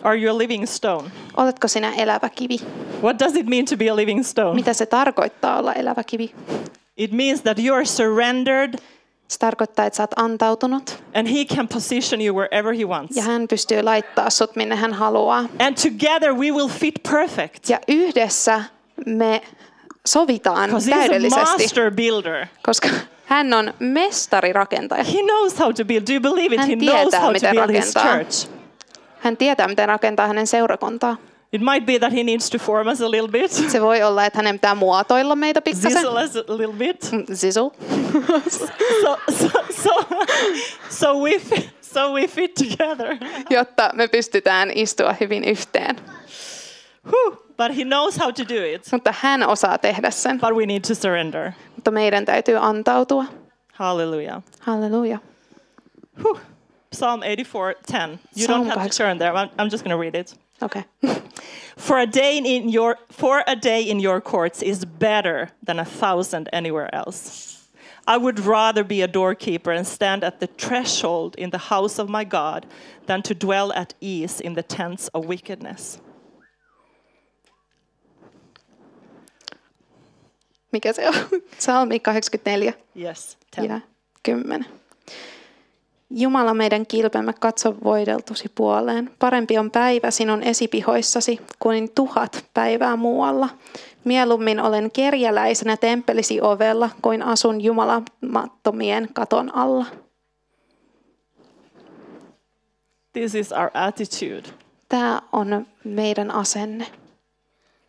Are 0.02 0.18
you 0.20 0.34
a 0.34 0.38
living 0.38 0.66
stone? 0.66 1.10
Oletko 1.36 1.68
sinä 1.68 1.92
elävä 1.94 2.28
kivi? 2.28 2.58
What 3.02 3.18
does 3.18 3.36
it 3.36 3.46
mean 3.46 3.64
to 3.70 3.76
be 3.76 3.90
a 3.90 3.96
living 3.96 4.24
stone? 4.24 4.54
Mitä 4.54 4.72
se 4.72 4.86
tarkoittaa 4.86 5.58
olla 5.58 5.72
elävä 5.72 6.04
kivi? 6.04 6.34
It 6.96 7.12
means 7.12 7.42
that 7.42 7.58
you 7.58 7.76
are 7.76 7.84
surrendered 7.84 8.74
Se 9.34 9.38
tarkoittaa, 9.38 9.86
että 9.86 9.96
sä 9.96 10.02
oot 10.02 10.10
antautunut 10.16 11.02
and 11.14 11.28
he 11.28 11.44
can 11.56 11.68
position 11.68 12.20
you 12.20 12.36
wherever 12.36 12.74
he 12.74 12.84
wants. 12.84 13.16
ja 13.16 13.22
hän 13.22 13.48
pystyy 13.48 13.82
laittaa 13.82 14.30
sut 14.30 14.56
minne 14.56 14.76
hän 14.76 14.92
haluaa. 14.92 15.38
And 15.58 15.76
together 15.82 16.32
we 16.34 16.50
will 16.50 16.68
fit 16.68 16.94
perfect. 17.10 17.68
Ja 17.68 17.78
yhdessä 17.88 18.62
me 19.06 19.42
sovitaan 20.06 20.70
täydellisesti, 20.90 21.62
master 21.62 21.90
builder. 21.90 22.46
koska 22.62 22.88
hän 23.24 23.52
on 23.52 23.74
mestarirakentaja. 23.78 25.04
He 25.04 25.18
knows 25.22 25.58
how 25.58 25.72
to 25.74 25.84
build. 25.84 26.02
Do 26.08 26.12
you 26.12 26.20
believe 26.20 26.54
it? 26.54 26.60
Hän 26.60 26.68
He 26.68 26.76
knows 26.76 27.00
tietää, 27.00 27.20
how 27.20 27.32
to 27.32 27.40
build 27.50 27.70
his 27.72 27.94
rakentaa. 27.94 28.16
church. 28.16 28.48
Hän 29.20 29.36
tietää, 29.36 29.68
miten 29.68 29.88
rakentaa 29.88 30.26
hänen 30.26 30.46
seurakuntaa. 30.46 31.16
It 31.54 31.60
might 31.60 31.86
be 31.86 31.98
that 31.98 32.12
he 32.12 32.24
needs 32.24 32.50
to 32.50 32.58
form 32.58 32.88
us 32.88 33.00
a 33.00 33.08
little 33.10 33.28
bit, 33.28 33.50
Se 33.72 33.80
voi 33.80 34.02
olla, 34.02 34.26
että 34.26 34.38
hänen 34.38 34.54
pitää 34.54 34.74
muotoilla 34.74 35.36
meitä 35.36 35.62
pikkasen. 35.62 35.92
zizzle 35.92 36.24
us 36.24 36.36
a 36.36 36.56
little 36.56 36.76
bit. 36.76 37.10
Sisu. 37.34 37.72
So, 38.48 39.18
so, 39.30 39.48
so, 39.70 39.90
so 40.90 41.18
we 41.18 41.40
so 41.80 42.12
we 42.12 42.26
fit 42.26 42.54
together. 42.54 43.16
Jotta 43.50 43.90
me 43.92 44.08
pystytään 44.08 44.70
istua 44.74 45.14
hyvin 45.20 45.44
yhteen. 45.44 45.96
Whew. 47.06 47.36
But 47.56 47.76
he 47.76 47.84
knows 47.84 48.18
how 48.18 48.32
to 48.32 48.42
do 48.48 48.64
it. 48.74 48.88
Mutta 48.92 49.14
hän 49.20 49.42
osaa 49.48 49.78
tehdä 49.78 50.10
sen. 50.10 50.40
But 50.40 50.50
we 50.50 50.66
need 50.66 50.82
to 50.88 50.94
surrender. 50.94 51.52
Mutta 51.76 51.90
meidän 51.90 52.24
täytyy 52.24 52.56
antautua. 52.60 53.24
Hallelujah. 53.72 54.42
Halleluja. 54.60 55.18
Whew. 56.18 56.38
Psalm 56.90 57.20
84:10. 57.20 57.26
You 57.26 58.46
Psalm 58.46 58.60
don't 58.60 58.68
have 58.68 58.74
to 58.74 58.80
84. 58.80 59.08
turn 59.08 59.18
there. 59.18 59.32
I'm, 59.32 59.50
I'm 59.58 59.70
just 59.72 59.84
going 59.84 59.96
to 59.96 60.00
read 60.00 60.14
it. 60.14 60.43
Okay. 60.62 60.84
For 61.76 61.98
a 61.98 62.06
day 62.06 62.38
in 62.38 62.68
your 62.68 62.96
for 63.10 63.42
a 63.46 63.56
day 63.56 63.82
in 63.82 64.00
your 64.00 64.20
courts 64.20 64.62
is 64.62 64.84
better 64.84 65.48
than 65.66 65.78
a 65.78 65.84
thousand 65.84 66.48
anywhere 66.52 66.94
else. 66.94 67.50
I 68.06 68.16
would 68.18 68.38
rather 68.40 68.84
be 68.84 69.02
a 69.02 69.08
doorkeeper 69.08 69.72
and 69.72 69.86
stand 69.86 70.24
at 70.24 70.38
the 70.38 70.46
threshold 70.46 71.34
in 71.38 71.50
the 71.50 71.58
house 71.58 71.98
of 71.98 72.08
my 72.08 72.24
God 72.24 72.66
than 73.06 73.22
to 73.22 73.34
dwell 73.34 73.72
at 73.72 73.94
ease 74.00 74.40
in 74.40 74.54
the 74.54 74.62
tents 74.62 75.08
of 75.14 75.24
wickedness. 75.26 76.00
Mikä 80.72 80.92
se 80.92 81.06
on? 81.06 81.14
Salmi 81.58 82.00
84 82.00 82.74
Yes, 82.94 83.36
10. 83.50 83.64
ja 83.64 83.80
10. 84.22 84.64
Jumala 86.10 86.54
meidän 86.54 86.86
kilpemme 86.86 87.32
katso 87.40 87.74
voideltusi 87.84 88.52
puoleen. 88.54 89.10
Parempi 89.18 89.58
on 89.58 89.70
päivä 89.70 90.10
sinun 90.10 90.42
esipihoissasi 90.42 91.40
kuin 91.58 91.90
tuhat 91.94 92.44
päivää 92.54 92.96
muualla. 92.96 93.48
Mieluummin 94.04 94.60
olen 94.60 94.90
kerjäläisenä 94.90 95.76
temppelisi 95.76 96.40
ovella 96.40 96.90
kuin 97.02 97.22
asun 97.22 97.60
jumalamattomien 97.60 99.08
katon 99.12 99.56
alla. 99.56 99.86
This 103.12 103.34
is 103.34 103.52
our 103.52 103.70
attitude 103.74 104.64
Tämä 104.88 105.22
on 105.32 105.66
meidän 105.84 106.30
asenne 106.30 106.86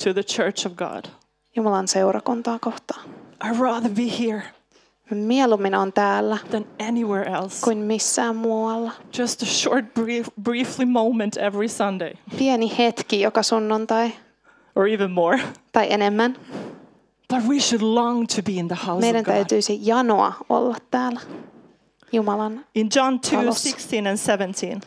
to 0.03 0.13
the 0.13 0.23
church 0.23 0.67
of 0.67 0.73
God. 0.73 1.05
Jumalan 1.55 1.87
seurakuntaa 1.87 2.59
kohtaan. 2.59 3.09
I'd 3.43 3.59
rather 3.59 3.91
be 3.91 4.19
here 4.19 4.41
Mieluummin 5.11 5.75
on 5.75 5.93
täällä 5.93 6.37
than 6.51 6.65
anywhere 6.87 7.31
else. 7.31 7.61
kuin 7.63 7.77
missään 7.77 8.35
muualla. 8.35 8.91
Just 9.17 9.41
a 9.41 9.45
short, 9.45 9.93
brief, 9.93 10.27
briefly 10.41 10.85
moment 10.85 11.37
every 11.37 11.67
Sunday, 11.67 12.13
Pieni 12.37 12.71
hetki 12.77 13.21
joka 13.21 13.43
sunnuntai 13.43 14.11
or 14.75 14.87
even 14.87 15.11
more. 15.11 15.39
tai 15.71 15.87
enemmän. 15.89 16.35
But 17.33 17.43
we 17.47 17.59
should 17.59 17.81
long 17.81 18.27
to 18.35 18.41
be 18.43 18.51
in 18.51 18.67
the 18.67 18.77
house 18.87 19.01
Meidän 19.01 19.19
of 19.19 19.25
God. 19.25 19.33
täytyisi 19.33 19.79
janoa 19.81 20.33
olla 20.49 20.75
täällä 20.91 21.19
Jumalan. 22.11 22.65
In 22.75 22.87
John 22.95 23.19
2 23.19 23.35
Talossa. 23.35 23.69
16 23.69 24.09
and 24.09 24.17
17, 24.17 24.79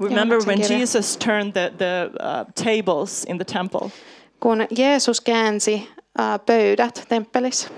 remember 0.00 0.38
when 0.46 0.60
kirja. 0.60 0.78
Jesus 0.78 1.16
turned 1.16 1.52
the, 1.52 1.72
the 1.78 2.10
uh, 2.20 2.46
tables 2.64 3.24
in 3.28 3.38
the 3.38 3.44
temple? 3.44 3.90
Kun 4.40 4.66
Jeesus 4.78 5.20
käänsi 5.20 5.88
ää, 6.18 6.38
pöydät 6.38 7.04
temppelissä, 7.08 7.68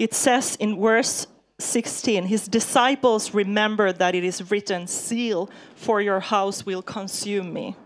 It 0.00 0.14
says 0.14 0.56
in 0.56 0.80
verse 0.80 1.26
16, 1.58 2.24
his 2.24 2.48
disciples 2.48 3.34
remember 3.34 3.92
that 3.92 4.14
it 4.14 4.24
is 4.24 4.50
written, 4.50 4.86
Seal 4.86 5.50
for 5.74 6.00
your 6.00 6.20
house 6.20 6.64
will 6.64 6.80
consume 6.80 7.52
me. 7.52 7.76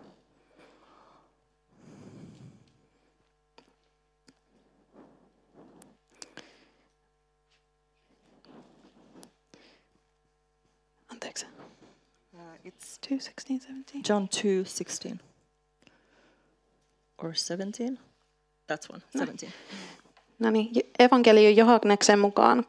anteeksi, 11.11 11.47
uh, 12.37 12.39
It's 12.65 12.99
2, 12.99 13.19
16, 13.19 13.61
17. 13.61 14.03
John 14.05 14.29
2 14.29 14.65
16. 14.65 15.21
Or 17.19 17.35
17? 17.35 17.99
That's 18.69 18.89
one, 18.89 19.03
17. 19.11 19.51
No 20.39 20.51
niin, 20.51 20.71
evankelium 20.99 21.57
Johanneksen 21.57 22.19
mukaan 22.19 22.65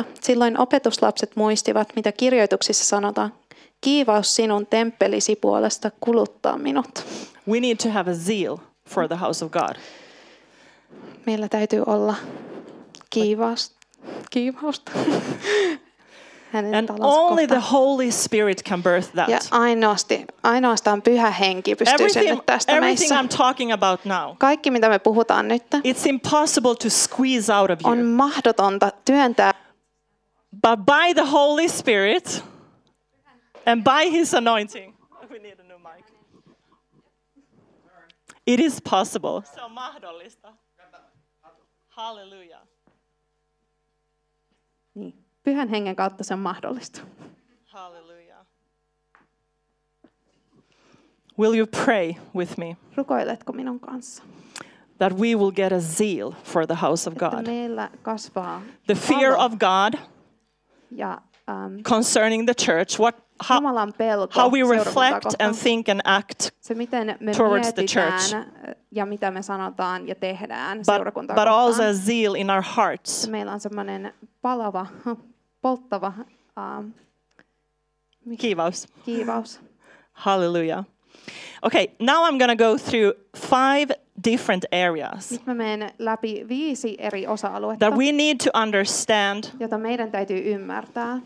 2.17. 0.00 0.04
Silloin 0.22 0.58
opetuslapset 0.58 1.36
muistivat, 1.36 1.92
mitä 1.96 2.12
kirjoituksissa 2.12 2.84
sanotaan. 2.84 3.32
Kiivaus 3.80 4.36
sinun 4.36 4.66
temppelisi 4.66 5.36
puolesta 5.36 5.90
kuluttaa 6.00 6.58
minut. 6.58 7.06
We 7.48 7.60
need 7.60 7.76
to 7.76 7.90
have 7.90 8.10
a 8.10 8.14
zeal 8.14 8.56
for 8.88 9.08
the 9.08 9.16
house 9.16 9.44
of 9.44 9.50
God. 9.50 9.76
Meillä 11.26 11.48
täytyy 11.48 11.82
olla 11.86 12.14
kiivaus, 13.10 13.72
kiivausta. 14.30 14.92
Hänen 16.54 16.74
And 16.74 16.90
only 17.00 17.46
the. 17.46 17.60
Holy 17.72 18.10
Spirit 18.10 18.62
can 18.64 18.82
birth 18.82 19.12
that. 19.14 19.28
Ja 19.28 19.38
ainoasti, 19.50 20.24
ainoastaan 20.42 21.02
pyhä 21.02 21.30
henki 21.30 21.76
pystyy 21.76 21.94
Everything, 21.94 22.28
synnyttämään 22.28 22.60
sitä 22.60 22.72
everything 22.72 23.10
meissä. 23.10 23.22
I'm 23.22 23.38
talking 23.38 23.72
about 23.72 24.04
now, 24.04 24.36
Kaikki, 24.38 24.70
mitä 24.70 24.88
me 24.88 24.98
puhutaan 24.98 25.48
nyt, 25.48 25.62
it's 25.74 26.08
impossible 26.08 26.74
to 26.74 26.90
squeeze 26.90 27.54
out 27.54 27.70
of 27.70 27.78
you. 27.84 27.92
on 27.92 28.04
mahdotonta 28.04 28.90
työntää 29.04 29.54
But 30.52 30.86
by 30.86 31.14
the 31.14 31.30
Holy 31.30 31.68
Spirit 31.68 32.44
and 33.66 33.82
by 33.84 34.10
His 34.10 34.34
anointing, 34.34 34.94
we 35.30 35.38
need 35.38 35.60
a 35.60 35.62
new 35.62 35.78
mic. 35.78 36.04
It 38.46 38.60
is 38.60 38.82
possible. 38.90 39.42
Se 39.54 39.62
on 39.62 39.72
mahdollista. 39.72 40.52
Hallelujah. 41.88 42.63
Pyhän 45.44 45.68
hengen 45.68 45.96
kautta 45.96 46.24
se 46.24 46.34
on 46.34 46.40
mahdollista. 46.40 47.00
Hallelujah. 47.64 48.46
Will 51.38 51.54
you 51.54 51.66
pray 51.84 52.14
with 52.34 52.58
me 52.58 52.76
Rukoiletko 52.96 53.52
minun 53.52 53.80
kanssa? 53.80 54.22
that 54.98 55.12
we 55.12 55.34
will 55.34 55.50
get 55.50 55.72
a 55.72 55.80
zeal 55.80 56.32
for 56.44 56.66
the 56.66 56.74
house 56.74 57.10
of 57.10 57.14
God? 57.14 57.46
meillä 57.46 57.90
kasvaa 58.02 58.62
The 58.86 58.94
fear 58.94 59.36
of 59.38 59.52
God 59.52 59.94
ja 60.90 61.20
ähm, 61.48 61.82
concerning 61.82 62.46
the 62.46 62.54
church, 62.54 62.98
what 62.98 63.14
how, 63.48 63.60
how 64.30 64.48
we 64.48 64.62
reflect 64.62 65.34
and 65.40 65.54
think 65.54 65.88
and 65.88 66.00
act 66.04 66.50
Se, 66.60 66.74
miten 66.74 67.16
me 67.20 67.32
towards 67.32 67.72
the 67.72 67.84
church. 67.84 68.34
ja 68.90 69.06
mitä 69.06 69.30
me 69.30 69.42
sanotaan 69.42 70.08
ja 70.08 70.14
tehdään 70.14 70.78
but, 70.78 71.26
but 71.26 71.48
also 71.48 71.82
a 71.82 71.92
zeal 71.92 72.34
in 72.34 72.50
our 72.50 72.62
hearts. 72.76 73.28
Meillä 73.28 73.52
on 73.52 73.60
semmoinen 73.60 74.14
palava, 74.42 74.86
polttava 75.64 76.12
ähm, 76.58 76.90
Kiivaus. 78.38 78.88
kiivaus. 79.04 79.60
Hallelujah. 80.26 80.84
Okay, 81.62 81.86
now 82.00 82.24
I'm 82.28 82.38
going 82.38 82.58
to 82.58 82.64
go 82.64 82.76
through 82.78 83.12
five 83.36 83.90
different 84.24 84.64
areas 84.72 85.30
Nyt 85.30 85.46
mä 85.46 85.54
menen 85.54 85.90
läpi 85.98 86.44
viisi 86.48 86.96
eri 86.98 87.26
osa-aluetta, 87.26 87.86
that 87.86 87.98
we 87.98 88.12
need 88.12 88.36
to 88.44 88.50
understand 88.62 89.44
jota 89.60 89.78
meidän 89.78 90.10
täytyy 90.10 90.38
ymmärtää 90.54 91.20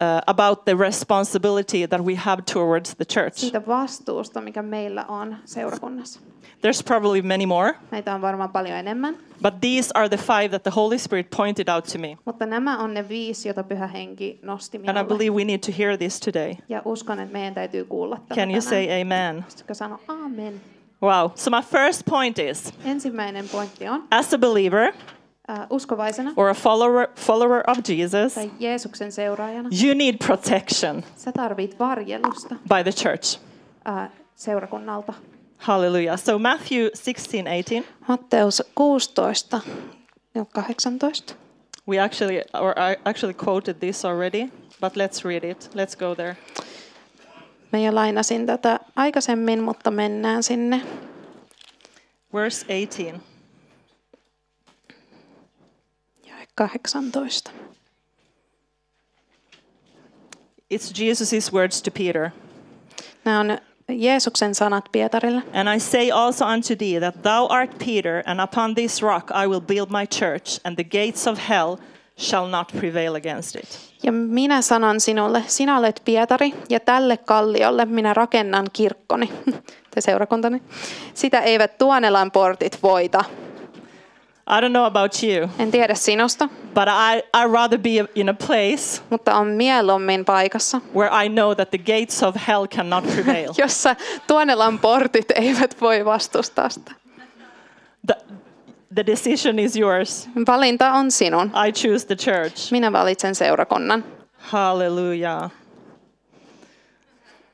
uh, 0.00 0.22
about 0.26 0.64
the 0.64 0.74
responsibility 0.74 1.86
that 1.86 2.00
we 2.00 2.14
have 2.14 2.42
towards 2.52 2.94
the 2.96 3.04
church. 3.04 3.36
siitä 3.38 3.66
vastuusta, 3.66 4.40
mikä 4.40 4.62
meillä 4.62 5.04
on 5.08 5.36
seurakunnassa. 5.44 6.20
There's 6.56 6.82
probably 6.86 7.22
many 7.22 7.46
more, 7.46 7.74
Näitä 7.90 8.14
on 8.14 8.20
varmaan 8.20 8.50
paljon 8.50 8.78
enemmän, 8.78 9.16
but 9.42 9.54
these 9.60 9.90
are 9.94 10.08
the 10.08 10.16
five 10.16 10.48
that 10.48 10.62
the 10.62 10.70
Holy 10.76 10.98
Spirit 10.98 11.26
pointed 11.36 11.68
out 11.68 11.84
to 11.92 11.98
me. 11.98 12.16
mutta 12.24 12.46
nämä 12.46 12.78
on 12.78 12.94
ne 12.94 13.08
viisi, 13.08 13.48
joita 13.48 13.62
Pyhä 13.62 13.86
Henki 13.86 14.38
nosti 14.42 14.80
And 14.86 14.98
I 14.98 15.04
believe 15.04 15.36
we 15.36 15.44
need 15.44 15.58
to 15.58 15.72
hear 15.78 15.96
this 15.98 16.20
today. 16.20 16.54
Ja 16.68 16.82
uskon, 16.84 17.20
että 17.20 17.32
meidän 17.32 17.54
täytyy 17.54 17.84
kuulla 17.84 18.16
tämä 18.16 18.36
Can 18.40 18.50
you 18.50 18.60
tänään. 18.62 18.86
say 18.86 19.02
amen? 19.02 19.44
Sanoa 19.72 19.98
amen? 20.08 20.60
Wow. 21.02 21.30
So, 21.34 21.50
my 21.50 21.62
first 21.62 22.02
point 22.10 22.38
is 22.38 22.72
Ensimmäinen 22.84 23.48
pointti 23.48 23.88
on, 23.88 24.04
as 24.10 24.34
a 24.34 24.38
believer 24.38 24.92
Äh, 25.50 25.66
uskovaisena 25.70 26.32
or 26.36 26.48
a 26.48 26.54
follower, 26.54 27.08
follower 27.16 27.62
of 27.66 27.78
Jesus, 27.88 28.34
tai 28.34 28.50
Jeesuksen 28.60 29.12
seuraajana, 29.12 29.68
you 29.84 29.94
need 29.94 30.14
protection 30.26 31.02
sä 31.16 31.32
tarvit 31.32 31.78
varjelusta 31.78 32.54
by 32.54 32.82
the 32.82 32.92
church. 32.92 33.40
äh, 33.88 34.10
seurakunnalta. 34.34 35.14
Hallelujah. 35.56 36.18
So 36.18 36.38
Matthew 36.38 36.90
16, 36.94 37.46
18. 37.46 37.94
Matteus 38.08 38.62
16 38.74 39.60
18. 40.34 41.36
We 41.88 41.98
actually, 41.98 42.42
or 42.54 42.74
I 42.78 42.96
actually 43.04 43.34
quoted 43.34 43.74
this 43.80 44.04
already, 44.04 44.50
but 44.80 44.96
let's 44.96 45.24
read 45.24 45.44
it. 45.44 45.70
Let's 45.74 45.96
go 45.98 46.14
there. 46.14 46.36
Mä 47.72 47.78
jo 47.78 47.94
lainasin 47.94 48.46
tätä 48.46 48.80
aikaisemmin, 48.96 49.62
mutta 49.62 49.90
mennään 49.90 50.42
sinne. 50.42 50.82
Verse 52.34 52.66
18. 52.66 53.35
18. 56.56 57.12
It's 60.70 60.90
Jesus' 60.90 61.52
words 61.52 61.82
to 61.82 61.90
Peter. 61.90 62.30
Nämä 63.24 63.40
on 63.40 63.58
Jeesuksen 63.88 64.54
sanat 64.54 64.84
Pietarille. 64.92 65.42
And 65.54 65.68
I 65.74 65.80
say 65.80 66.10
also 66.10 66.44
unto 66.44 66.76
thee 66.76 67.00
that 67.00 67.22
thou 67.22 67.46
art 67.46 67.78
Peter, 67.78 68.22
and 68.26 68.40
upon 68.40 68.74
this 68.74 69.02
rock 69.02 69.30
I 69.44 69.46
will 69.46 69.60
build 69.60 69.90
my 69.90 70.06
church, 70.06 70.60
and 70.64 70.76
the 70.76 70.84
gates 70.84 71.26
of 71.26 71.38
hell 71.48 71.76
shall 72.18 72.48
not 72.48 72.72
prevail 72.80 73.14
against 73.14 73.56
it. 73.56 73.78
Ja 74.02 74.12
minä 74.12 74.62
sanon 74.62 75.00
sinulle, 75.00 75.44
sinä 75.46 75.78
olet 75.78 76.02
Pietari, 76.04 76.54
ja 76.68 76.80
tälle 76.80 77.16
kalliolle 77.16 77.84
minä 77.84 78.14
rakennan 78.14 78.66
kirkkoni, 78.72 79.32
te 79.94 80.00
seurakuntani. 80.00 80.62
Sitä 81.14 81.40
eivät 81.40 81.78
Tuonelan 81.78 82.30
portit 82.30 82.78
voita. 82.82 83.24
I 84.48 84.60
don't 84.60 84.70
know 84.72 84.84
about 84.84 85.22
you, 85.22 85.48
En 85.58 85.70
tiedä 85.70 85.94
sinusta, 85.94 86.48
but 86.74 86.88
I, 86.88 87.22
I'd 87.36 87.52
rather 87.52 87.78
be 87.78 88.08
in 88.14 88.28
a 88.28 88.34
place 88.46 89.02
mutta 89.10 89.34
on 89.34 89.48
mieluummin 89.48 90.24
paikassa, 90.24 90.80
where 90.96 91.24
I 91.24 91.28
know 91.28 91.54
that 91.54 91.70
the 91.70 91.78
gates 91.78 92.22
of 92.22 92.36
hell 92.48 92.66
cannot 92.66 93.04
prevail. 93.04 93.54
jossa 93.58 93.96
Tuonelan 94.26 94.78
portit 94.78 95.30
eivät 95.34 95.80
voi 95.80 96.04
vastustaa 96.04 96.68
sitä. 96.68 96.92
the, 98.06 98.14
the 98.94 99.06
decision 99.06 99.58
is 99.58 99.76
yours. 99.76 100.28
Valinta 100.46 100.92
on 100.92 101.10
sinun. 101.10 101.52
I 101.68 101.72
choose 101.72 102.06
the 102.06 102.16
church. 102.16 102.72
Minä 102.72 102.92
valitsen 102.92 103.34
seurakunnan. 103.34 104.04
Hallelujah. 104.38 105.50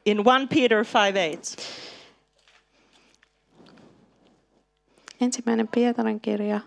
In 0.07 0.19
1 0.19 0.47
Peter 0.61 0.79
5 0.79 1.37
8, 1.37 1.57
Ensimmäinen 5.21 5.69
Pietarin 5.69 6.21
kirja 6.21 6.61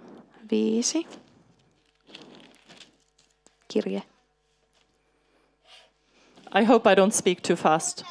5. 0.52 1.08
Kirje. 3.74 4.02
I 6.62 6.64
hope 6.64 6.92
I 6.92 6.96
don't 6.96 7.12
speak 7.12 7.42
too 7.42 7.56
fast. 7.56 8.04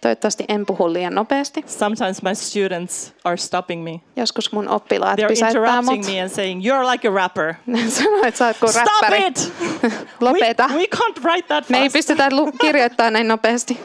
Toivottavasti 0.00 0.44
en 0.48 0.66
puhu 0.66 0.92
liian 0.92 1.14
nopeasti. 1.14 1.64
Sometimes 1.66 2.22
my 2.22 2.34
students 2.34 3.12
are 3.24 3.36
stopping 3.36 3.84
me. 3.84 4.00
Joskus 4.16 4.52
mun 4.52 4.68
oppilaat 4.68 5.18
They're 5.18 5.28
pysäyttää 5.28 5.82
mut. 5.82 5.94
interrupting 5.94 6.14
me 6.16 6.22
and 6.22 6.30
saying, 6.30 6.62
You're 6.64 6.90
like 6.92 7.08
a 7.08 7.10
rapper. 7.10 7.54
Sanoo, 7.88 8.22
että 8.24 8.38
sä 8.38 8.46
oot 8.46 8.56
kuin 8.58 8.72
Stop 8.72 8.86
räppäri. 9.02 9.26
it! 9.26 9.52
Lopeta. 10.20 10.68
We, 10.68 10.76
we 10.76 10.86
can't 10.96 11.22
write 11.24 11.48
that 11.48 11.68
Me 11.68 11.78
ei 11.78 11.84
fast. 11.84 11.92
pystytä 11.92 12.28
kirjoittaa 12.60 13.10
näin 13.10 13.28
nopeasti. 13.28 13.80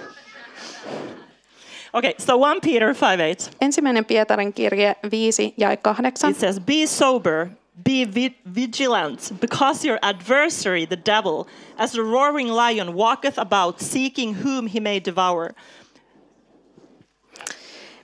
Okay, 1.94 2.14
so 2.18 2.34
1 2.52 2.72
Peter 2.72 2.88
5 2.88 3.00
8. 3.18 3.54
Ensimmäinen 3.62 4.06
Pietarin 4.06 4.54
kirje 4.54 4.96
5 5.12 5.54
ja 5.58 5.78
8. 5.78 6.32
It 6.32 6.38
says, 6.40 6.60
Be 6.60 6.74
sober, 6.88 7.48
be 7.84 8.06
vi- 8.16 8.38
vigilant, 8.56 9.34
because 9.40 9.88
your 9.88 10.00
adversary, 10.02 10.86
the 10.86 10.98
devil, 11.06 11.46
as 11.78 11.96
a 11.96 12.02
roaring 12.02 12.50
lion, 12.50 12.96
walketh 12.96 13.40
about, 13.40 13.80
seeking 13.80 14.36
whom 14.46 14.68
he 14.68 14.80
may 14.80 15.00
devour. 15.06 15.54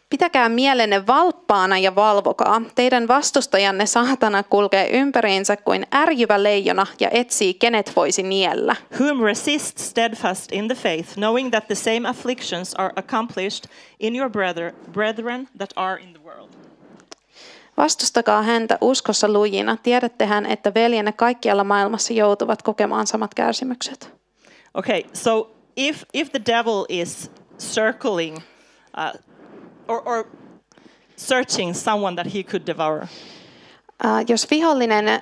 Pitäkää 0.10 0.50
mielenne 0.50 1.08
valppaana 1.08 1.78
ja 1.78 1.96
valvokaa. 1.96 2.62
Teidän 2.76 3.08
vastustajanne 3.08 3.86
saatana 3.86 4.44
kulkee 4.44 4.90
ympäriinsä 4.90 5.58
kuin 5.58 5.88
ärjyvä 5.96 6.44
leijona 6.44 6.86
ja 7.00 7.10
etsii 7.10 7.54
kenet 7.54 7.92
voisi 7.96 8.24
niellä. 8.24 8.76
whom 9.00 9.24
resist 9.24 9.78
steadfast 9.78 10.52
in 10.52 10.68
the 10.68 10.76
faith, 10.76 11.14
knowing 11.14 11.50
that 11.52 11.68
the 11.68 11.76
same 11.76 12.10
afflictions 12.10 12.76
are 12.76 12.94
accomplished 12.96 13.66
in 14.00 14.16
your 14.16 14.30
brother, 14.32 14.74
brethren 14.92 15.48
that 15.58 15.70
are 15.76 16.04
in 16.04 16.14
the 16.14 16.22
world. 16.24 16.63
Vastustakaa 17.78 18.42
häntä 18.42 18.78
uskossa 18.82 19.30
lujina. 19.34 19.78
Tiedättehän, 19.84 20.46
että 20.46 20.74
veljenne 20.74 21.12
kaikkialla 21.12 21.64
maailmassa 21.64 22.14
joutuvat 22.14 22.62
kokemaan 22.62 23.08
samat 23.08 23.34
kärsimykset. 23.34 24.14
Okay, 24.74 25.04
so 25.14 25.52
if 25.76 26.04
if 26.14 26.32
the 26.32 26.42
devil 26.46 26.86
is 26.90 27.32
circling 27.60 28.38
uh, 28.38 29.22
or, 29.88 30.02
or 30.06 30.26
searching 31.16 31.74
someone 31.74 32.16
that 32.16 32.34
he 32.34 32.44
could 32.44 32.68
devour, 32.68 33.08
Äh, 34.06 34.26
jos 34.28 34.52
vihollinen 34.52 35.22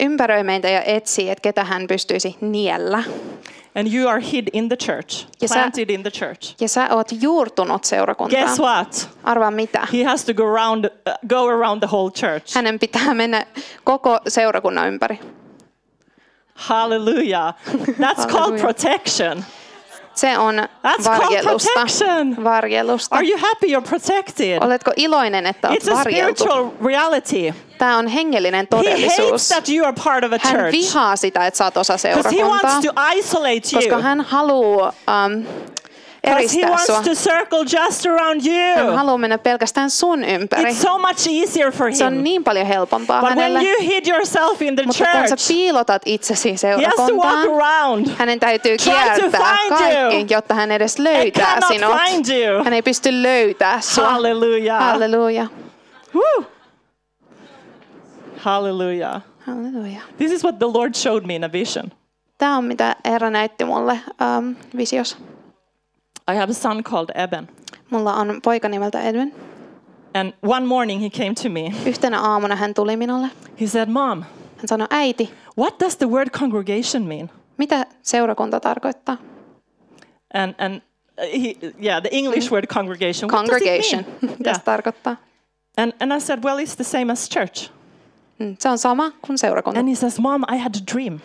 ympäröi 0.00 0.42
meitä 0.42 0.68
ja 0.68 0.82
etsii, 0.82 1.30
että 1.30 1.42
ketä 1.42 1.64
hän 1.64 1.86
pystyisi 1.86 2.36
niellä, 2.40 3.02
and 3.78 3.94
you 3.94 4.08
are 4.08 4.20
hid 4.20 4.48
in 4.52 4.68
the 4.68 4.76
church, 4.76 5.26
Ja 5.42 5.48
sä- 5.48 5.54
planted 5.54 5.90
in 5.90 6.02
the 6.02 6.10
church. 6.10 6.54
Ja 6.60 6.68
sä 6.68 6.88
oot 6.94 7.08
juurtunut 7.20 7.84
seurakuntaan. 7.84 8.42
Guess 8.44 8.60
what? 8.60 9.10
Arvaa 9.24 9.50
mitä? 9.50 9.86
He 9.92 10.04
has 10.04 10.24
to 10.24 10.34
go 10.34 10.44
around, 10.46 10.84
uh, 10.84 10.90
go 11.28 11.48
around 11.48 11.80
the 11.80 11.88
whole 11.92 12.10
church. 12.10 12.54
Hänen 12.54 12.78
pitää 12.78 13.14
mennä 13.14 13.46
koko 13.84 14.20
seurakunnan 14.28 14.88
ympäri. 14.88 15.20
Hallelujah. 16.54 17.54
That's 17.98 18.26
called 18.32 18.60
protection. 18.60 19.44
Se 20.18 20.38
on 20.38 20.54
That's 20.86 21.04
varjelusta. 21.04 21.68
protection. 21.74 22.44
Varjelusta. 22.44 23.16
Are 23.16 23.24
you 23.28 23.38
happy 23.38 23.66
you're 23.66 23.88
protected? 23.88 24.62
Oletko 24.62 24.90
iloinen, 24.96 25.46
että 25.46 25.68
olet 25.68 25.84
It's 25.84 25.92
a 25.92 25.94
varjeltu? 25.94 26.44
spiritual 26.44 26.70
reality. 26.84 27.54
Tämä 27.78 27.96
on 27.98 28.06
hengellinen 28.08 28.66
He 28.72 28.76
hates 28.78 28.90
todellisuus. 29.16 29.48
that 29.48 29.68
you 29.68 29.86
are 29.86 29.94
part 30.04 30.24
of 30.24 30.32
a 30.32 30.38
Hän 30.42 30.56
church 30.56 30.72
vihaa 30.72 31.16
sitä, 31.16 31.46
että 31.46 31.64
oot 31.64 31.76
osa 31.76 31.94
because 31.94 32.28
he 32.30 32.36
seurakuntaa, 32.36 32.70
wants 32.70 32.86
to 32.86 32.92
isolate 33.18 33.60
koska 33.74 33.94
you. 33.94 34.02
hän 34.02 34.20
haluaa 34.20 34.92
um, 35.26 35.44
Because 36.22 36.56
he 36.56 36.60
eristää 36.60 36.70
wants 36.70 36.86
sua. 36.86 37.02
to 37.02 37.10
circle 37.14 37.58
just 37.58 38.06
around 38.06 38.40
Hän 38.76 38.86
you. 38.86 38.96
haluaa 38.96 39.18
mennä 39.18 39.38
pelkästään 39.38 39.90
sun 39.90 40.24
ympäri. 40.24 40.70
It's 40.70 40.74
so 40.82 40.98
much 40.98 41.28
easier 41.42 41.72
for 41.72 41.92
Se 41.94 42.04
on 42.04 42.12
him. 42.14 42.22
niin 42.22 42.44
paljon 42.44 42.66
helpompaa 42.66 43.20
But 43.20 43.28
when 43.28 43.38
hänelle. 43.38 43.62
you 43.68 43.76
hid 43.80 44.06
yourself 44.06 44.62
in 44.62 44.76
the 44.76 44.86
Mutta 44.86 45.04
kun 45.04 45.28
sä 45.28 45.36
church, 45.36 45.48
piilotat 45.48 46.02
itsesi 46.06 46.48
to 46.48 46.68
walk 46.78 46.96
seurakuntaan, 46.96 47.48
around 47.54 48.06
hänen 48.18 48.40
täytyy 48.40 48.76
kiertää 48.84 49.40
kaikki, 49.68 50.34
jotta 50.34 50.54
hän 50.54 50.70
edes 50.72 50.98
löytää 50.98 51.58
sinut. 51.68 51.92
find 52.04 52.24
you. 52.46 52.64
Hän 52.64 52.72
ei 52.72 52.82
pysty 52.82 53.22
löytää 53.22 53.80
sua. 53.80 54.10
Hallelujah. 54.10 54.80
Halleluja. 54.84 55.46
Woo. 56.14 56.44
Hallelujah. 58.38 59.22
Halleluja. 59.46 60.00
This 60.18 60.32
is 60.32 60.44
what 60.44 60.58
the 60.58 60.66
Lord 60.74 60.94
showed 60.94 61.24
me 61.26 61.34
in 61.34 61.44
a 61.44 61.52
vision. 61.52 61.92
Tämä 62.38 62.56
on 62.56 62.64
mitä 62.64 62.96
Herra 63.04 63.30
näytti 63.30 63.64
mulle 63.64 64.00
um, 64.38 64.56
visiossa. 64.76 65.16
I 66.32 66.34
have 66.34 66.50
a 66.50 66.54
son 66.54 66.82
called 66.82 67.10
Eben. 67.14 67.48
Mulla 67.90 68.14
on 68.14 68.40
poika 68.42 68.68
nimeltä 68.68 69.00
Edwin. 69.02 69.34
And 70.14 70.32
one 70.42 70.66
morning 70.66 71.02
he 71.02 71.10
came 71.10 71.34
to 71.42 71.48
me. 71.48 71.72
Yhtenä 71.86 72.20
aamuna 72.20 72.56
hän 72.56 72.74
tuli 72.74 72.96
minulle. 72.96 73.28
He 73.60 73.66
said, 73.66 73.88
Mom, 73.88 74.22
Hän 74.56 74.68
sanoi, 74.68 74.86
äiti, 74.90 75.30
what 75.58 75.80
does 75.80 75.96
the 75.96 76.06
word 76.08 76.30
congregation 76.30 77.02
mean? 77.06 77.30
mitä 77.58 77.86
seurakunta 78.02 78.60
tarkoittaa? 78.60 79.16
And, 80.34 80.54
and 80.58 80.74
uh, 80.74 81.42
he, 81.42 81.54
yeah, 81.82 82.02
the 82.02 82.08
English 82.12 82.50
word 82.52 82.66
congregation. 82.66 83.30
What 83.30 83.46
does 83.46 83.62
it 83.62 83.64
Congregation. 83.64 84.04
Mitä 84.38 84.50
Yeah. 84.50 84.56
se 84.58 84.62
tarkoittaa? 84.64 85.16
And, 85.76 85.92
and 86.00 86.12
I 86.12 86.20
said, 86.20 86.44
well, 86.44 86.58
it's 86.58 86.76
the 86.76 86.84
same 86.84 87.12
as 87.12 87.28
church. 87.30 87.70
Mm, 88.38 88.56
Se 88.58 88.68
on 88.68 88.78
sama 88.78 89.12
kuin 89.22 89.38
seurakunta. 89.38 89.78
And 89.80 89.88
he 89.88 89.94
says, 89.94 90.18
Mom, 90.20 90.44
I 90.54 90.56
had 90.58 90.74
a 90.76 90.94
dream. 90.94 91.20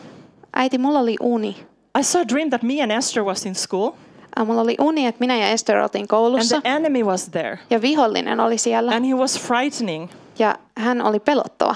Äiti, 0.53 0.77
mulla 0.77 0.99
oli 0.99 1.15
uni. 1.19 1.57
I 1.99 2.03
saw 2.03 2.21
a 2.21 2.25
dream 2.25 2.49
that 2.49 2.63
me 2.63 2.81
and 2.83 2.91
Esther 2.91 3.23
was 3.23 3.45
in 3.45 3.55
school 3.55 3.91
Mulla 4.45 4.61
oli 4.61 4.75
uni, 4.79 5.07
että 5.07 5.19
minä 5.19 5.37
ja 5.37 5.47
Esther 5.49 5.77
oltiin 5.77 6.01
and 6.03 6.07
koulussa. 6.07 6.61
the 6.61 6.69
enemy 6.75 7.03
was 7.03 7.29
there. 7.29 7.59
Ja 7.69 7.81
vihollinen 7.81 8.39
oli 8.39 8.57
siellä. 8.57 8.91
And 8.95 9.05
he 9.05 9.13
was 9.15 9.39
frightening. 9.39 10.09
Ja 10.39 10.55
hän 10.77 11.01
oli 11.01 11.19
pelottava. 11.19 11.75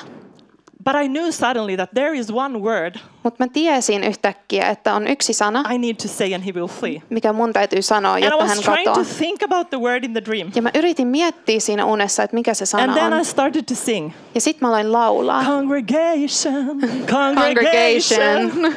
But 0.84 0.96
I 1.04 1.08
knew 1.10 1.32
suddenly 1.32 1.76
that 1.76 1.90
there 1.94 2.18
is 2.18 2.32
one 2.34 2.60
word 2.60 2.96
Mutta 3.24 3.44
mä 3.44 3.48
tiesin 3.54 4.04
yhtäkkiä, 4.04 4.70
että 4.70 4.94
on 4.94 5.08
yksi 5.08 5.34
sana, 5.34 5.64
I 5.74 5.78
need 5.78 5.96
to 5.96 6.08
say 6.08 6.34
and 6.34 6.44
he 6.46 6.52
will 6.52 6.68
flee. 6.68 7.02
mikä 7.10 7.34
mun 7.34 7.54
täytyy 7.54 7.82
sanoa, 7.82 8.14
And 8.14 8.24
I 8.24 8.26
jotta 8.26 8.46
hän 8.46 8.58
was 8.58 8.66
trying 8.66 8.84
to 8.84 8.90
katoaa. 8.90 9.06
think 9.18 9.44
about 9.44 9.70
the 9.70 9.78
word 9.80 10.04
in 10.04 10.12
the 10.12 10.22
dream. 10.26 10.52
Ja 10.56 10.62
mä 10.62 10.70
yritin 10.76 11.08
miettiä 11.08 11.60
siinä 11.60 11.86
unessa, 11.86 12.24
että 12.24 12.36
mikä 12.36 12.54
se 12.54 12.64
And 12.64 12.68
sana 12.68 12.94
then 12.94 13.14
I 13.14 13.16
on. 13.20 13.26
started 13.26 13.64
to 13.64 13.76
sing. 13.76 14.12
Ja 14.36 14.42
sit 14.42 14.62
mä 14.62 14.68
aloin 14.68 14.92
laulaa. 14.92 15.44
Congregation, 15.46 16.82
congregation. 17.16 18.52
Congregation. 18.52 18.74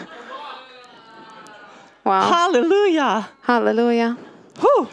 Wow. 2.07 2.31
Hallelujah. 2.31 3.23
Halleluja. 3.41 4.15
Whew. 4.63 4.89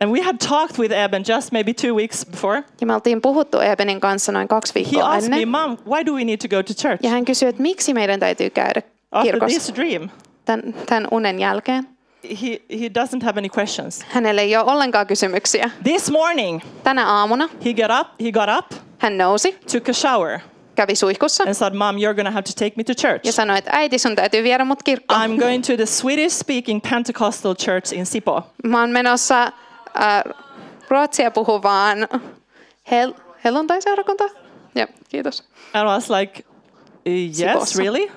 And 0.00 0.10
we 0.10 0.20
had 0.20 0.36
talked 0.48 0.78
with 0.78 0.92
Eben 0.92 1.24
just 1.24 1.52
maybe 1.52 1.72
two 1.72 1.94
weeks 1.94 2.24
before. 2.24 2.62
Ja 2.80 2.86
me 2.86 2.94
oltiin 2.94 3.20
puhuttu 3.22 3.60
Ebenin 3.60 4.00
kanssa 4.00 4.32
noin 4.32 4.48
kaksi 4.48 4.74
viikkoa 4.74 4.90
He 4.90 4.96
viikkoa 4.96 5.16
asked 5.16 5.30
me, 5.30 5.36
ennen. 5.36 5.48
Mom, 5.48 5.78
why 5.86 6.06
do 6.06 6.12
we 6.14 6.24
need 6.24 6.38
to 6.38 6.48
go 6.48 6.62
to 6.62 6.74
church 6.74 7.04
Ja 7.04 7.10
hän 7.10 7.24
kysyi, 7.24 7.48
että 7.48 7.62
miksi 7.62 7.94
meidän 7.94 8.20
täytyy 8.20 8.50
käydä 8.50 8.82
after 9.12 9.32
kirkossa 9.32 9.58
this 9.60 9.74
dream? 9.76 10.08
tämän, 10.44 10.74
tämän 10.86 11.08
unen 11.10 11.38
jälkeen. 11.38 11.88
He, 12.42 12.62
he 12.80 12.88
doesn't 12.88 13.24
have 13.24 13.38
any 13.38 13.48
questions. 13.58 14.04
Hänellä 14.08 14.40
ei 14.42 14.56
ole 14.56 14.72
ollenkaan 14.72 15.06
kysymyksiä. 15.06 15.70
This 15.82 16.10
morning, 16.10 16.60
Tänä 16.84 17.06
aamuna 17.06 17.48
he 17.64 17.72
got 17.74 18.00
up, 18.00 18.08
he 18.24 18.32
got 18.32 18.48
up, 18.58 18.78
hän 18.98 19.18
nousi, 19.18 19.58
took 19.72 19.88
a 19.88 19.92
shower, 19.92 20.38
kävi 20.74 20.94
suihkussa 20.96 21.44
and 21.44 21.54
said, 21.54 21.74
Mom, 21.74 21.96
you're 21.96 22.14
going 22.14 22.26
to 22.26 22.32
have 22.32 22.42
to 22.42 22.52
take 22.58 22.72
me 22.76 22.84
to 22.84 22.94
church. 22.94 23.26
ja 23.26 23.32
sanoi, 23.32 23.58
että 23.58 23.70
äiti 23.74 23.98
sun 23.98 24.16
täytyy 24.16 24.42
viedä 24.42 24.64
mut 24.64 24.82
kirkkoon. 24.82 25.20
I'm 25.30 25.38
going 25.40 25.64
to 25.66 25.76
the 25.76 25.86
Swedish 25.86 26.36
speaking 26.36 26.80
Pentecostal 26.90 27.54
church 27.54 27.92
in 27.94 28.06
Sipo. 28.06 28.42
Mä 28.64 28.80
oon 28.80 28.90
menossa 28.90 29.42
äh, 29.42 29.52
ruotsia 30.88 31.30
puhuvaan 31.30 31.98
hel- 32.90 33.14
helluntai-seurakuntaan. 33.44 34.30
Joo, 34.74 34.86
kiitos. 35.08 35.44
And 35.74 35.88
I 35.88 35.94
was 35.94 36.10
like, 36.10 36.42
"Uh, 37.06 37.12
Yes, 37.12 37.36
Sipossa. 37.38 37.78
really? 37.78 38.10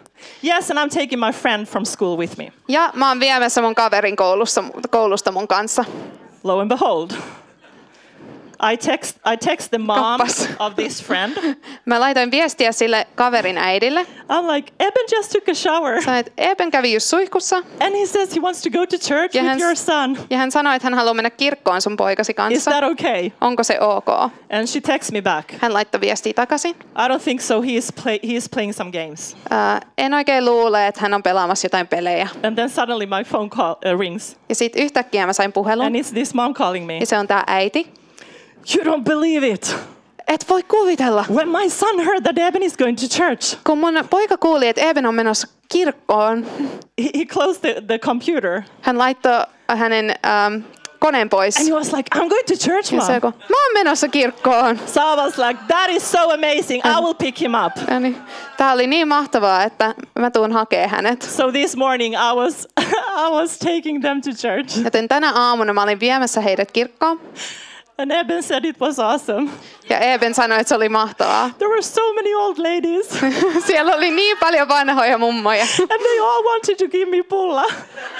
Yes, 0.43 0.71
and 0.71 0.79
I'm 0.79 0.89
taking 0.89 1.19
my 1.25 1.31
friend 1.31 1.65
from 1.67 1.85
school 1.85 2.17
with 2.17 2.37
me. 2.37 2.51
Ja 2.67 2.89
mä 2.93 3.07
oon 3.09 3.19
viemässä 3.19 3.61
mun 3.61 3.75
kaverin 3.75 4.15
koulusta, 4.15 4.63
koulusta 4.89 5.31
mun 5.31 5.47
kanssa. 5.47 5.85
Lo 6.43 6.59
and 6.59 6.69
behold, 6.69 7.11
I 8.73 8.77
text, 8.77 9.17
I 9.33 9.37
text 9.37 9.69
the 9.69 9.77
mom 9.77 9.97
Kappas. 10.19 10.47
of 10.59 10.75
this 10.75 11.03
friend. 11.03 11.55
Mä 11.85 11.99
laitoin 11.99 12.31
viestiä 12.31 12.71
sille 12.71 13.07
kaverin 13.15 13.57
äidille. 13.57 14.01
I'm 14.29 14.51
like, 14.55 14.73
Eben 14.79 15.05
just 15.17 15.31
took 15.31 15.49
a 15.49 15.53
shower. 15.53 16.01
Sanoin, 16.01 16.19
että 16.19 16.31
Eben 16.37 16.71
kävi 16.71 16.93
just 16.93 17.07
suihkussa. 17.07 17.55
And 17.57 17.95
he 17.99 18.05
says 18.05 18.35
he 18.35 18.41
wants 18.41 18.61
to 18.61 18.69
go 18.69 18.85
to 18.85 18.97
church 18.97 19.35
Ja 19.35 19.41
with 19.41 19.45
hän, 19.49 19.61
your 19.61 19.75
son. 19.75 20.17
ja 20.29 20.37
hän 20.37 20.51
sanoi, 20.51 20.75
että 20.75 20.85
hän 20.85 20.93
haluaa 20.93 21.13
mennä 21.13 21.29
kirkkoon 21.29 21.81
sun 21.81 21.97
poikasi 21.97 22.31
Is 22.31 22.35
kanssa. 22.35 22.71
that 22.71 22.83
okay? 22.83 23.31
Onko 23.41 23.63
se 23.63 23.79
ok? 23.79 24.07
And 24.51 24.67
she 24.67 24.81
texts 24.81 25.11
me 25.11 25.21
back. 25.21 25.49
Hän 25.61 25.73
laittoi 25.73 26.01
viestiä 26.01 26.33
takaisin. 26.33 26.75
I 26.75 27.07
don't 27.09 27.23
think 27.23 27.41
so. 27.41 27.61
He 27.61 27.71
is, 27.71 27.93
play, 28.03 28.19
he 28.27 28.33
is 28.35 28.49
playing 28.49 28.73
some 28.73 28.91
games. 28.91 29.37
Ää, 29.49 29.81
en 29.97 30.13
oikein 30.13 30.45
luule, 30.45 30.87
että 30.87 31.01
hän 31.01 31.13
on 31.13 31.23
pelaamassa 31.23 31.65
jotain 31.65 31.87
pelejä. 31.87 32.27
And 32.43 32.55
then 32.55 32.69
suddenly 32.69 33.05
my 33.05 33.23
phone 33.29 33.49
call 33.49 33.71
uh, 33.93 33.99
rings. 33.99 34.37
Ja 34.49 34.55
sitten 34.55 34.83
yhtäkkiä 34.83 35.25
mä 35.25 35.33
sain 35.33 35.53
puhelun. 35.53 35.85
And 35.85 35.95
it's 35.95 36.13
this 36.13 36.33
mom 36.33 36.53
calling 36.53 36.85
me. 36.85 36.97
Ja 36.97 37.05
se 37.05 37.17
on 37.17 37.27
tää 37.27 37.43
äiti. 37.47 38.04
You 38.73 38.83
don't 38.83 39.03
believe 39.03 39.43
it. 39.53 39.75
Et 40.27 40.45
voi 40.49 40.63
kuvitella. 40.63 41.25
When 41.29 41.49
my 41.49 41.69
son 41.69 41.99
heard 42.05 42.23
that 42.23 42.37
Eben 42.37 42.63
is 42.63 42.77
going 42.77 42.97
to 42.99 43.07
church, 43.07 43.57
Kun 43.63 43.77
mun 43.77 43.93
poika 44.09 44.37
kuuli, 44.37 44.67
että 44.67 44.81
Eben 44.81 45.05
on 45.05 45.15
menossa 45.15 45.47
kirkkoon, 45.71 46.45
he, 47.17 47.25
closed 47.25 47.61
the, 47.61 47.81
the 47.87 47.99
computer. 47.99 48.61
hän 48.81 48.97
laittoi 48.97 49.45
hänen 49.67 50.09
ähm, 50.25 50.63
koneen 50.99 51.29
pois. 51.29 51.57
And 51.57 51.67
he 51.67 51.73
was 51.73 51.93
like, 51.93 52.09
I'm 52.15 52.29
going 52.29 52.45
to 52.47 52.55
church, 52.55 52.93
Ja 52.93 52.97
mom. 52.97 53.21
kun, 53.21 53.33
mä 53.49 53.55
oon 53.65 53.73
menossa 53.73 54.07
kirkkoon. 54.07 54.79
So 54.85 55.01
I 55.01 55.15
was 55.15 55.37
like, 55.37 55.59
that 55.67 55.89
is 55.89 56.11
so 56.11 56.19
amazing. 56.33 56.81
I 56.85 57.01
will 57.01 57.13
pick 57.13 57.41
him 57.41 57.51
up. 57.65 57.73
Ja 57.89 57.99
niin, 57.99 58.17
tää 58.57 58.73
oli 58.73 58.87
niin 58.87 59.07
mahtavaa, 59.07 59.63
että 59.63 59.95
mä 60.19 60.31
tuun 60.31 60.51
hakee 60.51 60.87
hänet. 60.87 61.21
So 61.21 61.51
this 61.51 61.75
morning 61.77 62.15
I 62.15 62.35
was 62.35 62.67
I 63.27 63.29
was 63.31 63.57
taking 63.59 64.01
them 64.01 64.21
to 64.21 64.31
church. 64.31 64.83
Joten 64.83 65.07
tänä 65.07 65.31
aamuna 65.35 65.73
mä 65.73 65.83
olin 65.83 65.99
viemässä 65.99 66.41
heidät 66.41 66.71
kirkkoon. 66.71 67.19
And 67.97 68.11
Eben 68.11 68.43
said 68.43 68.65
it 68.65 68.79
was 68.81 68.99
awesome. 68.99 69.49
Ja 69.89 69.99
Eben 69.99 70.33
sanoi, 70.33 70.59
että 70.59 70.69
se 70.69 70.75
oli 70.75 70.89
mahtavaa. 70.89 71.49
There 71.57 71.69
were 71.69 71.81
so 71.81 72.13
many 72.13 72.33
old 72.35 72.57
ladies. 72.57 73.09
Siellä 73.67 73.95
oli 73.95 74.11
niin 74.11 74.37
paljon 74.37 74.67
vanhoja 74.67 75.17
mummoja. 75.17 75.63
and 75.91 76.01
they 76.01 76.19
all 76.19 76.43
wanted 76.43 76.75
to 76.77 76.87
give 76.87 77.05
me 77.11 77.23
pulla. 77.23 77.63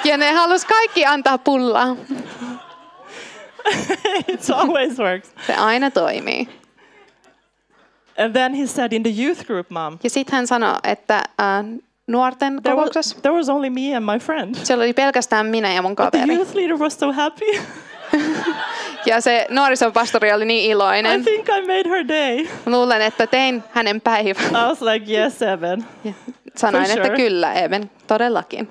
Ja 0.04 0.18
ne 0.18 0.32
halus 0.32 0.66
kaikki 0.66 1.06
antaa 1.06 1.38
pullaa. 1.38 1.96
it 4.28 4.50
always 4.50 4.98
works. 5.00 5.30
Se 5.48 5.54
aina 5.54 5.92
toimii. 5.92 6.48
And 8.18 8.34
then 8.34 8.54
he 8.54 8.68
said 8.68 8.94
in 8.94 9.04
the 9.04 9.24
youth 9.24 9.46
group, 9.46 9.70
mom, 9.70 9.98
Ja 10.04 10.10
sitten 10.10 10.36
hän 10.36 10.48
sanoi, 10.48 10.76
että 10.84 11.16
äh, 11.18 11.66
nuorten 12.08 12.64
there 12.64 12.76
was, 12.76 12.84
kokouksessa 12.84 13.22
there 13.22 13.36
was 13.36 13.50
only 13.50 13.70
me 13.70 13.96
and 13.96 14.06
my 14.06 14.20
friend. 14.20 14.56
siellä 14.64 14.82
oli 14.84 14.94
pelkästään 14.94 15.46
minä 15.46 15.74
ja 15.74 15.82
mun 15.82 15.96
But 15.96 16.12
the 16.12 16.20
kaveri. 16.20 16.36
youth 16.36 16.56
leader 16.56 16.78
was 16.78 17.00
so 17.00 17.12
happy. 17.14 17.46
Ja 19.06 19.22
se 19.22 19.48
nuorisopastori 19.50 20.34
oli 20.34 20.46
niin 20.46 20.66
I 20.66 20.70
iloinen. 20.72 21.24
think 21.24 21.50
I 21.50 21.62
made 21.62 21.90
her 21.90 22.08
day. 22.08 22.48
Luulen, 22.66 23.02
että 23.02 23.28
tein 23.28 23.64
hänen 23.72 24.02
päivän. 24.02 24.46
I 24.52 24.70
was 24.70 24.82
like, 24.82 25.12
yes, 25.14 25.42
Eben. 25.42 25.86
Ja 26.04 26.14
sanoin, 26.56 26.86
For 26.86 26.92
että 26.98 27.08
sure. 27.08 27.18
kyllä, 27.18 27.54
Eben, 27.54 27.92
todellakin. 28.08 28.70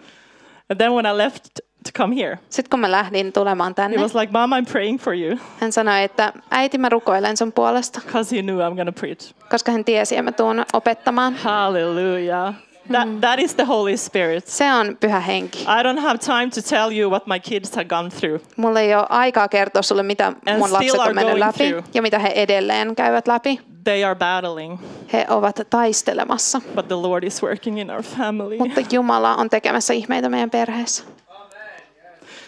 And 0.70 0.79
then 0.79 0.92
when 0.92 1.07
I 1.14 1.18
left 1.18 1.44
to 1.55 1.90
come 1.99 2.16
here, 2.16 2.38
Sitten 2.49 2.70
kun 2.70 2.81
mä 2.81 2.90
lähdin 2.90 3.33
tulemaan 3.33 3.70
he 3.70 3.75
tänne, 3.75 3.97
was 3.99 4.14
like, 4.14 4.33
Mom, 4.33 4.51
I'm 4.53 4.73
praying 4.73 5.00
for 5.00 5.15
you. 5.15 5.38
hän 5.61 5.73
sanoi, 5.73 6.02
että 6.02 6.33
äiti 6.50 6.79
mä 6.79 6.88
rukoilen 6.88 7.37
sun 7.37 7.52
puolesta, 7.52 8.00
Because 8.04 8.37
he 8.37 8.42
knew 8.42 8.58
I'm 8.58 8.75
to 8.94 9.00
preach. 9.00 9.33
koska 9.50 9.73
hän 9.73 9.85
tiesi, 9.85 10.15
että 10.15 10.23
mä 10.23 10.33
tuun 10.33 10.65
opettamaan. 10.73 11.35
Hallelujah. 11.35 12.54
That, 12.92 13.20
that 13.20 13.38
is 13.38 13.54
the 13.54 13.64
Holy 13.64 13.96
Spirit. 13.96 14.46
Se 14.48 14.72
on 14.72 14.96
pyhä 15.00 15.20
henki. 15.20 15.58
I 15.62 15.82
don't 15.82 16.00
have 16.00 16.18
time 16.18 16.50
to 16.54 16.62
tell 16.68 16.98
you 16.98 17.10
what 17.10 17.26
my 17.26 17.40
kids 17.40 17.74
have 17.76 17.85
gone 17.85 18.10
through. 18.10 18.42
Mulla 18.56 18.80
ei 18.80 18.94
ole 18.94 19.06
aikaa 19.08 19.48
kertoa 19.48 19.82
sulle, 19.82 20.02
mitä 20.02 20.26
And 20.26 20.58
mun 20.58 20.72
lapset 20.72 20.94
on 20.94 21.14
mennyt 21.14 21.38
läpi 21.38 21.68
through. 21.68 21.88
ja 21.94 22.02
mitä 22.02 22.18
he 22.18 22.28
edelleen 22.28 22.96
käyvät 22.96 23.26
läpi. 23.28 23.60
They 23.85 24.04
are 24.04 24.14
battling, 24.14 24.78
He 25.12 25.26
ovat 25.28 25.60
taistelemassa, 25.70 26.60
but 26.74 26.88
the 26.88 26.94
Lord 26.96 27.24
is 27.24 27.42
working 27.42 27.80
in 27.80 27.90
our 27.90 28.02
family. 28.02 28.58
mutta 28.58 28.80
Jumala 28.92 29.35
on 29.37 29.50
tekemässä 29.50 29.94
ihmeitä 29.94 30.28
meidän 30.28 30.50
perheessä. 30.50 31.04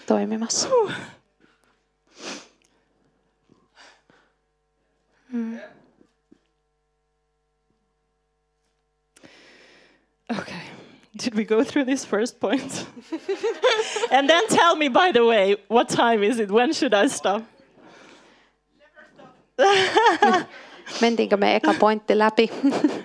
Toimimassa. 0.06 0.68
Okay. 10.30 10.62
Did 11.16 11.34
we 11.34 11.44
go 11.44 11.64
through 11.64 11.84
this 11.86 12.04
first 12.04 12.40
point? 12.40 12.86
and 14.10 14.28
then 14.28 14.46
tell 14.48 14.76
me, 14.76 14.88
by 14.88 15.12
the 15.12 15.24
way, 15.24 15.56
what 15.68 15.88
time 15.88 16.22
is 16.22 16.38
it? 16.38 16.50
When 16.50 16.72
should 16.72 16.94
I 16.94 17.08
stop? 17.08 17.42
Mentiinkö 21.00 21.36
me 21.36 21.54
eka 21.56 21.74
pointti 21.74 22.14
läpi? 22.18 22.50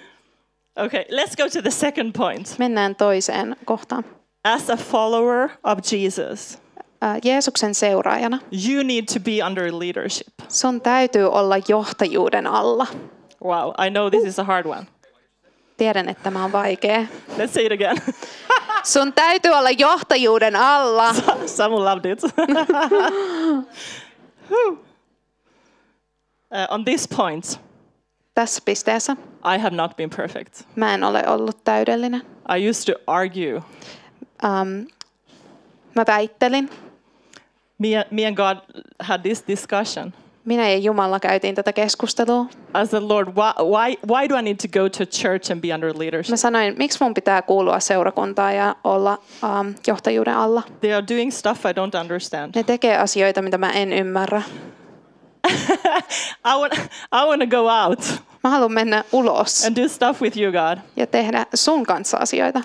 Okay, 0.78 1.06
let's 1.10 1.36
go 1.36 1.50
to 1.50 1.62
the 1.62 1.72
second 1.72 2.14
point. 2.14 2.56
Mennään 2.58 2.96
toiseen 2.96 3.56
kohtaan. 3.66 4.04
As 4.44 4.70
a 4.70 4.78
follower 4.78 5.50
of 5.64 5.80
Jesus, 5.92 6.58
Jeesuksen 7.24 7.74
seuraajana 7.74 8.40
you 8.52 8.84
need 8.84 9.06
to 9.14 9.20
be 9.20 9.42
under 9.46 9.80
leadership. 9.80 10.34
sun 10.48 10.82
täytyy 10.82 11.24
olla 11.24 11.58
johtajuuden 11.68 12.48
alla. 12.48 12.88
Wow, 13.44 13.74
I 13.78 13.90
know 13.90 14.10
this 14.10 14.24
is 14.24 14.40
a 14.40 14.44
hard 14.44 14.66
one. 14.66 14.86
Tiedän, 15.82 16.10
että 16.10 16.24
tämä 16.24 16.44
on 16.44 16.52
vaikea. 16.52 17.00
Let's 17.38 17.54
say 17.54 17.66
it 17.66 17.72
again. 17.72 17.98
Sun 18.84 19.14
täytyy 19.14 19.52
olla 19.52 19.70
johtajuuden 19.70 20.56
alla. 20.56 21.14
Someone 21.46 21.86
loved 21.86 22.12
it. 22.12 22.22
Uh, 26.54 26.68
on 26.70 26.86
this 26.86 27.08
point, 27.08 27.60
Tässä 28.34 28.62
pisteessä 28.66 29.16
I 29.56 29.58
have 29.58 29.76
not 29.76 29.96
been 29.96 30.10
perfect. 30.10 30.62
mä 30.76 30.94
en 30.94 31.04
ole 31.04 31.24
ollut 31.28 31.64
täydellinen. 31.64 32.22
I 32.58 32.70
used 32.70 32.94
to 32.94 33.02
argue. 33.08 33.54
Um, 34.44 34.88
mä 35.96 36.04
väittelin. 36.08 36.70
Me, 37.78 37.88
me 38.12 38.26
and 38.28 38.36
God 38.36 38.58
had 39.00 39.22
this 39.22 39.44
discussion. 39.48 40.14
Minä 40.46 40.70
ja 40.70 40.78
Jumala 40.78 41.20
käytiin 41.20 41.56
tätä 41.56 41.74
keskustelua. 41.74 42.46
I 42.84 42.88
said, 42.88 43.04
Lord, 43.04 43.28
why, 43.28 43.54
why, 43.64 43.96
why 44.08 44.30
do 44.30 44.38
I 44.38 44.42
need 44.42 44.56
to 44.56 44.80
go 44.80 44.90
to 44.90 45.06
church 45.06 45.52
and 45.52 45.62
be 45.62 45.74
under 45.74 46.00
leadership? 46.00 46.30
Mä 46.30 46.38
sanoin, 46.38 46.76
miksi 46.78 46.98
mun 47.02 47.14
pitää 47.14 47.42
kuulua 47.42 47.80
seurakuntaan 47.80 48.56
ja 48.56 48.76
olla 48.84 49.18
um, 49.44 49.74
johtajuuden 49.88 50.36
alla. 50.36 50.64
They 50.80 50.94
are 50.94 51.06
doing 51.10 51.32
stuff 51.32 51.66
I 51.66 51.72
don't 51.72 52.02
understand. 52.02 52.52
Ne 52.56 52.64
tekee 52.64 52.98
asioita, 52.98 53.42
mitä 53.42 53.58
mä 53.58 53.72
en 53.72 53.94
ymmärrä. 53.94 54.42
I 56.52 56.60
want, 56.60 56.74
I 57.12 57.26
want 57.28 57.42
to 57.42 57.48
go 57.48 57.68
out 57.88 58.00
Mä 58.44 58.50
haluan 58.50 58.72
mennä 58.72 59.04
ulos 59.12 59.66
and 59.66 59.76
do 59.84 59.88
stuff 59.88 60.22
with 60.22 60.38
you, 60.38 60.52
God. 60.52 60.78
ja 60.96 61.08
tehdä 61.08 61.46
sun 61.54 61.86
kanssa 61.86 62.18
asioita. 62.18 62.62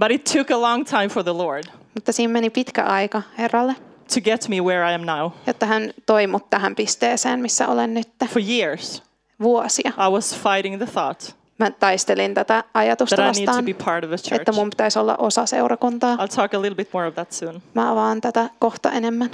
But 0.00 0.10
it 0.10 0.24
took 0.24 0.50
a 0.50 0.60
long 0.60 0.84
time 0.84 1.08
for 1.08 1.22
the 1.24 1.32
Lord 1.32 1.64
Mutta 1.94 2.12
siinä 2.12 2.32
meni 2.32 2.50
pitkä 2.50 2.84
aika 2.84 3.22
Herralle, 3.38 3.76
to 4.14 4.20
get 4.20 4.48
me 4.48 4.60
where 4.60 4.90
I 4.90 4.94
am 4.94 5.06
now. 5.06 5.32
jotta 5.46 5.66
hän 5.66 5.90
toi 6.06 6.26
mut 6.26 6.50
tähän 6.50 6.74
pisteeseen, 6.74 7.40
missä 7.40 7.68
olen 7.68 7.94
nyt. 7.94 8.08
For 8.28 8.42
years, 8.42 9.02
Vuosia. 9.42 9.92
I 10.08 10.10
was 10.10 10.36
fighting 10.36 10.76
the 10.76 10.86
thought 10.86 11.38
Mä 11.58 11.70
taistelin 11.70 12.34
tätä 12.34 12.64
ajatusta 12.74 13.16
that 13.16 13.36
I 13.36 13.38
need 13.40 13.46
to 13.46 13.50
vastaan, 13.52 13.64
be 13.64 13.74
part 13.84 14.04
of 14.04 14.10
church. 14.10 14.34
että 14.34 14.52
mun 14.52 14.70
pitäisi 14.70 14.98
olla 14.98 15.16
osa 15.16 15.46
seurakuntaa. 15.46 16.16
I'll 16.16 16.36
talk 16.36 16.54
a 16.54 16.62
little 16.62 16.76
bit 16.76 16.88
more 16.92 17.06
of 17.08 17.14
that 17.14 17.32
soon. 17.32 17.62
Mä 17.74 17.92
avaan 17.92 18.20
tätä 18.20 18.50
kohta 18.58 18.92
enemmän. 18.92 19.30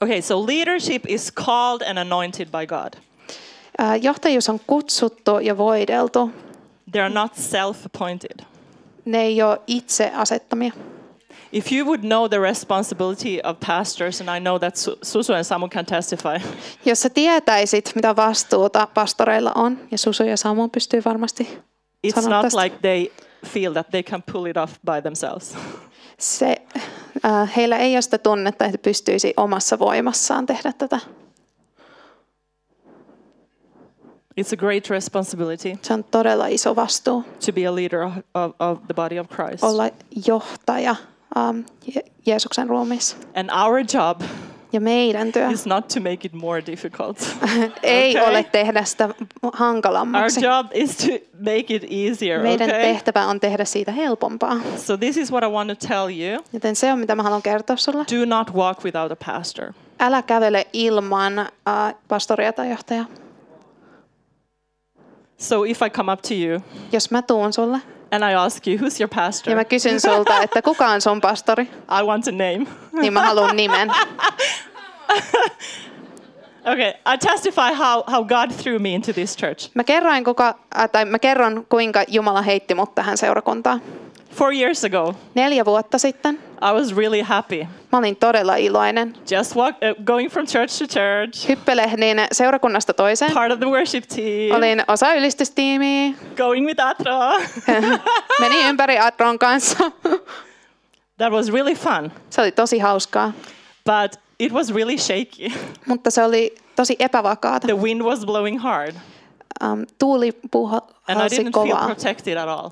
Okay, 0.00 0.22
so 0.22 0.46
leadership 0.46 1.02
is 1.08 1.32
called 1.34 1.88
and 1.88 1.98
anointed 1.98 2.46
by 2.48 2.66
God. 2.66 2.94
Ää, 3.78 3.96
Johtajuus 3.96 4.48
on 4.48 4.60
kutsuttu 4.66 5.38
ja 5.38 5.56
voideltu. 5.56 6.30
They 6.92 7.02
are 7.02 7.14
not 7.14 7.34
self 7.34 7.86
appointed. 7.86 8.44
Ne 9.04 9.22
ei 9.22 9.42
ole 9.42 9.60
itse 9.66 10.12
asettamia. 10.14 10.72
If 11.52 11.72
you 11.72 11.84
would 11.86 12.00
know 12.00 12.28
the 12.28 12.38
responsibility 12.38 13.40
of 13.44 13.56
pastors, 13.66 14.20
and 14.20 14.36
I 14.36 14.40
know 14.40 14.58
that 14.58 14.76
Su- 14.76 14.96
Susu 15.02 15.34
and 15.34 15.44
Samu 15.44 15.68
can 15.68 15.86
testify, 15.86 16.38
Jos 16.86 17.00
sä 17.02 17.10
tietäisit, 17.10 17.92
mitä 17.94 18.16
vastuuta 18.16 18.88
pastoreilla 18.94 19.52
on, 19.54 19.78
ja 19.90 19.98
Susu 19.98 20.22
ja 20.22 20.36
Samu 20.36 20.68
pystyy 20.68 21.02
varmasti 21.04 21.58
it's 22.06 22.28
not 22.28 22.42
tästä. 22.42 22.62
like 22.64 22.76
they 22.82 23.06
feel 23.46 23.72
that 23.72 23.90
they 23.90 24.02
can 24.02 24.22
pull 24.32 24.46
it 24.46 24.56
off 24.56 24.72
by 24.86 25.02
themselves. 25.02 25.56
Se, 26.18 26.56
äh, 27.24 27.56
heillä 27.56 27.76
ei 27.78 27.94
ole 27.96 28.02
sitä 28.02 28.18
tunnetta, 28.18 28.64
että 28.64 28.78
pystyisi 28.78 29.34
omassa 29.36 29.78
voimassaan 29.78 30.46
tehdä 30.46 30.72
tätä. 30.78 30.98
It's 34.40 34.52
a 34.52 34.56
great 34.56 34.90
responsibility 34.90 35.78
Se 35.82 35.94
on 35.94 36.04
todella 36.04 36.46
iso 36.46 36.76
vastuu 36.76 37.24
to 37.46 37.52
be 37.52 37.66
a 37.66 37.74
leader 37.74 38.00
of, 38.00 38.12
of, 38.34 38.52
of 38.60 38.78
the 38.86 38.94
body 38.94 39.18
of 39.18 39.28
Christ. 39.28 39.64
olla 39.64 39.90
johtaja 40.26 40.96
ähm, 41.38 41.58
Je- 41.86 42.10
Jeesuksen 42.26 42.68
ruumiissa. 42.68 43.16
And 43.34 43.50
our 43.64 43.78
job 43.94 44.20
Ja 44.72 44.80
meidän 44.80 45.32
työ 45.32 45.48
is 45.50 45.66
not 45.66 45.88
to 45.88 46.00
make 46.00 46.18
it 46.26 46.32
more 46.32 46.62
difficult. 46.66 47.18
ei 47.82 48.16
Okay. 48.18 48.30
ole 48.30 48.42
tehdä 48.44 48.84
sitä 48.84 49.08
Our 49.42 49.52
hankalammaksi. 49.56 50.44
job 50.44 50.66
is 50.74 50.96
to 50.96 51.06
make 51.40 51.64
it 51.74 51.84
easier, 51.90 52.42
Meidän 52.42 52.68
okay? 52.70 52.82
tehtävä 52.82 53.26
on 53.26 53.40
tehdä 53.40 53.64
siitä 53.64 53.92
helpompaa. 53.92 54.56
So 54.76 54.96
this 54.96 55.16
is 55.16 55.32
what 55.32 55.44
I 55.44 55.46
want 55.46 55.78
to 55.78 55.86
tell 55.88 56.08
you. 56.08 56.42
Joten 56.52 56.76
se 56.76 56.92
on, 56.92 56.98
mitä 56.98 57.14
mä 57.14 57.22
haluan 57.22 57.42
kertoa 57.42 57.76
sulle. 57.76 58.04
Do 58.20 58.24
not 58.36 58.54
walk 58.54 58.84
without 58.84 59.12
a 59.12 59.16
pastor. 59.32 59.72
Älä 60.00 60.22
kävele 60.22 60.66
ilman 60.72 61.38
äh, 61.38 61.48
pastoria 62.08 62.52
tai 62.52 62.70
johtajaa. 62.70 63.06
So 65.38 65.64
if 65.64 65.82
I 65.82 65.90
come 65.90 66.12
up 66.12 66.22
to 66.22 66.34
you 66.34 66.60
Jos 66.92 67.10
mä 67.10 67.22
tuun 67.22 67.52
sulle 67.52 67.78
and 68.12 68.24
I 68.24 68.34
ask 68.34 68.66
you, 68.66 68.76
who's 68.78 69.00
your 69.00 69.08
pastor? 69.14 69.50
ja 69.50 69.56
mä 69.56 69.64
kysyn 69.64 70.00
sulta, 70.00 70.42
että 70.42 70.62
kuka 70.62 70.88
on 70.88 71.00
sun 71.00 71.20
pastori, 71.20 71.64
I 72.00 72.02
want 72.04 72.28
a 72.28 72.30
name. 72.30 72.66
niin 73.00 73.12
mä 73.12 73.22
haluan 73.22 73.56
nimen. 73.56 73.92
Okay, 76.64 76.92
I 77.04 77.18
testify 77.18 77.74
how, 77.74 78.02
how 78.06 78.24
God 78.24 78.50
threw 78.62 78.78
me 78.78 78.94
into 78.94 79.12
this 79.12 79.36
church. 79.36 79.70
Mä 79.74 79.84
kerroin, 79.84 80.24
kuka, 80.24 80.54
äh, 80.78 80.90
tai 80.90 81.04
mä 81.04 81.18
kerron, 81.18 81.66
kuinka 81.68 82.04
Jumala 82.08 82.42
heitti 82.42 82.74
mut 82.74 82.94
tähän 82.94 83.18
seurakuntaan. 83.18 83.82
Four 84.34 84.52
years 84.54 84.84
ago, 84.84 85.14
Neljä 85.34 85.64
vuotta 85.64 85.98
sitten 85.98 86.38
I 86.62 86.72
was 86.72 86.96
really 86.96 87.22
happy. 87.22 87.66
mä 87.92 87.98
olin 87.98 88.16
todella 88.16 88.56
iloinen. 88.56 89.14
Just 89.30 89.56
walk, 89.56 89.74
uh, 89.76 90.04
going 90.04 90.30
from 90.30 90.46
church 90.46 90.78
to 90.78 90.84
church, 90.86 91.48
Hyppelehdin 91.48 92.16
seurakunnasta 92.32 92.92
toiseen. 92.94 93.32
part 93.32 93.52
of 93.52 93.58
the 93.58 93.66
worship 93.68 94.04
team, 94.08 94.54
Olin 94.56 94.82
osa 94.88 95.14
ylistystiimiä. 95.14 96.14
going 96.36 96.66
with 96.66 96.80
Atra. 96.80 97.14
Menin 98.40 98.66
ympäri 98.68 98.98
Adron 98.98 99.38
kanssa. 99.38 99.90
that 101.18 101.32
was 101.32 101.52
really 101.52 101.74
fun, 101.74 102.12
Se 102.30 102.40
oli 102.42 102.52
tosi 102.52 102.78
hauskaa, 102.78 103.32
but 103.84 104.20
it 104.38 104.52
was 104.52 104.74
really 104.74 104.98
shaky. 104.98 105.52
mutta 105.86 106.10
se 106.10 106.24
oli 106.24 106.54
tosi 106.76 106.96
epävakaata. 106.98 107.66
The 107.66 107.76
wind 107.76 108.02
was 108.02 108.24
blowing 108.26 108.60
hard, 108.60 108.94
Um, 109.62 109.86
tuuli 109.98 110.38
puhalsi 110.50 111.44
kovaa 111.52 111.94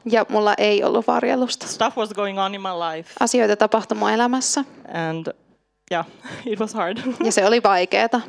ja 0.04 0.26
mulla 0.28 0.54
ei 0.58 0.84
ollut 0.84 1.06
varjelusta. 1.06 1.66
Stuff 1.66 1.96
was 1.96 2.10
going 2.10 2.40
on 2.40 2.54
in 2.54 2.60
my 2.60 2.68
life, 2.68 3.10
Asioita 3.20 3.56
tapahtui 3.56 3.98
mun 3.98 4.10
elämässä 4.10 4.64
and 4.94 5.26
yeah, 5.92 6.06
it 6.52 6.60
was 6.60 6.74
hard. 6.74 6.98
ja 7.24 7.32
se 7.32 7.46
oli 7.46 7.62
vaikeeta. 7.62 8.20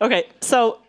okay, 0.00 0.22
so 0.42 0.82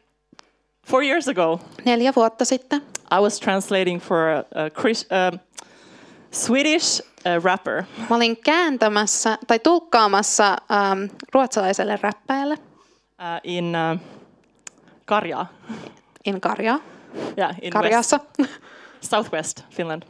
four 0.88 1.04
years 1.04 1.28
ago, 1.28 1.60
Neljä 1.86 2.14
vuotta 2.16 2.46
sitten 2.46 2.82
I 3.12 3.22
was 3.22 3.40
translating 3.40 4.02
for 4.02 4.18
a, 4.18 4.38
a 4.38 4.70
Chris, 4.70 5.08
um 5.32 5.40
Swedish 6.32 7.02
uh, 7.02 7.44
rapper. 7.44 7.84
mä 8.10 8.16
olin 8.16 8.38
kääntämässä 8.38 9.38
tai 9.48 9.60
tulkkaamassa 9.60 10.58
um, 10.70 11.10
ruotsalaiselle 11.34 12.00
räppäjälle 12.02 12.54
uh, 12.54 13.40
in 13.44 13.74
uh, 13.94 14.15
Karja. 15.06 15.46
in 16.26 16.42
Karjaa, 16.42 16.80
Yeah, 17.38 17.52
in 17.62 17.64
West, 17.64 17.74
Karjassa, 17.74 18.20
southwest 19.02 19.64
Finland. 19.72 20.04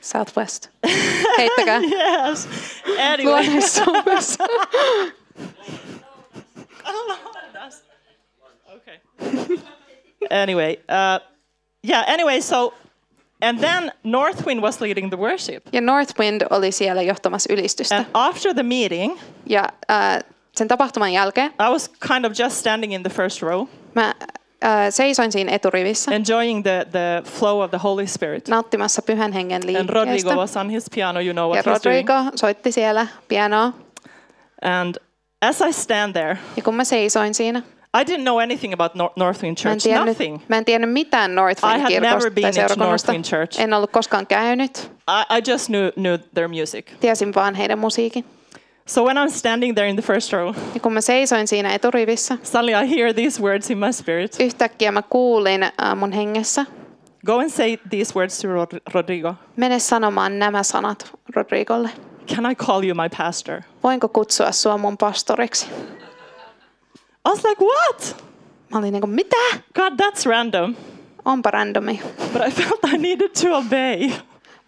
Southwest. 0.00 0.68
Heittäkää 1.38 1.80
Yes. 2.28 2.48
Anyway. 3.12 3.24
luonnonsuunnassa. 3.44 4.44
okay. 8.76 8.98
anyway, 10.30 10.76
uh, 10.88 11.18
yeah. 11.82 12.04
Anyway, 12.08 12.40
so 12.40 12.74
and 13.42 13.58
then 13.60 13.92
Northwind 14.04 14.62
was 14.62 14.80
leading 14.80 15.10
the 15.10 15.16
worship, 15.18 15.62
Ja 15.72 15.80
Northwind 15.80 16.42
oli 16.50 16.72
siellä 16.72 17.02
johtamassa 17.02 17.52
ylistystä. 17.52 17.96
and 17.96 18.06
after 18.14 18.54
the 18.54 18.62
meeting, 18.62 19.18
Ja 19.46 19.64
äh, 19.90 20.18
sen 20.58 20.68
tapahtuman 20.68 21.12
jälkeen 21.12 21.50
I 21.50 21.72
was 21.72 21.88
kind 22.08 22.24
of 22.24 22.32
just 22.38 22.56
standing 22.56 22.94
in 22.94 23.02
the 23.02 23.10
first 23.10 23.42
row, 23.42 23.66
mä 23.94 24.14
ää, 24.60 24.90
seisoin 24.90 25.32
siinä 25.32 25.52
eturivissä 25.52 26.14
enjoying 26.14 26.62
the, 26.62 26.86
the 26.90 27.22
flow 27.30 27.60
of 27.62 27.70
the 27.70 27.78
Holy 27.82 28.06
Spirit. 28.06 28.48
nauttimassa 28.48 29.02
pyhän 29.02 29.32
hengen 29.32 29.62
And 29.62 29.88
Rodrigo 29.90 30.04
liikkeestä. 30.12 30.36
was 30.36 30.56
on 30.56 30.70
his 30.70 30.84
piano, 30.94 31.20
you 31.20 31.32
know 31.32 31.54
Ja 31.56 31.62
what 31.66 31.66
he's 31.80 31.84
doing. 31.84 32.08
Rodrigo 32.08 32.36
soitti 32.36 32.72
siellä 32.72 33.06
pianoa. 33.28 33.72
And 34.62 34.94
as 35.42 35.60
I 35.60 35.72
stand 35.72 36.12
there, 36.12 36.38
Ja 36.56 36.62
kun 36.62 36.74
mä 36.74 36.84
seisoin 36.84 37.34
siinä, 37.34 37.62
I 38.00 38.02
didn't 38.04 38.20
know 38.22 38.38
anything 38.38 38.72
about 38.74 38.92
Nor- 38.94 39.12
Northwind 39.16 39.56
mä 39.64 39.72
en 39.72 39.78
Church, 39.78 39.82
tiennyt, 39.82 40.06
nothing. 40.18 40.38
mä 40.48 40.58
en 40.58 40.64
tiennyt 40.64 40.90
mitään 40.92 41.34
Northwind 41.34 41.86
kirkosta 41.88 42.30
tai 42.42 42.52
seurakunnasta. 42.52 43.12
Northwind 43.12 43.24
Church. 43.24 43.60
En 43.60 43.74
ollut 43.74 43.90
koskaan 43.90 44.26
käynyt. 44.26 44.90
I, 45.10 45.36
I 45.38 45.50
just 45.52 45.66
knew, 45.66 45.88
knew 45.92 46.18
their 46.34 46.48
music. 46.48 46.86
Tiesin 47.00 47.34
vaan 47.34 47.54
heidän 47.54 47.78
musiikin. 47.78 48.24
So 48.88 49.02
when 49.04 49.16
I'm 49.18 49.28
standing 49.30 49.74
there 49.74 49.86
in 49.88 49.96
the 49.96 50.02
first 50.02 50.32
row, 50.32 50.54
Ja 50.74 50.80
kun 50.80 50.92
mä 50.92 51.00
seisoin 51.00 51.48
siinä 51.48 51.74
eturivissä, 51.74 52.38
suddenly 52.42 52.72
I 52.84 52.96
hear 52.96 53.14
these 53.14 53.42
words 53.42 53.70
in 53.70 53.78
my 53.78 53.92
spirit. 53.92 54.36
yhtäkkiä 54.40 54.92
mä 54.92 55.02
kuulin 55.02 55.62
äh, 55.62 55.72
mun 55.96 56.12
hengessä, 56.12 56.66
Go 57.26 57.38
and 57.38 57.50
say 57.50 57.76
these 57.90 58.14
words 58.14 58.38
to 58.42 58.48
Rod- 58.48 58.80
Rodrigo. 58.94 59.34
mene 59.56 59.78
sanomaan 59.78 60.38
nämä 60.38 60.62
sanat 60.62 61.12
Rodrigolle. 61.36 61.90
Can 62.34 62.50
I 62.50 62.54
call 62.54 62.84
you 62.84 62.94
my 62.94 63.08
pastor? 63.18 63.60
Voinko 63.84 64.08
kutsua 64.08 64.52
sua 64.52 64.78
mun 64.78 64.98
pastoriksi? 64.98 65.66
I 67.26 67.30
was 67.30 67.44
like, 67.44 67.64
what? 67.64 68.16
Mä 68.72 68.78
olin 68.78 68.92
niinku, 68.92 69.06
mitä? 69.06 69.36
God, 69.74 69.92
that's 70.02 70.26
random. 70.26 70.74
Onpa 71.24 71.50
randomi. 71.50 72.00
But 72.32 72.42
I 72.48 72.50
felt 72.50 72.80
I 72.94 72.98
needed 72.98 73.30
to 73.42 73.56
obey. 73.56 74.10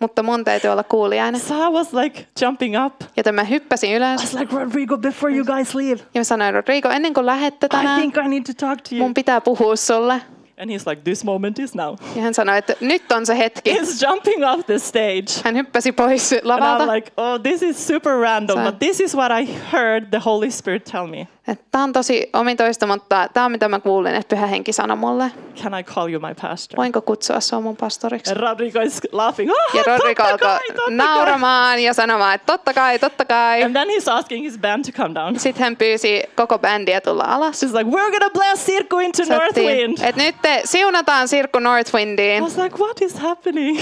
Mutta 0.01 0.23
mun 0.23 0.45
täytyy 0.45 0.71
olla 0.71 0.83
kuulijainen. 0.85 1.41
So 1.41 1.55
I 1.55 1.73
was 1.73 1.93
like 1.93 2.27
jumping 2.43 2.85
up. 2.87 2.95
Joten 3.17 3.35
mä 3.35 3.45
hyppäsin 3.45 3.91
I 3.93 3.97
ylös 3.97 4.21
was 4.21 4.35
like, 4.35 4.57
Rodrigo, 4.57 4.99
before 4.99 5.35
you 5.37 5.45
guys 5.45 5.75
leave, 5.75 6.01
ja 6.15 6.21
mä 6.21 6.25
sanoin, 6.25 6.55
Rodrigo, 6.55 6.89
ennen 6.89 7.15
kuin 7.15 7.27
lähette 7.27 7.67
I 7.67 7.69
tänään, 7.69 8.01
think 8.01 8.17
I 8.17 8.29
need 8.29 8.43
to 8.43 8.67
talk 8.67 8.81
to 8.83 8.95
you. 8.95 9.03
mun 9.03 9.15
pitää 9.15 9.41
puhua 9.41 9.77
sulle. 9.77 10.21
And 10.63 10.71
he's 10.71 10.87
like, 10.91 11.03
this 11.05 11.25
moment 11.25 11.59
is 11.59 11.75
now. 11.75 11.97
Ja 12.17 12.23
hän 12.23 12.35
sanoi, 12.35 12.59
että 12.59 12.75
nyt 12.81 13.13
on 13.13 13.27
se 13.27 13.39
hetki. 13.39 13.73
He's 13.75 14.07
jumping 14.09 14.45
off 14.45 14.67
the 14.67 14.79
stage. 14.79 15.27
Hän 15.45 15.57
hyppäsi 15.57 15.93
pois 15.93 16.33
And 16.33 16.41
lavalta. 16.45 16.85
I'm 16.85 16.95
like, 16.95 17.13
oh, 17.17 17.41
this 17.43 17.63
is 17.63 17.87
super 17.87 18.13
random, 18.21 18.59
So- 18.59 18.65
but 18.65 18.79
this 18.79 19.01
is 19.01 19.15
what 19.17 19.33
I 19.43 19.49
heard 19.73 20.05
the 20.11 20.21
Holy 20.25 20.51
Spirit 20.51 20.85
tell 20.85 21.07
me. 21.07 21.29
Tämä 21.71 21.85
on 21.85 21.93
tosi 21.93 22.31
omitoista, 22.33 22.87
mutta 22.87 23.29
tämä 23.35 23.47
on 23.47 23.53
mitä 23.53 23.69
mä 23.69 23.81
kuulin, 23.81 24.15
että 24.15 24.37
Pyhä 24.37 24.47
Henki 24.47 24.73
sanoi 24.73 24.97
mulle. 24.97 25.33
Can 25.63 25.75
I 25.81 25.83
call 25.83 26.09
you 26.13 26.21
my 26.21 26.35
pastor? 26.43 26.77
Voinko 26.77 27.01
kutsua 27.01 27.41
sua 27.41 27.61
mun 27.61 27.77
pastoriksi? 27.77 28.31
And 28.33 28.41
Rodrigo 28.41 28.81
is 28.81 29.01
laughing. 29.13 29.51
Oh, 29.51 29.75
Ja 29.75 29.83
Rodrigo 29.87 30.23
alkoi 30.23 30.39
totta 30.39 30.61
kai." 30.85 30.95
nauramaan 30.95 31.79
ja 31.83 31.95
sanomaan, 31.95 32.35
että 32.35 32.47
totta 32.53 32.75
kai, 32.75 32.99
totta 32.99 33.25
kai. 33.25 33.63
And 33.63 33.73
then 33.75 33.89
he's 33.89 34.13
asking 34.13 34.45
his 34.45 34.59
band 34.59 34.85
to 34.85 34.93
come 35.03 35.15
down. 35.15 35.39
Sitten 35.39 35.65
hän 35.65 35.77
pyysi 35.77 36.23
koko 36.37 36.59
bändiä 36.59 37.01
tulla 37.01 37.25
alas. 37.25 37.63
She's 37.63 37.77
like, 37.79 37.91
we're 37.91 38.11
gonna 38.11 38.31
bless 38.31 38.67
Sirku 38.67 38.99
into 38.99 39.23
Northwind. 39.29 39.99
että 40.03 40.23
nyt 40.23 40.35
te 40.43 40.61
siunataan 40.65 41.29
Sirkku 41.29 41.59
I 41.59 41.61
Northwindiin. 41.61 42.43
was 42.45 42.57
like, 42.59 42.77
what 42.79 43.03
is 43.03 43.15
happening? 43.19 43.81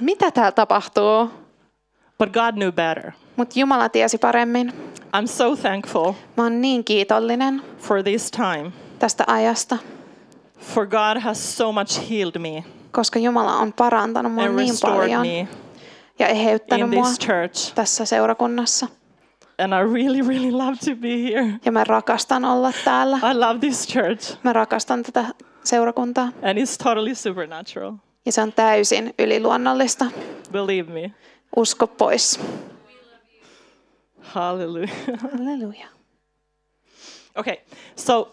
Mitä 0.00 0.30
täällä 0.30 0.52
tapahtuu? 0.52 1.30
But 2.22 2.32
God 2.32 2.54
knew 2.54 2.72
better. 2.72 3.12
Mutta 3.36 3.58
Jumala 3.58 3.88
tiesi 3.88 4.18
paremmin. 4.18 4.72
I'm 5.16 5.26
so 5.26 5.56
thankful 5.56 6.12
Mä 6.36 6.42
oon 6.42 6.60
niin 6.60 6.84
kiitollinen 6.84 7.62
for 7.78 8.02
this 8.02 8.30
time. 8.30 8.72
tästä 8.98 9.24
ajasta, 9.26 9.78
For 10.58 10.86
God 10.86 11.20
has 11.20 11.56
so 11.56 11.72
much 11.72 12.10
healed 12.10 12.38
me 12.38 12.64
koska 12.90 13.18
Jumala 13.18 13.56
on 13.56 13.72
parantanut 13.72 14.32
mua 14.32 14.48
niin 14.48 14.74
paljon 14.82 15.20
me 15.20 15.48
ja 16.18 16.26
eheyttänyt 16.28 16.84
in 16.92 16.94
mua 16.98 17.04
this 17.06 17.18
church. 17.18 17.74
tässä 17.74 18.04
seurakunnassa. 18.04 18.86
And 19.58 19.72
I 19.72 19.92
really, 19.94 20.28
really 20.28 20.50
love 20.50 20.76
to 20.84 20.96
be 21.00 21.08
here. 21.22 21.58
Ja 21.64 21.72
mä 21.72 21.84
rakastan 21.84 22.44
olla 22.44 22.72
täällä. 22.84 23.16
I 23.16 23.34
love 23.34 23.58
this 23.58 23.88
church. 23.88 24.36
Mä 24.42 24.52
rakastan 24.52 25.02
tätä 25.02 25.24
seurakuntaa. 25.64 26.24
And 26.24 26.58
it's 26.58 26.84
totally 26.84 27.14
supernatural. 27.14 27.92
Ja 28.26 28.32
se 28.32 28.42
on 28.42 28.52
täysin 28.52 29.14
yliluonnollista. 29.18 30.04
Believe 30.52 30.92
me. 30.92 31.12
Usko 31.56 31.86
pois. 31.86 32.40
Hallelujah. 34.20 34.90
Halleluja. 35.18 35.86
okay, 37.36 37.56
so 37.96 38.28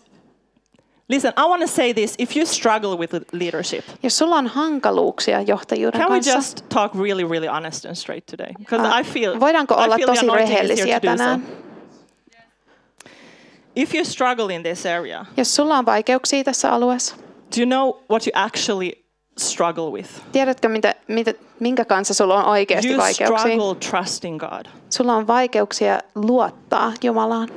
listen, 1.10 1.34
I 1.38 1.46
want 1.46 1.62
to 1.62 1.68
say 1.68 1.94
this. 1.94 2.16
If 2.18 2.36
you 2.38 2.46
struggle 2.46 2.98
with 2.98 3.14
leadership, 3.34 3.86
Jos 4.04 4.18
sulla 4.18 4.36
on 4.36 4.48
hankaluuksia 4.48 5.42
johtajuuden 5.42 6.02
can 6.02 6.12
we 6.12 6.16
kanssa, 6.18 6.36
just 6.36 6.70
talk 6.70 6.96
really, 6.96 7.24
really 7.24 7.48
honest 7.48 7.86
and 7.86 7.96
straight 7.96 8.26
today? 8.26 8.54
Because 8.60 8.88
ää, 8.88 9.00
I 9.00 9.04
feel, 9.04 9.40
voidaanko 9.40 9.76
I 9.76 9.84
olla 9.84 9.96
feel 9.96 10.08
tosi 10.08 10.28
rehellisiä 10.28 10.96
so. 10.96 11.08
tänään? 11.08 11.44
If 13.76 13.96
you 13.96 14.06
struggle 14.06 14.56
in 14.56 14.64
this 14.64 14.86
area, 14.86 15.26
Jos 15.38 15.56
sulla 15.56 15.78
on 15.78 15.86
vaikeuksia 15.86 16.44
tässä 16.44 16.72
alueessa, 16.72 17.16
do 17.16 17.62
you 17.62 17.66
know 17.66 18.04
what 18.10 18.28
you 18.28 18.32
actually 18.34 19.06
struggle 19.40 19.90
with? 19.92 20.10
tiedätkö 20.32 20.70
mitä, 20.70 20.96
mitä, 21.08 21.34
minkä 21.60 21.86
kanssa 21.86 22.14
sulla 22.14 22.44
on 22.44 22.46
oikeasti 22.46 22.90
You 22.90 23.02
vaikeuksia? 23.02 23.38
struggle 23.38 23.76
trusting 23.90 24.40
God. 24.40 24.66
Sulla 24.90 25.14
on 25.16 25.28
vaikeuksia 25.28 26.00
luottaa 26.16 26.94
Jumalaan. 27.04 27.50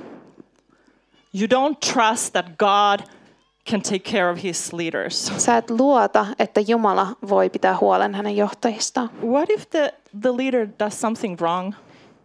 You 1.35 1.47
don't 1.47 1.93
trust 1.93 2.33
that 2.33 2.47
God 2.59 3.01
can 3.70 3.83
take 3.83 3.99
care 4.12 4.30
of 4.30 4.43
his 4.43 4.72
leaders. 4.72 5.33
Sä 5.37 5.57
et 5.57 5.70
luota, 5.70 6.26
että 6.39 6.61
Jumala 6.61 7.07
voi 7.28 7.51
pitää 7.51 7.78
huolen 7.80 8.14
hänen 8.14 8.37
johtajistaan. 8.37 9.11
What 9.24 9.51
if 9.51 9.70
the, 9.70 9.95
the 10.20 10.37
leader 10.37 10.68
does 10.78 11.01
something 11.01 11.41
wrong? 11.41 11.74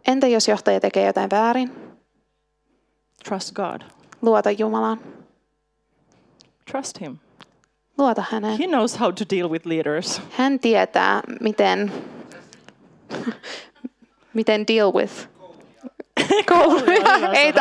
Entä 0.08 0.28
jos 0.28 0.47
johtaja 0.47 0.80
tekee 0.80 1.05
jotain 1.05 1.30
väärin? 1.30 1.72
Trust 3.30 3.53
God. 3.53 3.82
Luota 4.22 4.51
Jumalaan. 4.51 4.99
Trust 6.72 7.01
him. 7.01 7.18
Luota 7.97 8.23
häneen. 8.31 8.57
He 8.57 8.67
knows 8.67 8.99
how 8.99 9.11
to 9.11 9.25
deal 9.35 9.49
with 9.49 9.65
leaders. 9.65 10.21
Hän 10.31 10.59
tietää, 10.59 11.21
miten, 11.41 11.91
miten 14.33 14.67
deal 14.67 14.93
with. 14.93 15.13
Kouluja, 16.49 17.31
ei 17.33 17.53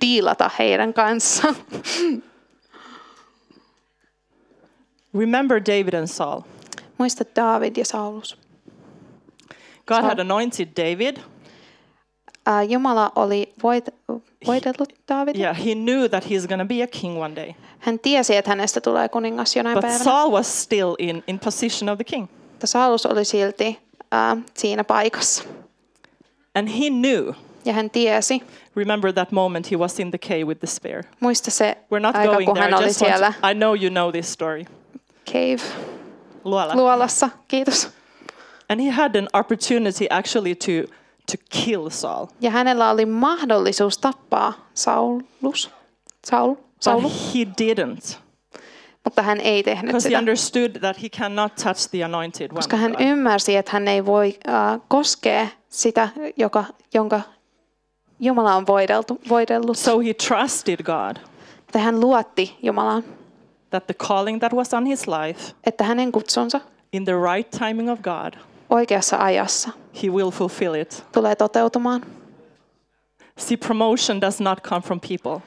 Diilata 0.00 0.50
heidän 0.58 0.94
kanssaan. 0.94 1.56
Remember 5.18 5.60
David 5.60 5.94
and 5.94 6.06
Saul. 6.06 6.40
Muista 6.98 7.24
David 7.36 7.76
ja 7.76 7.84
Saulus. 7.84 8.38
God 9.86 9.96
Saul. 9.96 10.08
had 10.08 10.18
anointed 10.18 10.68
David. 10.76 11.16
Ää, 12.46 12.62
Jumala 12.62 13.12
oli 13.16 13.52
voit, 13.62 13.84
voitellut 14.46 14.92
Davidin. 15.08 15.40
Yeah, 15.42 15.56
he 15.58 15.74
knew 15.74 16.08
that 16.10 16.24
he's 16.24 16.48
going 16.48 16.60
to 16.62 16.66
be 16.68 16.82
a 16.82 16.86
king 16.86 17.18
one 17.22 17.36
day. 17.36 17.52
Hän 17.78 17.98
tiesi, 17.98 18.36
että 18.36 18.50
hänestä 18.50 18.80
tulee 18.80 19.08
kuningas 19.08 19.56
jonain 19.56 19.74
But 19.74 19.82
päivänä. 19.82 20.04
Saul 20.04 20.32
was 20.32 20.62
still 20.62 20.94
in, 20.98 21.24
in 21.26 21.38
position 21.38 21.88
of 21.88 21.96
the 21.98 22.04
king. 22.04 22.26
Mutta 22.50 22.66
Saulus 22.66 23.06
oli 23.06 23.24
silti 23.24 23.78
ää, 24.10 24.36
siinä 24.54 24.84
paikassa. 24.84 25.44
And 26.54 26.68
he 26.68 26.90
knew. 26.90 27.32
Ja 27.64 27.72
hän 27.72 27.90
tiesi, 27.90 28.42
Remember 28.76 29.12
that 29.12 29.32
moment 29.32 29.70
he 29.70 29.76
was 29.76 30.00
in 30.00 30.10
the 30.10 30.18
cave 30.18 30.44
with 30.44 30.58
the 30.60 30.66
spear. 30.66 31.02
muista 31.20 31.50
se 31.50 31.76
We're 31.94 32.00
not 32.00 32.16
aika, 32.16 32.32
going 32.32 32.46
kun 32.46 32.54
there. 32.54 32.70
hän 32.70 32.80
I 32.80 32.84
oli 32.84 32.92
siellä 32.92 33.32
to, 33.40 33.48
I 33.48 33.54
know 33.54 33.74
you 33.82 33.90
know 33.90 34.12
this 34.12 34.32
story. 34.32 34.64
cave 35.32 35.60
Luola. 36.44 36.74
luolassa. 36.76 37.30
Kiitos. 37.48 37.88
And 38.68 38.80
he 38.80 38.90
had 38.90 39.14
an 39.16 39.28
opportunity 39.32 40.06
actually 40.10 40.54
to, 40.54 40.92
to 41.30 41.44
kill 41.64 41.88
Saul. 41.88 42.26
Ja 42.40 42.50
hänellä 42.50 42.90
oli 42.90 43.06
mahdollisuus 43.06 43.98
tappaa 43.98 44.52
Saulus. 44.74 45.70
Saul, 46.26 46.54
Saulu, 46.80 47.02
But 47.02 47.34
he 47.34 47.40
didn't. 47.44 48.16
mutta 49.04 49.22
hän 49.22 49.40
ei 49.40 49.62
tehnyt 49.62 49.86
Because 49.86 50.08
he 50.08 50.10
sitä. 50.10 50.18
understood 50.18 50.70
that 50.80 51.02
he 51.02 51.08
cannot 51.08 51.54
touch 51.54 51.90
the 51.90 52.04
anointed 52.04 52.50
one. 52.50 52.54
Koska 52.56 52.76
hän 52.76 52.96
ymmärsi, 52.98 53.56
että 53.56 53.70
hän 53.72 53.88
ei 53.88 54.06
voi 54.06 54.38
äh, 54.48 54.80
koskea 54.88 55.46
sitä, 55.68 56.08
joka, 56.36 56.64
jonka 56.94 57.20
Jumala 58.22 58.54
on 58.54 58.66
voideltu, 58.66 59.20
voidellut. 59.28 59.78
So 59.78 59.98
he 60.00 60.14
trusted 60.14 60.82
God 60.82 61.16
Että 61.60 61.78
hän 61.78 62.00
luotti 62.00 62.58
Jumalaan, 62.62 63.04
that 63.70 63.86
the 63.86 63.94
calling 63.94 64.38
that 64.38 64.52
was 64.52 64.74
on 64.74 64.86
his 64.86 65.06
life, 65.08 65.54
että 65.66 65.84
hänen 65.84 66.12
kutsunsa 66.12 66.60
in 66.92 67.04
the 67.04 67.12
right 67.34 67.50
timing 67.50 67.90
of 67.92 67.98
God, 68.00 68.34
oikeassa 68.70 69.16
ajassa 69.16 69.70
he 70.02 70.08
will 70.08 70.30
fulfill 70.30 70.74
it. 70.74 71.04
tulee 71.12 71.36
toteutumaan. 71.36 72.02
See, 73.38 73.56
promotion 73.56 74.20
does 74.20 74.40
not 74.40 74.60
come 74.62 74.80
from 74.80 75.00
people. 75.00 75.40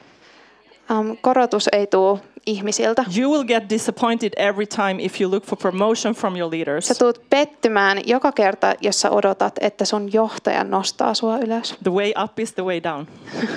Um, 0.92 1.18
korotus 1.22 1.70
ei 1.72 1.88
tule 1.88 2.20
ihmisiltä. 2.46 3.06
You 3.20 3.32
will 3.32 3.44
get 3.44 3.70
disappointed 3.70 4.32
every 4.38 4.66
time 4.66 4.96
if 5.00 5.22
you 5.22 5.32
look 5.32 5.46
for 5.46 5.58
promotion 5.58 6.14
from 6.16 6.36
your 6.38 6.52
leaders. 6.54 6.88
Sä 6.88 6.96
tulet 7.00 7.22
pettymään 7.30 8.02
joka 8.06 8.32
kerta, 8.32 8.74
jos 8.82 9.02
sä 9.02 9.10
odotat, 9.10 9.56
että 9.62 9.86
sun 9.86 10.14
johtaja 10.14 10.64
nostaa 10.64 11.14
sua 11.14 11.38
ylös. 11.38 11.76
The 11.84 11.92
way 11.92 12.12
up 12.24 12.40
is 12.40 12.54
the 12.54 12.64
way 12.64 12.84
down. 12.84 13.08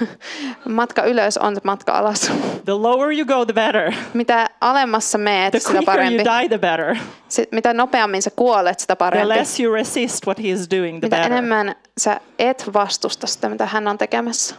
Matka 0.68 1.05
ylös 1.05 1.39
on 1.39 1.57
matka 1.64 1.93
alas. 1.93 2.30
The 2.64 2.72
lower 2.72 3.12
you 3.12 3.24
go, 3.26 3.45
the 3.45 3.53
better. 3.55 3.93
Mitä 4.14 4.51
alemmassa 4.61 5.18
meet, 5.18 5.51
The 5.51 5.59
sitä 5.61 5.72
quicker 5.72 5.95
you 5.95 5.97
parempi. 5.97 6.24
die, 6.24 6.49
the 6.49 6.59
better. 6.59 6.97
Sit, 7.28 7.53
mitä 7.53 7.74
nopeammin 7.74 8.22
sä 8.22 8.30
kuolet, 8.37 8.80
sitä 8.80 8.97
The 8.97 8.99
parempi. 8.99 9.28
less 9.28 9.61
you 9.61 9.74
resist 9.74 10.26
what 10.26 10.39
he 10.39 10.49
is 10.49 10.70
doing, 10.70 10.99
the 11.01 11.07
Mitä 11.07 11.16
better. 11.16 11.32
enemmän 11.32 11.74
sä 11.99 12.20
et 12.39 12.70
vastusta 12.74 13.26
sitä, 13.26 13.49
mitä 13.49 13.66
hän 13.66 13.89
on 13.89 13.99
tekemässä. 13.99 14.55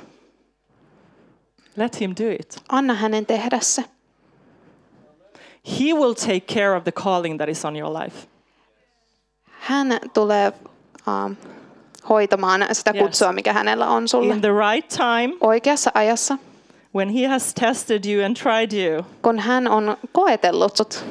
Let 1.75 2.01
him 2.01 2.11
do 2.23 2.31
it. 2.39 2.57
Anna 2.69 2.93
hänen 2.93 3.25
tehdä 3.25 3.59
se. 3.61 3.83
He 5.79 5.93
will 5.93 6.13
take 6.13 6.41
care 6.53 6.75
of 6.75 6.83
the 6.83 6.91
calling 6.91 7.37
that 7.37 7.49
is 7.49 7.65
on 7.65 7.75
your 7.75 7.93
life. 8.03 8.27
Hän 9.59 9.99
tulee 10.13 10.51
um, 11.07 11.35
hoitamaan 12.09 12.65
sitä 12.71 12.91
Yes. 12.95 13.03
kutsua, 13.03 13.31
mikä 13.33 13.53
hänellä 13.53 13.87
on 13.87 14.07
sulle. 14.07 14.33
In 14.33 14.41
the 14.41 14.51
right 14.71 14.89
time, 14.89 15.33
Oikeassa 15.41 15.91
ajassa, 15.93 16.37
when 16.95 17.09
he 17.09 17.27
has 17.27 17.53
tested 17.53 18.05
you 18.13 18.25
and 18.25 18.35
tried 18.35 18.71
you. 18.87 19.03
kun 19.21 19.39
hän 19.39 19.67
on 19.67 19.97
koetellut 20.11 20.77
sut. 20.77 21.05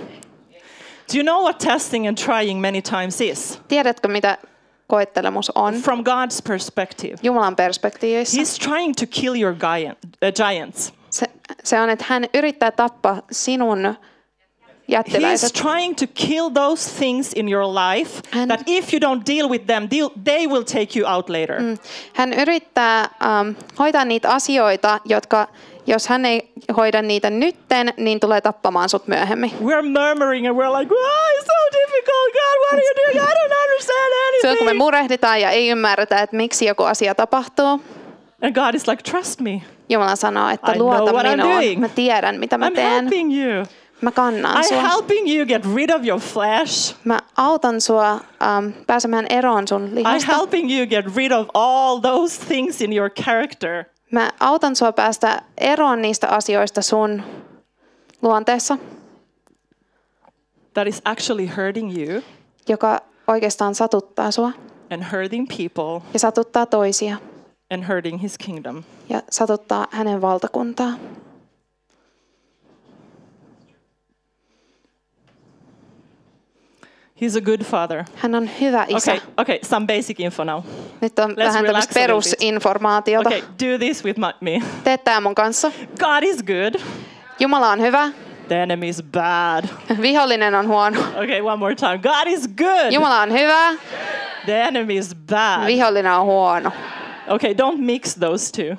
Do 1.14 1.18
you 1.18 1.22
know 1.22 1.42
what 1.44 1.58
testing 1.58 2.08
and 2.08 2.18
trying 2.18 2.60
many 2.60 2.82
times 2.82 3.20
is? 3.20 3.60
Tiedätkö, 3.68 4.08
mitä 4.08 4.38
koettelemus 4.86 5.52
on? 5.54 5.74
From 5.74 6.00
God's 6.00 6.42
perspective, 6.48 7.14
Jumalan 7.22 7.56
perspektiivissä. 7.56 8.40
he's 8.40 8.68
trying 8.68 8.94
to 9.00 9.06
kill 9.10 9.34
your 9.42 9.54
giant, 9.54 9.98
uh, 10.04 10.48
giants. 10.50 10.92
Se, 11.10 11.26
se 11.64 11.80
on, 11.80 11.90
että 11.90 12.04
hän 12.08 12.24
yrittää 12.34 12.70
tappaa 12.70 13.22
sinun 13.30 13.94
He's 14.88 14.92
jättiläiset. 14.92 15.52
trying 15.52 15.94
to 15.96 16.04
kill 16.14 16.48
those 16.54 16.90
things 16.98 17.32
in 17.32 17.48
your 17.52 17.64
life 17.74 18.22
And- 18.36 18.48
that 18.50 18.60
if 18.66 18.92
you 18.94 19.00
don't 19.00 19.22
deal 19.36 19.48
with 19.50 19.66
them, 19.66 19.88
deal, 19.90 20.08
they 20.24 20.46
will 20.46 20.62
take 20.62 20.98
you 20.98 21.08
out 21.14 21.28
later. 21.30 21.56
Hän 22.14 22.32
yrittää 22.32 23.08
um, 23.40 23.54
hoitaa 23.78 24.04
niitä 24.04 24.30
asioita, 24.30 25.00
jotka 25.04 25.48
jos 25.86 26.08
hän 26.08 26.24
ei 26.24 26.48
hoida 26.76 27.02
niitä 27.02 27.30
nytten, 27.30 27.92
niin 27.96 28.20
tulee 28.20 28.40
tappamaan 28.40 28.88
sut 28.88 29.06
myöhemmin. 29.06 29.50
We're 29.50 29.82
murmuring 30.00 30.48
and 30.48 30.56
we're 30.58 30.78
like, 30.80 30.94
oh, 30.94 31.28
it's 31.38 31.46
so 31.46 31.78
difficult, 31.82 32.32
God, 32.32 32.56
what 32.60 32.72
are 32.72 32.82
you 32.82 32.94
doing? 33.06 33.28
I 33.30 33.32
don't 33.34 33.54
understand 33.70 34.06
Silloin 34.40 34.58
kun 34.58 34.64
me 34.66 34.70
anything. 34.70 34.78
murehditaan 34.84 35.40
ja 35.40 35.50
ei 35.50 35.68
ymmärretä, 35.68 36.22
että 36.22 36.36
miksi 36.36 36.66
joku 36.66 36.82
asia 36.82 37.14
tapahtuu, 37.14 37.80
And 38.42 38.54
God 38.54 38.74
is 38.74 38.88
like, 38.88 39.02
trust 39.10 39.40
me, 39.40 39.62
Jumala 39.88 40.16
sanoo, 40.16 40.48
että 40.50 40.72
I 40.72 40.78
luota 40.78 41.12
minuun. 41.12 41.80
Mä 41.80 41.88
tiedän, 41.88 42.38
mitä 42.40 42.58
mä 42.58 42.68
I'm 42.68 42.74
teen. 42.74 42.90
helping 43.02 43.44
you. 43.44 43.64
Mä 44.00 44.10
kannan 44.10 44.56
I'm 44.56 44.68
sua. 44.68 44.80
helping 44.82 45.36
you 45.36 45.46
get 45.46 45.62
rid 45.74 45.90
of 45.90 46.06
your 46.06 46.20
flesh. 46.20 46.94
Mä 47.04 47.18
autan 47.36 47.80
sua 47.80 48.12
um, 48.12 48.72
pääsemään 48.86 49.26
eroon 49.30 49.68
sun 49.68 49.88
I'm 49.90 49.94
lihasta. 49.94 50.32
helping 50.36 50.76
you 50.78 50.86
get 50.86 51.16
rid 51.16 51.32
of 51.32 51.46
all 51.54 51.98
those 52.00 52.40
things 52.46 52.80
in 52.80 52.92
your 52.92 53.10
character. 53.10 53.84
Mä 54.12 54.30
autan 54.40 54.76
sua 54.76 54.92
päästä 54.92 55.42
eroon 55.58 56.02
niistä 56.02 56.28
asioista 56.28 56.82
sun 56.82 57.22
luonteessa, 58.22 58.78
that 60.74 60.86
is 60.86 61.02
actually 61.04 61.46
hurting 61.56 61.98
you 61.98 62.22
joka 62.68 63.00
oikeastaan 63.28 63.74
satuttaa 63.74 64.30
sua 64.30 64.52
and 64.90 65.02
hurting 65.12 65.46
people 65.48 66.00
ja 66.12 66.18
satuttaa 66.18 66.66
toisia 66.66 67.16
and 67.74 67.84
hurting 67.88 68.22
his 68.22 68.38
kingdom. 68.38 68.82
ja 69.08 69.22
satuttaa 69.30 69.86
hänen 69.90 70.20
valtakuntaa. 70.20 70.92
He's 77.22 77.36
a 77.36 77.40
good 77.40 77.64
father. 77.64 78.04
Hän 78.14 78.34
on 78.34 78.50
hyvä 78.60 78.84
isä. 78.88 79.12
Okay, 79.12 79.26
okay, 79.36 79.58
some 79.62 79.86
basic 79.86 80.20
info 80.20 80.44
now. 80.44 80.62
Nyt 81.00 81.18
on 81.18 81.36
vähän 81.36 81.54
relax 81.54 81.64
tämmöistä 81.64 81.94
perusinformaatiota. 81.94 83.28
Okay, 83.28 83.40
do 83.40 83.78
this 83.78 84.04
with 84.04 84.18
my, 84.18 84.26
me. 84.40 84.62
Tee 84.84 84.98
tää 84.98 85.20
mun 85.20 85.34
kanssa. 85.34 85.72
God 85.98 86.22
is 86.22 86.36
good. 86.42 86.82
Jumala 87.38 87.70
on 87.70 87.80
hyvä. 87.80 88.08
The 88.48 88.62
enemy 88.62 88.88
is 88.88 89.02
bad. 89.02 89.64
Vihollinen 90.00 90.54
on 90.54 90.68
huono. 90.68 91.00
Okay, 91.00 91.40
one 91.40 91.56
more 91.56 91.74
time. 91.74 91.98
God 91.98 92.26
is 92.26 92.48
good. 92.48 92.92
Jumala 92.92 93.20
on 93.20 93.32
hyvä. 93.32 93.72
The 94.44 94.62
enemy 94.62 94.96
is 94.96 95.14
bad. 95.14 95.66
Vihollinen 95.66 96.12
on 96.12 96.26
huono. 96.26 96.72
Okay, 97.28 97.52
don't 97.52 97.78
mix 97.78 98.14
those 98.14 98.52
two. 98.52 98.76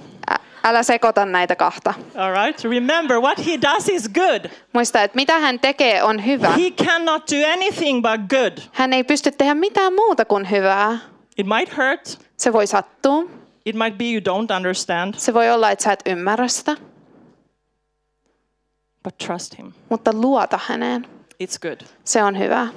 Älä 0.67 0.83
sekoita 0.83 1.25
näitä 1.25 1.55
kahta. 1.55 1.93
All 2.15 2.45
right? 2.45 2.63
Remember, 2.63 3.19
what 3.19 3.37
he 3.45 3.59
does 3.61 3.89
is 3.89 4.09
good. 4.09 4.51
Muista, 4.73 5.03
että 5.03 5.15
mitä 5.15 5.39
hän 5.39 5.59
tekee 5.59 6.03
on 6.03 6.25
hyvä. 6.25 6.49
He 6.49 6.71
cannot 6.85 7.23
do 7.31 7.53
anything 7.53 8.01
but 8.01 8.29
good. 8.29 8.57
Hän 8.71 8.93
ei 8.93 9.03
pysty 9.03 9.31
tehdä 9.31 9.53
mitään 9.55 9.93
muuta 9.93 10.25
kuin 10.25 10.51
hyvää. 10.51 10.97
It 11.37 11.45
might 11.47 11.77
hurt. 11.77 12.19
Se 12.37 12.53
voi 12.53 12.67
sattua. 12.67 13.23
It 13.65 13.75
might 13.75 13.97
be 13.97 14.03
you 14.05 14.19
don't 14.19 14.55
understand, 14.57 15.13
Se 15.17 15.33
voi 15.33 15.51
olla, 15.51 15.71
että 15.71 15.83
sä 15.83 15.91
et 15.91 15.99
ymmärrä 16.05 16.47
sitä. 16.47 16.75
but 19.03 19.17
trust 19.17 19.57
him. 19.57 19.71
Mutta 19.89 20.11
luota 20.13 20.59
häneen. 20.67 21.07
It's 21.43 21.59
good. 21.61 21.81
Se 22.03 22.23
on 22.23 22.39
hyvä. 22.39 22.67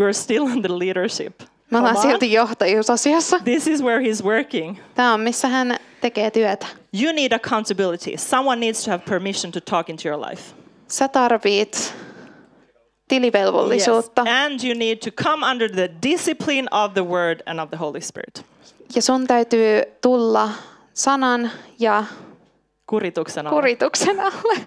We're 0.00 0.12
still 0.12 0.46
in 0.46 0.62
the 0.62 0.78
leadership. 0.78 1.40
Me 1.70 1.78
ollaan 1.78 1.94
Come 1.94 2.06
on. 2.06 2.12
silti 2.12 2.32
johtajuusasiassa. 2.32 3.38
This 3.44 3.66
is 3.66 3.82
where 3.82 4.00
he's 4.10 4.24
working. 4.24 4.76
Tämä 4.94 5.14
on, 5.14 5.20
missä 5.20 5.48
hän 5.48 5.76
tekee 6.00 6.30
työtä. 6.30 6.66
You 7.02 7.12
need 7.12 7.32
accountability. 7.32 8.16
Someone 8.16 8.60
needs 8.60 8.84
to 8.84 8.90
have 8.90 9.02
permission 9.08 9.52
to 9.52 9.60
talk 9.60 9.88
into 9.90 10.08
your 10.08 10.20
life. 10.30 10.42
Sä 10.88 11.08
tarvit 11.08 11.94
tilivelvollisuutta. 13.08 14.22
And 14.22 14.60
you 14.64 14.74
need 14.78 14.96
to 14.96 15.10
come 15.24 15.46
under 15.50 15.70
the 15.70 15.90
discipline 16.02 16.68
of 16.70 16.92
the 16.94 17.04
word 17.04 17.40
and 17.46 17.58
of 17.60 17.68
the 17.70 17.76
Holy 17.78 18.00
Spirit. 18.00 18.44
Ja 18.94 19.02
sun 19.02 19.26
täytyy 19.26 19.82
tulla 20.00 20.50
sanan 20.94 21.50
ja 21.78 22.04
Kurituksen 22.86 23.46
alla. 23.46 23.60
kurituksen 23.60 24.20
alle. 24.20 24.66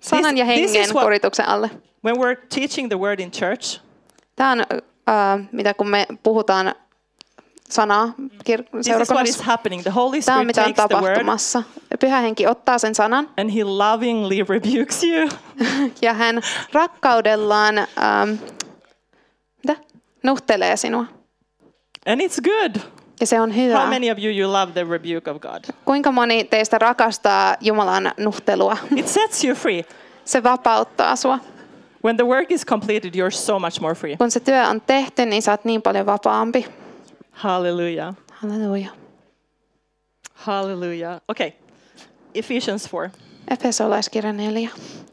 Sanan 0.00 0.38
ja 0.38 0.44
this 0.46 0.72
hengen 0.72 0.82
is 0.82 0.94
what- 0.94 1.02
kurituksen 1.04 1.48
alle. 1.48 1.70
When 2.04 2.16
we're 2.16 2.36
teaching 2.54 2.88
the 2.88 2.98
word 2.98 3.20
in 3.20 3.30
church, 3.30 3.80
Tämä 4.36 4.52
on, 4.52 4.64
mitä 5.52 5.74
kun 5.74 5.88
me 5.88 6.06
puhutaan 6.22 6.74
sanaa 7.68 8.14
kir- 8.50 8.82
seurakunnassa. 8.82 9.44
Tämä 10.26 10.38
on 10.38 10.46
mitä 10.46 10.64
on 10.64 10.74
tapahtumassa. 10.74 11.62
Pyhä 12.00 12.20
henki 12.20 12.46
ottaa 12.46 12.78
sen 12.78 12.94
sanan 12.94 13.28
and 13.38 13.50
he 13.54 13.64
lovingly 13.64 14.44
rebukes 14.48 15.04
you. 15.04 15.28
ja 16.02 16.14
hän 16.14 16.40
rakkaudellaan 16.72 17.78
ähm, 17.78 18.30
mitä? 19.66 19.76
nuhtelee 20.22 20.76
sinua. 20.76 21.04
And 22.06 22.20
it's 22.20 22.40
good. 22.42 22.76
Ja 23.20 23.26
se 23.26 23.40
on 23.40 23.56
hyvä. 23.56 23.80
How 23.80 23.88
many 23.88 24.10
of 24.10 24.18
you 24.18 24.32
you 24.34 24.52
love 24.52 24.72
the 24.72 24.84
rebuke 24.90 25.30
of 25.30 25.40
God? 25.40 25.64
Kuinka 25.84 26.12
moni 26.12 26.44
teistä 26.44 26.78
rakastaa 26.78 27.56
Jumalan 27.60 28.12
nuhtelua? 28.16 28.76
It 28.96 29.08
sets 29.08 29.44
you 29.44 29.54
free. 29.54 29.84
Se 30.24 30.42
vapauttaa 30.42 31.16
sua. 31.16 31.38
When 32.02 32.16
the 32.16 32.24
work 32.24 32.52
is 32.52 32.64
completed, 32.64 33.14
you're 33.14 33.30
so 33.30 33.58
much 33.58 33.80
more 33.80 33.94
free. 33.94 34.16
Kun 34.16 34.30
se 34.30 34.40
työ 34.40 34.68
on 34.68 34.80
tehty, 34.80 35.26
niin 35.26 35.42
sä 35.42 35.50
oot 35.50 35.64
niin 35.64 35.82
paljon 35.82 36.06
vapaampi. 36.06 36.66
Hallelujah. 37.30 38.14
Halleluja. 38.32 38.90
Hallelujah. 40.34 41.20
Okay. 41.28 41.52
Ephesians 42.34 42.88
4. 42.92 43.10
Efesolaiskirja 43.48 44.32
4. 44.32 44.70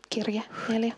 Kirje 0.10 0.44
4. 0.68 0.94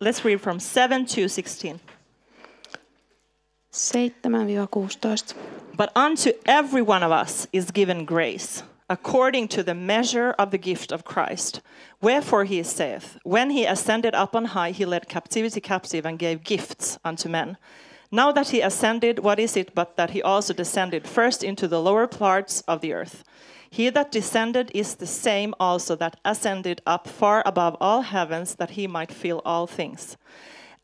Let's 0.00 0.24
read 0.24 0.38
from 0.38 0.60
7 0.60 1.06
to 1.06 1.28
16. 1.28 1.80
7-16. 3.72 5.34
But 5.76 5.90
unto 5.94 6.30
every 6.46 6.82
one 6.82 7.02
of 7.06 7.12
us 7.12 7.48
is 7.52 7.70
given 7.72 8.06
grace, 8.06 8.64
according 8.88 9.48
to 9.48 9.62
the 9.62 9.74
measure 9.74 10.34
of 10.38 10.50
the 10.50 10.58
gift 10.58 10.92
of 10.92 11.04
Christ. 11.04 11.60
Wherefore 12.00 12.44
he 12.44 12.62
saith, 12.62 13.18
When 13.24 13.50
he 13.50 13.64
ascended 13.64 14.14
up 14.14 14.36
on 14.36 14.46
high, 14.46 14.70
he 14.70 14.84
led 14.84 15.08
captivity 15.08 15.60
captive 15.60 16.06
and 16.06 16.18
gave 16.18 16.44
gifts 16.44 16.98
unto 17.04 17.28
men. 17.28 17.56
Now 18.12 18.30
that 18.32 18.50
he 18.50 18.60
ascended, 18.60 19.18
what 19.18 19.40
is 19.40 19.56
it 19.56 19.74
but 19.74 19.96
that 19.96 20.10
he 20.10 20.22
also 20.22 20.54
descended 20.54 21.06
first 21.06 21.42
into 21.42 21.66
the 21.66 21.82
lower 21.82 22.06
parts 22.06 22.60
of 22.62 22.80
the 22.80 22.92
earth? 22.92 23.24
He 23.68 23.90
that 23.90 24.12
descended 24.12 24.70
is 24.72 24.94
the 24.94 25.06
same 25.06 25.54
also 25.58 25.96
that 25.96 26.18
ascended 26.24 26.80
up 26.86 27.08
far 27.08 27.42
above 27.44 27.76
all 27.80 28.02
heavens, 28.02 28.54
that 28.54 28.70
he 28.70 28.86
might 28.86 29.10
fill 29.10 29.42
all 29.44 29.66
things. 29.66 30.16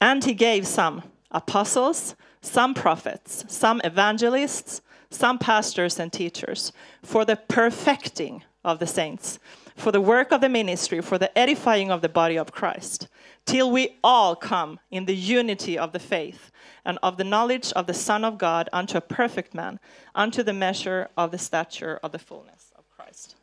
And 0.00 0.24
he 0.24 0.34
gave 0.34 0.66
some 0.66 1.04
apostles, 1.30 2.16
some 2.40 2.74
prophets, 2.74 3.44
some 3.46 3.80
evangelists, 3.84 4.82
some 5.12 5.38
pastors 5.38 5.98
and 5.98 6.12
teachers 6.12 6.72
for 7.02 7.24
the 7.24 7.36
perfecting 7.36 8.44
of 8.64 8.78
the 8.78 8.86
saints, 8.86 9.38
for 9.76 9.92
the 9.92 10.00
work 10.00 10.32
of 10.32 10.40
the 10.40 10.48
ministry, 10.48 11.00
for 11.00 11.18
the 11.18 11.36
edifying 11.38 11.90
of 11.90 12.02
the 12.02 12.08
body 12.08 12.36
of 12.36 12.52
Christ, 12.52 13.08
till 13.44 13.70
we 13.70 13.98
all 14.04 14.36
come 14.36 14.78
in 14.90 15.06
the 15.06 15.16
unity 15.16 15.76
of 15.76 15.92
the 15.92 15.98
faith 15.98 16.50
and 16.84 16.98
of 17.02 17.16
the 17.16 17.24
knowledge 17.24 17.72
of 17.72 17.86
the 17.86 17.94
Son 17.94 18.24
of 18.24 18.38
God 18.38 18.68
unto 18.72 18.98
a 18.98 19.00
perfect 19.00 19.54
man, 19.54 19.78
unto 20.14 20.42
the 20.42 20.52
measure 20.52 21.08
of 21.16 21.30
the 21.30 21.38
stature 21.38 21.98
of 22.02 22.12
the 22.12 22.18
fullness 22.18 22.72
of 22.76 22.84
Christ. 22.90 23.36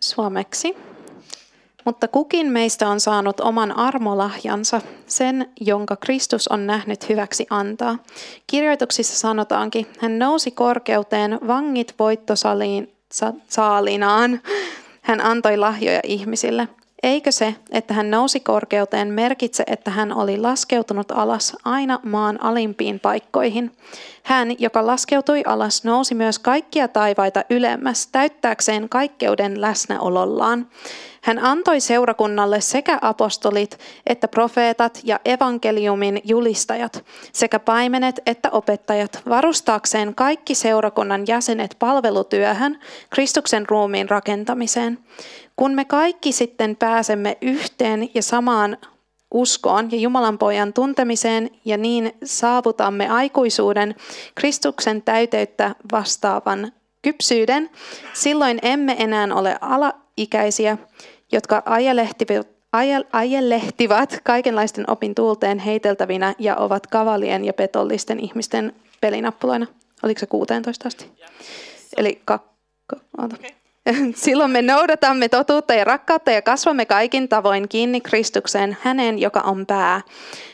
Suomeksi. 0.00 0.74
Mutta 1.84 2.08
kukin 2.08 2.46
meistä 2.46 2.88
on 2.88 3.00
saanut 3.00 3.40
oman 3.40 3.76
armolahjansa, 3.76 4.80
sen, 5.06 5.48
jonka 5.60 5.96
Kristus 5.96 6.48
on 6.48 6.66
nähnyt 6.66 7.08
hyväksi 7.08 7.46
antaa. 7.50 7.98
Kirjoituksissa 8.46 9.18
sanotaankin, 9.18 9.86
hän 9.98 10.18
nousi 10.18 10.50
korkeuteen 10.50 11.38
vangit 11.46 11.94
voittosaliin 11.98 12.92
sa- 13.12 13.32
saalinaan. 13.48 14.40
Hän 15.02 15.20
antoi 15.20 15.56
lahjoja 15.56 16.00
ihmisille. 16.04 16.68
Eikö 17.02 17.32
se, 17.32 17.54
että 17.70 17.94
hän 17.94 18.10
nousi 18.10 18.40
korkeuteen, 18.40 19.08
merkitse, 19.08 19.64
että 19.66 19.90
hän 19.90 20.12
oli 20.12 20.38
laskeutunut 20.38 21.10
alas 21.10 21.56
aina 21.64 22.00
maan 22.02 22.42
alimpiin 22.42 23.00
paikkoihin? 23.00 23.72
Hän, 24.24 24.54
joka 24.58 24.86
laskeutui 24.86 25.42
alas, 25.46 25.84
nousi 25.84 26.14
myös 26.14 26.38
kaikkia 26.38 26.88
taivaita 26.88 27.44
ylemmäs, 27.50 28.06
täyttääkseen 28.06 28.88
kaikkeuden 28.88 29.60
läsnäolollaan. 29.60 30.68
Hän 31.22 31.38
antoi 31.38 31.80
seurakunnalle 31.80 32.60
sekä 32.60 32.98
apostolit 33.02 33.78
että 34.06 34.28
profeetat 34.28 35.00
ja 35.04 35.20
evankeliumin 35.24 36.20
julistajat, 36.24 37.04
sekä 37.32 37.58
paimenet 37.58 38.20
että 38.26 38.50
opettajat, 38.50 39.22
varustaakseen 39.28 40.14
kaikki 40.14 40.54
seurakunnan 40.54 41.24
jäsenet 41.26 41.76
palvelutyöhön, 41.78 42.80
Kristuksen 43.10 43.68
ruumiin 43.68 44.10
rakentamiseen. 44.10 44.98
Kun 45.56 45.72
me 45.72 45.84
kaikki 45.84 46.32
sitten 46.32 46.76
pääsemme 46.76 47.38
yhteen 47.40 48.10
ja 48.14 48.22
samaan 48.22 48.76
uskoon 49.34 49.90
ja 49.90 49.98
Jumalan 49.98 50.38
pojan 50.38 50.72
tuntemiseen 50.72 51.50
ja 51.64 51.76
niin 51.76 52.12
saavutamme 52.24 53.08
aikuisuuden 53.08 53.94
Kristuksen 54.34 55.02
täyteyttä 55.02 55.74
vastaavan 55.92 56.72
kypsyyden, 57.02 57.70
silloin 58.12 58.58
emme 58.62 58.96
enää 58.98 59.28
ole 59.34 59.58
alaikäisiä, 59.60 60.78
jotka 61.32 61.62
ajelehtivat, 61.66 62.48
ajelehtivat 63.12 64.20
kaikenlaisten 64.22 64.90
opin 64.90 65.14
tuulteen 65.14 65.58
heiteltävinä 65.58 66.34
ja 66.38 66.56
ovat 66.56 66.86
kavalien 66.86 67.44
ja 67.44 67.52
petollisten 67.52 68.20
ihmisten 68.20 68.72
pelinappuloina. 69.00 69.66
Oliko 70.02 70.20
se 70.20 70.26
16 70.26 70.88
asti? 70.88 71.10
Eli 71.96 72.22
kakko. 72.24 72.96
Okay. 73.18 73.50
Silloin 74.14 74.50
me 74.50 74.62
noudatamme 74.62 75.28
totuutta 75.28 75.74
ja 75.74 75.84
rakkautta 75.84 76.30
ja 76.30 76.42
kasvamme 76.42 76.86
kaikin 76.86 77.28
tavoin 77.28 77.68
kiinni 77.68 78.00
Kristukseen, 78.00 78.76
häneen, 78.80 79.18
joka 79.18 79.40
on 79.40 79.66
pää. 79.66 80.00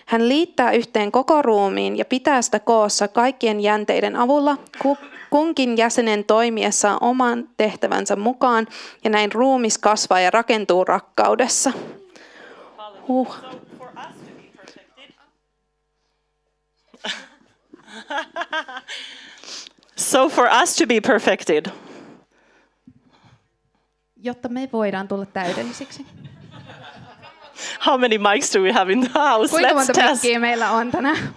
Hän 0.06 0.28
liittää 0.28 0.72
yhteen 0.72 1.12
koko 1.12 1.42
ruumiin 1.42 1.98
ja 1.98 2.04
pitää 2.04 2.42
sitä 2.42 2.60
koossa 2.60 3.08
kaikkien 3.08 3.60
jänteiden 3.60 4.16
avulla, 4.16 4.56
kunkin 5.30 5.76
jäsenen 5.76 6.24
toimiessa 6.24 6.98
oman 7.00 7.48
tehtävänsä 7.56 8.16
mukaan, 8.16 8.66
ja 9.04 9.10
näin 9.10 9.32
ruumis 9.32 9.78
kasvaa 9.78 10.20
ja 10.20 10.30
rakentuu 10.30 10.84
rakkaudessa. 10.84 11.72
Huh. 13.08 13.36
So 19.96 20.28
for 20.28 20.48
us 20.62 20.76
to 20.76 20.86
be 20.86 21.00
perfected. 21.00 21.66
Jotta 24.22 24.48
me 24.48 24.68
voidaan 24.72 25.08
tulla 25.08 25.26
täydellisiksi. 25.26 26.06
How 27.86 28.00
many 28.00 28.18
mics 28.18 28.54
do 28.54 28.60
we 28.62 28.72
have 28.72 28.92
in 28.92 29.00
the 29.00 29.20
house? 29.20 29.50
Kuinka 29.50 29.70
Let's 29.70 29.74
monta 29.74 29.92
test. 29.92 30.22
meillä 30.40 30.70
on 30.70 30.90
tänään? 30.90 31.16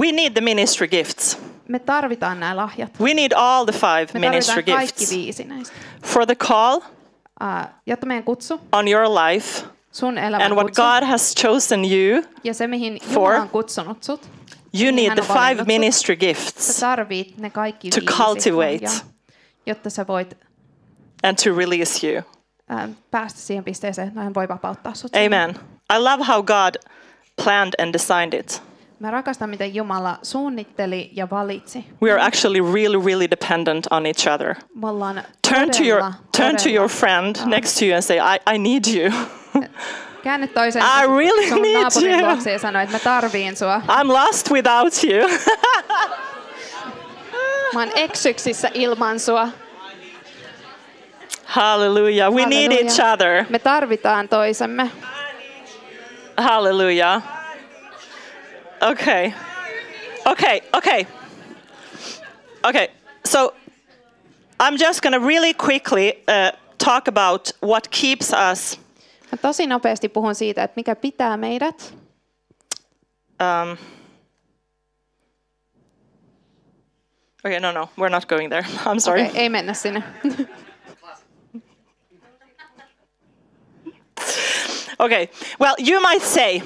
We 0.00 0.12
need 0.12 0.32
the 0.32 0.40
ministry 0.40 0.88
gifts. 0.88 1.38
Me 1.68 1.78
tarvitaan 1.78 2.40
nämä 2.40 2.56
lahjat. 2.56 3.00
We 3.00 3.14
need 3.14 3.32
all 3.36 3.64
the 3.64 3.72
five 3.72 4.06
Me 4.20 4.28
ministry 4.30 4.54
tarvitaan 4.54 4.78
kaikki 4.78 4.98
gifts. 4.98 5.14
viisi 5.16 5.44
näistä. 5.44 5.74
For 6.06 6.26
the 6.26 6.34
call 6.34 6.80
Uh, 7.42 7.68
jotta 7.86 8.06
meidän 8.06 8.24
kutsu, 8.24 8.60
on 8.72 8.88
your 8.88 9.04
life 9.08 9.64
sun 9.92 10.18
elämän 10.18 10.46
and 10.46 10.54
what 10.54 10.66
kutsu, 10.66 10.82
God 10.82 11.04
has 11.08 11.34
chosen 11.34 11.80
you, 11.84 12.22
ja 12.44 12.54
se 12.54 12.66
mihin 12.66 12.98
for- 13.00 13.12
Jumala 13.14 13.40
on 13.42 13.48
kutsunut 13.48 14.02
sut, 14.04 14.28
you 14.82 14.92
need 14.94 15.12
the 15.14 15.22
five 15.22 15.56
sut. 15.58 15.66
ministry 15.66 16.14
sä 16.14 16.18
gifts 16.18 16.80
tarvit 16.80 17.38
ne 17.38 17.50
kaikki 17.50 17.90
To 17.90 17.96
viisi 18.00 18.12
cultivate. 18.16 18.72
lahjaa, 18.84 18.92
jotta 19.66 19.90
sä 19.90 20.06
voit 20.06 20.36
and 21.22 21.36
to 21.44 21.54
release 21.56 22.06
you. 22.06 22.22
uh, 22.72 22.94
päästä 23.10 23.40
siihen 23.40 23.64
pisteeseen, 23.64 24.08
että 24.08 24.20
hän 24.20 24.34
voi 24.34 24.48
vapauttaa 24.48 24.94
sut. 24.94 25.12
Amen. 25.26 25.50
I 25.94 25.98
love 25.98 26.24
how 26.24 26.42
God 26.42 26.74
planned 27.44 27.72
and 27.82 27.92
designed 27.92 28.32
it. 28.40 28.62
Mä 29.00 29.10
rakastan, 29.10 29.50
miten 29.50 29.74
Jumala 29.74 30.18
suunnitteli 30.22 31.10
ja 31.12 31.30
valitsi. 31.30 31.84
We 32.02 32.12
are 32.12 32.22
actually 32.22 32.60
really, 32.72 33.04
really 33.06 33.30
dependent 33.30 33.86
on 33.90 34.06
each 34.06 34.28
other. 34.34 34.54
Me 34.74 34.88
ollaan 34.88 35.22
Turn 35.50 35.70
to 35.70 35.82
your 35.82 36.12
turn 36.36 36.56
to 36.56 36.68
your 36.68 36.88
friend 36.88 37.36
next 37.46 37.78
to 37.78 37.84
you 37.84 37.94
and 37.94 38.02
say, 38.02 38.16
I, 38.18 38.54
I 38.54 38.58
need 38.58 38.84
you. 38.94 39.12
Käänny 40.22 40.48
toisen 40.48 40.82
I 40.82 41.06
really 41.06 41.48
sun 41.48 41.62
need 41.62 41.82
naapurin 41.82 42.10
you. 42.20 42.26
luokse 42.28 42.52
ja 42.52 42.58
sano, 42.58 42.80
että 42.80 42.94
mä 42.94 42.98
tarviin 42.98 43.56
sua. 43.56 43.82
I'm 43.88 44.12
lost 44.12 44.50
without 44.50 44.92
you. 45.04 45.28
Mä 47.74 47.80
oon 47.80 47.90
eksyksissä 47.94 48.70
ilman 48.74 49.20
sua. 49.20 49.48
Hallelujah. 51.48 52.30
We 52.30 52.44
need 52.44 52.72
each 52.72 53.00
other. 53.00 53.46
Me 53.48 53.58
tarvitaan 53.58 54.28
toisemme. 54.28 54.90
Hallelujah. 56.36 57.22
Okay. 58.82 59.34
Okay, 60.26 60.60
okay. 60.74 61.06
Okay, 62.64 62.88
so 63.24 63.54
I'm 64.60 64.76
just 64.76 65.00
going 65.02 65.14
to 65.14 65.20
really 65.20 65.54
quickly 65.54 66.12
uh, 66.28 66.50
talk 66.76 67.08
about 67.08 67.50
what 67.62 67.90
keeps 67.90 68.32
us. 68.32 68.78
Mä 69.32 69.38
tosi 69.42 69.66
nopeasti 69.66 70.08
puhun 70.08 70.34
siitä, 70.34 70.64
että 70.64 70.76
mikä 70.76 70.96
pitää 70.96 71.36
meidät. 71.36 71.94
Um, 73.40 73.78
okay, 77.44 77.60
no, 77.60 77.72
no, 77.72 77.88
we're 77.96 78.10
not 78.10 78.26
going 78.26 78.50
there. 78.50 78.66
I'm 78.86 79.00
sorry. 79.00 79.22
Okei, 79.22 79.40
ei 79.40 79.48
mennä 79.48 79.74
sinne. 79.74 80.02
Okay, 84.98 85.28
well, 85.60 85.74
you 85.90 86.00
might 86.00 86.22
say, 86.24 86.60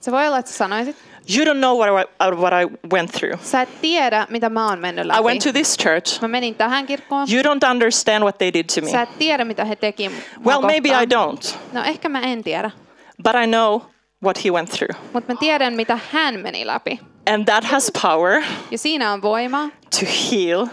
Se 0.00 0.12
voi 0.12 0.26
olla, 0.26 0.38
että 0.38 0.52
sanoisit, 0.52 0.96
you 1.36 1.44
don't 1.44 1.58
know 1.58 1.78
what 1.78 2.08
I, 2.20 2.30
what 2.36 2.52
I 2.52 2.88
went 2.92 3.12
through. 3.12 3.40
sä 3.42 3.62
et 3.62 3.68
tiedä, 3.80 4.26
mitä 4.30 4.48
mä 4.50 4.68
oon 4.68 4.78
mennyt 4.78 5.04
I 5.04 5.08
läpi. 5.08 5.22
went 5.22 5.42
to 5.42 5.52
this 5.52 5.76
church. 5.78 6.20
Mä 6.22 6.28
menin 6.28 6.54
tähän 6.54 6.86
kirkkoon. 6.86 7.26
You 7.32 7.42
don't 7.42 7.70
understand 7.70 8.22
what 8.22 8.38
they 8.38 8.52
did 8.52 8.64
to 8.74 8.80
me. 8.80 8.90
Sä 8.90 9.02
et 9.02 9.18
tiedä, 9.18 9.44
mitä 9.44 9.64
he 9.64 9.76
teki 9.76 10.10
Well, 10.46 10.60
maybe 10.60 10.88
I 10.88 11.04
don't, 11.06 11.54
No 11.72 11.84
ehkä 11.84 12.08
mä 12.08 12.20
en 12.20 12.44
tiedä. 12.44 12.70
but 13.22 13.32
I 13.44 13.46
know 13.46 13.80
what 14.24 14.44
he 14.44 14.50
went 14.50 14.70
through. 14.70 14.96
Mutta 15.12 15.32
mä 15.32 15.38
tiedän, 15.40 15.74
mitä 15.74 15.98
hän 16.12 16.40
meni 16.40 16.66
läpi. 16.66 17.00
And 17.34 17.44
that 17.44 17.64
has 17.64 17.90
power 18.02 18.42
Ja 18.70 18.78
siinä 18.78 19.12
on 19.12 19.22
voima 19.22 19.68
to 20.00 20.06
heal 20.32 20.66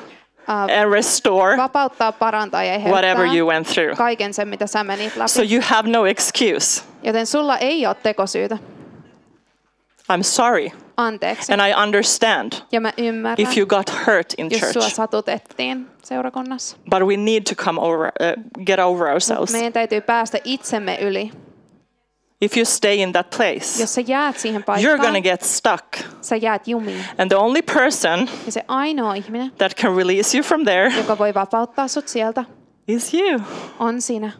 and 0.47 0.91
restore 0.91 1.57
vapauttaa, 1.57 2.11
parantaa 2.11 2.63
ja 2.63 2.73
ehettää 2.73 2.91
whatever 2.91 3.25
you 3.37 3.49
went 3.49 3.67
through. 3.67 3.97
kaiken 3.97 4.33
sen, 4.33 4.47
mitä 4.47 4.67
sä 4.67 4.83
menit 4.83 5.15
läpi. 5.15 5.29
So 5.29 5.41
you 5.41 5.61
have 5.63 5.89
no 5.89 6.05
excuse. 6.05 6.83
Joten 7.03 7.25
sulla 7.25 7.57
ei 7.57 7.87
ole 7.87 7.95
tekosyytä. 8.03 8.57
I'm 10.13 10.23
sorry. 10.23 10.69
Anteeksi. 10.97 11.53
And 11.53 11.61
I 11.69 11.73
understand 11.83 12.53
Ja 12.71 12.81
mä 12.81 12.93
ymmärrän, 12.97 13.49
if 13.49 13.57
you 13.57 13.65
got 13.67 13.91
hurt 14.07 14.33
in 14.37 14.47
jos 14.51 14.59
sua 14.61 14.71
church. 14.71 14.95
satutettiin 14.95 15.87
seurakunnassa. 16.03 16.77
But 16.89 16.99
we 17.03 17.17
need 17.17 17.43
to 17.49 17.55
come 17.55 17.81
over, 17.81 18.07
uh, 18.07 18.63
get 18.65 18.79
over 18.79 19.07
ourselves. 19.07 19.51
Meidän 19.51 19.73
täytyy 19.73 20.01
päästä 20.01 20.37
itsemme 20.43 20.97
yli. 21.01 21.31
If 22.41 22.57
you 22.57 22.65
stay 22.65 23.01
in 23.01 23.13
that 23.13 23.29
place, 23.29 23.81
Jos 23.81 23.93
sä 23.95 24.01
jäät 24.01 24.39
siihen 24.39 24.63
you're 24.67 24.97
going 25.01 25.15
to 25.15 25.21
get 25.21 25.41
stuck. 25.43 25.83
sä 26.21 26.35
jäät 26.35 26.67
jumiin. 26.67 27.05
And 27.17 27.29
the 27.29 27.37
only 27.37 27.61
person 27.61 28.29
Ja 28.45 28.51
se 28.51 28.63
ainoa 28.67 29.13
ihminen, 29.13 29.51
that 29.57 29.75
can 29.75 29.95
release 29.97 30.37
you 30.37 30.43
from 30.43 30.63
there 30.63 30.93
joka 30.97 31.17
voi 31.17 31.33
vapauttaa 31.33 31.87
sut 31.87 32.07
sieltä, 32.07 32.43
is 32.87 33.13
you. 33.13 33.41
on 33.79 34.01
sinä. 34.01 34.31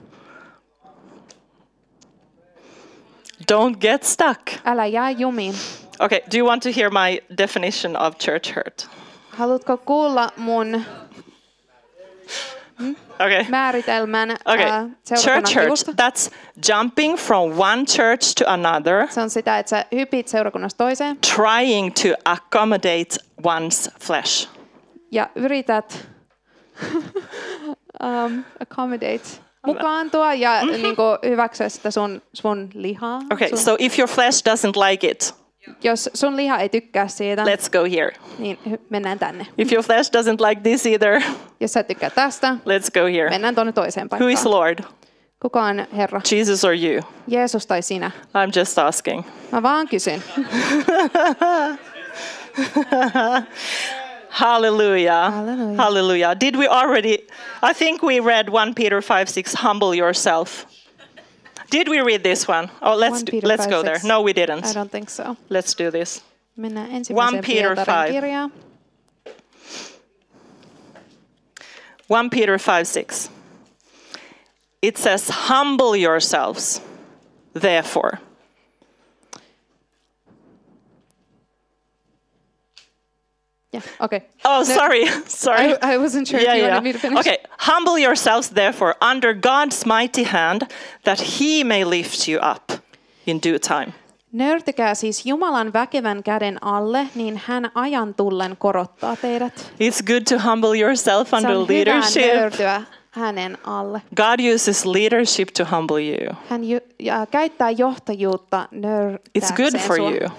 Don't 3.51 3.77
get 3.81 4.03
stuck. 4.03 4.41
Älä 4.65 4.85
jää 4.85 5.09
jumiin. 5.11 5.55
Okay, 5.99 6.19
do 6.31 6.37
you 6.37 6.47
want 6.47 6.63
to 6.63 6.69
hear 6.75 6.89
my 6.91 7.37
definition 7.37 7.97
of 7.97 8.17
church 8.17 8.55
hurt? 8.55 8.87
Haluatko 9.29 9.77
kuulla 9.77 10.29
mun 10.37 10.81
Okay. 13.15 13.45
määritelmän 13.49 14.31
Okay. 14.31 14.65
ää, 14.65 14.89
Church 15.07 15.21
seurakunnan 15.21 15.63
kivusta? 15.63 15.91
that's 15.91 16.31
jumping 16.69 17.17
from 17.17 17.59
one 17.59 17.85
church 17.85 18.33
to 18.43 18.51
another, 18.51 19.07
Se 19.09 19.21
on 19.21 19.29
sitä, 19.29 19.59
että 19.59 19.69
sä 19.69 19.85
hypit 19.91 20.27
seurakunnasta 20.27 20.77
toiseen 20.83 21.17
trying 21.35 21.93
to 21.93 22.09
accommodate 22.25 23.15
one's 23.43 23.91
flesh. 23.99 24.49
ja 25.11 25.29
yrität 25.35 26.07
um, 28.03 28.43
accommodate, 28.59 29.21
mukaantua 29.65 30.33
ja 30.33 30.51
mm-hmm. 30.63 30.83
niin 30.83 30.95
kuin, 30.95 31.17
hyväksyä 31.25 31.69
sitä 31.69 31.91
sun, 31.91 32.21
sun 32.33 32.69
lihaa. 32.73 33.21
Okay, 33.33 33.49
sun, 33.49 33.57
so 33.57 33.75
if 33.79 33.99
your 33.99 34.09
flesh 34.09 34.43
doesn't 34.49 34.89
like 34.89 35.07
it, 35.11 35.35
Jos 35.83 36.09
sun 36.13 36.37
liha 36.37 36.57
ei 36.57 36.69
tykkää 36.69 37.07
siitä, 37.07 37.43
let's 37.43 37.69
go 37.71 37.83
here. 37.95 38.11
niin 38.37 38.59
mennään 38.89 39.19
tänne. 39.19 39.47
If 39.57 39.71
your 39.73 39.83
flesh 39.85 40.11
doesn't 40.11 40.47
like 40.49 40.61
this 40.61 40.85
either, 40.85 41.21
Jos 41.59 41.73
sä 41.73 41.79
et 41.79 41.87
tykkää 41.87 42.09
tästä, 42.09 42.49
let's 42.65 42.91
go 42.93 43.05
here. 43.05 43.29
mennään 43.29 43.55
tuonne 43.55 43.73
toiseen 43.73 44.07
Who 44.11 44.27
is 44.27 44.39
paikkaan. 44.39 44.51
Lord? 44.55 44.79
Kuka 45.41 45.63
on 45.63 45.85
Herra? 45.97 46.21
Jesus 46.31 46.63
or 46.65 46.73
you? 46.73 47.01
Jeesus 47.27 47.67
tai 47.67 47.81
sinä? 47.81 48.11
I'm 48.27 48.59
just 48.59 48.79
asking. 48.79 49.23
Mä 49.51 49.63
vaan 49.63 49.87
kysyn. 49.87 50.23
Hallelujah. 54.29 55.31
Hallelujah. 55.31 55.77
Hallelujah. 55.77 56.35
Did 56.39 56.55
we 56.55 56.67
already? 56.67 57.17
I 57.61 57.73
think 57.73 58.01
we 58.03 58.19
read 58.19 58.49
1 58.49 58.73
Peter 58.73 59.01
5 59.01 59.29
6, 59.29 59.53
humble 59.55 59.93
yourself. 59.95 60.65
Did 61.71 61.87
we 61.89 62.01
read 62.01 62.23
this 62.23 62.47
one? 62.47 62.69
Oh, 62.81 62.95
let's 62.95 63.23
1 63.23 63.25
do, 63.25 63.39
let's 63.43 63.63
5, 63.63 63.69
go 63.69 63.83
there. 63.83 63.99
No, 64.03 64.21
we 64.21 64.33
didn't. 64.33 64.65
I 64.65 64.73
don't 64.73 64.91
think 64.91 65.09
so. 65.09 65.35
Let's 65.49 65.75
do 65.75 65.91
this. 65.91 66.23
Mennään 66.57 66.91
ensimmäiseen 66.91 67.43
Peter 67.43 67.75
5. 67.75 68.11
kirjaan. 68.11 68.51
1 72.07 72.29
Peter 72.29 72.57
5 72.57 72.87
6. 72.87 73.29
It 74.81 74.97
says, 74.97 75.29
Humble 75.49 75.95
yourselves, 75.95 76.81
therefore. 77.53 78.19
Yeah, 83.75 84.05
okay. 84.05 84.19
Oh, 84.45 84.63
No, 84.67 84.75
sorry. 84.75 85.05
sorry. 85.27 85.73
I, 85.73 85.93
I 85.93 85.97
wasn't 85.97 86.27
sure 86.27 86.39
if 86.39 86.47
you 86.57 86.63
wanted 86.67 86.83
me 86.83 86.93
to 86.93 86.99
finish. 86.99 87.19
Okay. 87.19 87.37
Humble 87.57 87.97
yourselves, 88.03 88.49
therefore, 88.49 88.93
under 89.01 89.33
God's 89.33 89.85
mighty 89.85 90.23
hand, 90.23 90.61
that 91.03 91.19
he 91.39 91.63
may 91.63 91.83
lift 91.85 92.27
you 92.27 92.39
up 92.51 92.71
in 93.27 93.39
due 93.43 93.59
time. 93.59 93.93
Nöyrtykää 94.31 94.95
siis 94.95 95.25
Jumalan 95.25 95.73
väkevän 95.73 96.23
käden 96.23 96.57
alle, 96.63 97.07
niin 97.15 97.41
hän 97.45 97.71
ajan 97.75 98.13
tullen 98.13 98.57
korottaa 98.57 99.15
teidät. 99.15 99.71
It's 99.79 100.03
good 100.07 100.21
to 100.29 100.49
humble 100.49 100.79
yourself 100.79 101.29
Se 101.29 101.35
under 101.35 101.57
leadership. 101.57 102.59
hänen 103.11 103.57
alle. 103.63 104.01
God 104.15 104.53
uses 104.55 104.85
leadership 104.85 105.49
to 105.57 105.65
humble 105.75 106.01
you. 106.03 106.35
Hän 106.49 106.63
ju- 106.63 106.79
ja 106.99 107.25
käyttää 107.31 107.69
johtajuutta 107.69 108.67
nöyrtääkseen 108.71 109.43
It's 109.43 109.55
good 109.55 109.81
for 109.87 109.95
sua. 109.97 110.11
you 110.11 110.29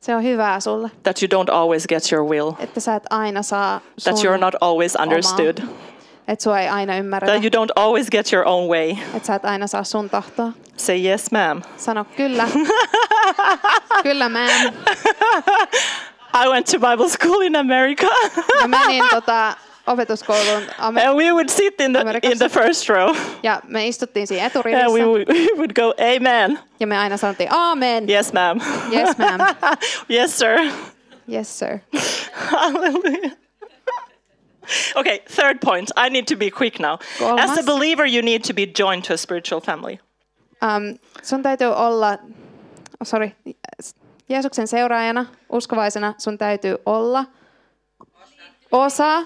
Se 0.00 0.14
on 0.16 0.22
hyvää 0.22 0.60
sulle, 0.60 0.90
that 1.02 1.16
you 1.22 1.42
don't 1.42 1.54
always 1.54 1.86
get 1.88 2.12
your 2.12 2.28
will, 2.28 2.52
että 2.58 2.80
sä 2.80 2.94
et 2.94 3.02
aina 3.10 3.42
saa 3.42 3.80
that 4.04 4.16
you're 4.16 4.38
not 4.38 4.54
always 4.60 4.96
understood, 5.02 5.58
omaa. 5.62 5.74
Sua 6.38 6.60
ei 6.60 6.68
aina 6.68 6.96
ymmärretä, 6.96 7.32
that 7.32 7.44
you 7.44 7.64
don't 7.64 7.72
always 7.76 8.10
get 8.10 8.32
your 8.32 8.48
own 8.48 8.68
way. 8.68 8.90
että 9.14 9.26
sä 9.26 9.34
et 9.34 9.44
aina 9.44 9.66
saa 9.66 9.84
sun 9.84 10.10
tahtoa. 10.10 10.52
Say 10.76 11.06
yes, 11.06 11.30
ma'am. 11.32 11.62
Sano 11.76 12.04
kyllä. 12.16 12.48
kyllä 14.02 14.28
ma'am. 14.28 14.74
I 16.44 16.48
went 16.48 16.66
to 16.66 16.78
Bible 16.78 17.08
school 17.08 17.40
in 17.40 17.56
America, 17.56 18.06
Mä 18.60 18.68
menin 18.68 19.04
tota, 19.10 19.56
opetuskouluun 19.88 20.62
Amer- 20.78 21.02
and 21.06 21.16
we 21.16 21.32
would 21.32 21.48
sit 21.48 21.80
in 21.80 21.92
the 21.92 22.00
in 22.22 22.38
the 22.38 22.48
first 22.48 22.88
row, 22.88 23.16
ja 23.42 23.60
me 23.68 23.88
istuttiin 23.88 24.26
siinä 24.26 24.44
and 24.84 24.92
we 24.92 25.04
would, 25.04 25.28
we 25.28 25.48
would 25.56 25.72
go, 25.74 25.94
"Amen." 26.16 26.58
ja 26.80 26.86
me 26.86 26.98
aina 26.98 27.16
sanottiin 27.16 27.52
aamen. 27.52 28.08
Yes, 28.10 28.32
ma'am. 28.32 28.60
Yes, 28.90 29.18
ma'am. 29.18 29.40
yes, 30.08 30.38
sir. 30.38 30.70
Yes, 31.28 31.58
sir. 31.58 31.80
Hallelujah. 32.32 33.30
Okay, 34.96 35.18
third 35.28 35.60
point. 35.60 35.90
I 35.96 36.08
need 36.10 36.26
to 36.26 36.36
be 36.36 36.50
quick 36.50 36.80
now. 36.80 36.98
Kolmas. 37.18 37.40
As 37.40 37.58
a 37.58 37.62
believer, 37.62 38.06
you 38.06 38.22
need 38.22 38.44
to 38.44 38.52
be 38.54 38.66
joined 38.66 39.04
to 39.04 39.12
a 39.14 39.16
spiritual 39.16 39.60
family. 39.60 39.98
Um, 40.60 40.98
sun 41.22 41.42
täytyy 41.42 41.66
olla, 41.66 42.18
oh, 43.00 43.04
sorry, 43.04 43.34
Jeesuksen 44.28 44.66
seuraajana, 44.68 45.26
uskovaisena 45.48 46.14
sun 46.18 46.38
täytyy 46.38 46.76
olla 46.86 47.24
osa 48.72 49.22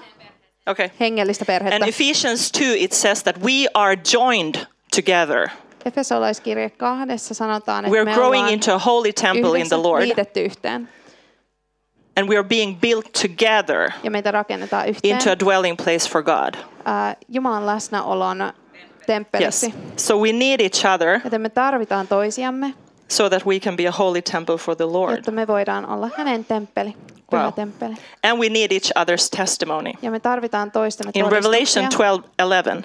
Okay. 0.71 0.89
hengellistä 0.99 1.45
perhettä. 1.45 1.75
And 1.75 1.89
Ephesians 1.89 2.51
2, 2.51 2.83
it 2.83 2.91
says 2.93 3.23
that 3.23 3.35
we 3.43 3.67
are 3.73 3.97
joined 4.13 4.55
together. 4.95 5.47
Efesolaiskirje 5.85 6.69
kahdessa 6.69 7.33
sanotaan, 7.33 7.85
että 7.85 7.97
We're 7.97 8.05
me 8.05 8.13
growing 8.13 8.49
into 8.49 8.75
a 8.75 8.77
holy 8.79 9.13
temple 9.13 9.59
in 9.59 9.67
the 9.67 9.75
Lord, 9.77 10.03
liitetty 10.05 10.41
yhteen 10.45 10.89
and 12.17 12.29
we 12.29 12.37
are 12.37 12.47
being 12.47 12.79
built 12.79 13.05
together 13.21 13.91
ja 14.03 14.11
meitä 14.11 14.31
rakennetaan 14.31 14.87
yhteen 14.89 15.13
into 15.17 15.31
a 15.31 15.39
dwelling 15.39 15.77
place 15.83 16.09
for 16.09 16.23
God. 16.23 16.53
ää, 16.85 17.15
Jumalan 17.29 17.65
läsnäolon 17.65 18.41
Yes. 18.41 18.53
temppeliksi. 19.07 19.73
So 19.97 20.17
we 20.17 20.31
need 20.31 20.59
each 20.59 20.85
other 20.95 21.19
Joten 21.23 21.41
me 21.41 21.49
tarvitaan 21.49 22.07
toisiamme, 22.07 22.73
so 23.07 23.29
that 23.29 23.45
we 23.45 23.59
can 23.59 23.75
be 23.77 23.87
a 23.87 23.91
holy 23.91 24.21
temple 24.21 24.57
for 24.57 24.75
the 24.75 24.85
Lord. 24.85 25.15
jotta 25.15 25.31
me 25.31 25.47
voidaan 25.47 25.85
olla 25.89 26.09
hänen 26.17 26.45
temppeli, 26.45 26.93
pyhä 27.37 27.43
Wow. 27.43 27.53
temppeli. 27.53 27.95
And 28.23 28.39
we 28.39 28.49
need 28.49 28.71
each 28.71 28.91
other's 28.97 29.37
testimony. 29.37 29.91
Ja 30.01 30.11
me 30.11 30.19
tarvitaan 30.19 30.71
toistemme 30.71 31.11
In 31.15 31.25
Revelation 31.31 31.85
todistuksia. 31.85 31.97
12 31.97 32.29
11, 32.39 32.83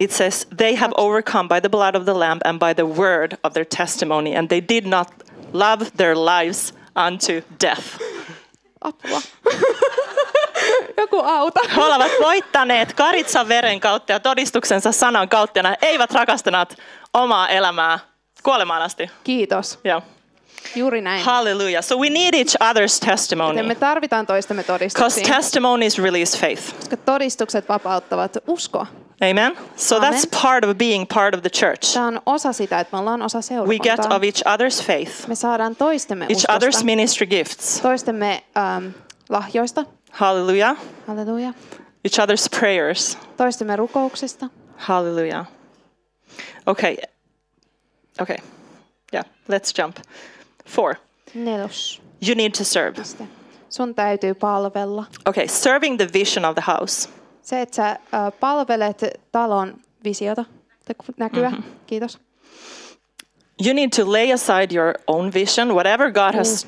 it 0.00 0.10
says, 0.10 0.46
They 0.56 0.76
have 0.76 0.92
overcome 0.96 1.48
by 1.48 1.60
the 1.60 1.68
blood 1.68 1.94
of 1.94 2.04
the 2.04 2.18
Lamb 2.18 2.40
and 2.44 2.58
by 2.58 2.74
the 2.74 2.86
word 2.86 3.36
of 3.42 3.52
their 3.52 3.66
testimony, 3.76 4.36
and 4.36 4.48
they 4.48 4.62
did 4.68 4.86
not 4.86 5.08
love 5.52 5.90
their 5.96 6.16
lives 6.16 6.74
unto 6.96 7.32
death. 7.60 7.84
Apua. 8.84 9.20
Joku 10.96 11.20
auta. 11.20 11.60
He 11.74 11.80
ovat 11.80 12.12
voittaneet 12.22 12.92
karitsan 12.92 13.48
veren 13.48 13.80
kautta 13.80 14.12
ja 14.12 14.20
todistuksensa 14.20 14.92
sanan 14.92 15.28
kautta, 15.28 15.60
eivät 15.82 16.12
rakastaneet 16.12 16.76
omaa 17.14 17.48
elämää 17.48 17.98
kuolemaan 18.42 18.82
asti. 18.82 19.10
Kiitos. 19.24 19.78
Yeah. 19.86 20.02
Juuri 20.76 21.00
näin. 21.00 21.24
Hallelujah. 21.24 21.82
So 21.84 21.96
we 21.98 22.10
need 22.10 22.34
each 22.34 22.56
other's 22.60 23.00
Joten 23.00 23.06
me 23.08 23.12
testimony. 23.12 23.74
tarvitaan 23.74 24.26
toistemme 24.26 24.62
Because 24.62 24.78
todistuksia, 24.78 25.34
testimonies 25.36 25.98
release 25.98 26.38
faith. 26.38 26.74
koska 26.76 26.96
todistukset 26.96 27.68
vapauttavat 27.68 28.36
uskoa. 28.46 28.86
Amen. 29.30 29.56
So 29.76 29.96
Amen. 29.96 30.12
that's 30.12 30.42
part 30.42 30.64
of 30.64 30.76
being 30.78 31.06
part 31.14 31.34
of 31.34 31.40
the 31.42 31.50
church. 31.50 31.92
Tämä 31.94 32.06
on 32.06 32.20
osa 32.26 32.52
sitä, 32.52 32.80
että 32.80 32.96
me 32.96 33.00
ollaan 33.00 33.22
osa 33.22 33.38
We 33.38 33.42
get 33.78 33.82
seurakuntaa. 33.82 34.16
of 34.16 34.22
each 34.22 34.42
other's 34.46 34.86
faith, 34.86 35.28
Me 35.28 35.34
saadaan 35.34 35.76
toistemme 35.76 36.24
each 36.24 36.36
uskosta, 36.36 36.52
other's 36.56 36.84
ministry 36.84 37.26
gifts. 37.26 37.80
toistemme 37.80 38.42
ähm, 38.56 38.86
lahjoista, 39.28 39.84
Hallelujah. 40.10 40.76
halleluja, 41.08 41.52
Each 42.04 42.18
other's 42.20 42.48
prayers. 42.60 43.18
toistemme 43.36 43.76
rukouksista. 43.76 44.46
Hallelujah. 44.76 45.44
Okay. 46.66 46.96
Okay. 48.20 48.36
Yeah, 49.12 49.24
let's 49.48 49.72
jump. 49.78 49.96
Four. 50.66 50.94
Nelos. 51.34 52.02
You 52.28 52.34
need 52.34 52.52
to 52.58 52.64
serve. 52.64 52.92
Piste. 52.92 53.24
Sun 53.68 53.94
täytyy 53.94 54.34
palvella. 54.34 55.04
Okay, 55.26 55.48
serving 55.48 55.96
the 55.98 56.08
vision 56.12 56.44
of 56.44 56.54
the 56.54 56.62
house. 56.66 57.08
Se, 57.42 57.60
että 57.60 57.76
sä 57.76 57.90
äh, 57.90 57.98
palvelet 58.40 59.04
talon 59.32 59.74
visiota, 60.04 60.44
näkyä. 61.16 61.50
Mm-hmm. 61.50 61.64
Kiitos. 61.86 62.18
You 63.66 63.74
need 63.74 63.90
to 63.96 64.12
lay 64.12 64.32
aside 64.32 64.74
your 64.74 64.94
own 65.06 65.32
vision, 65.34 65.74
whatever 65.74 66.12
God 66.12 66.34
has 66.34 66.66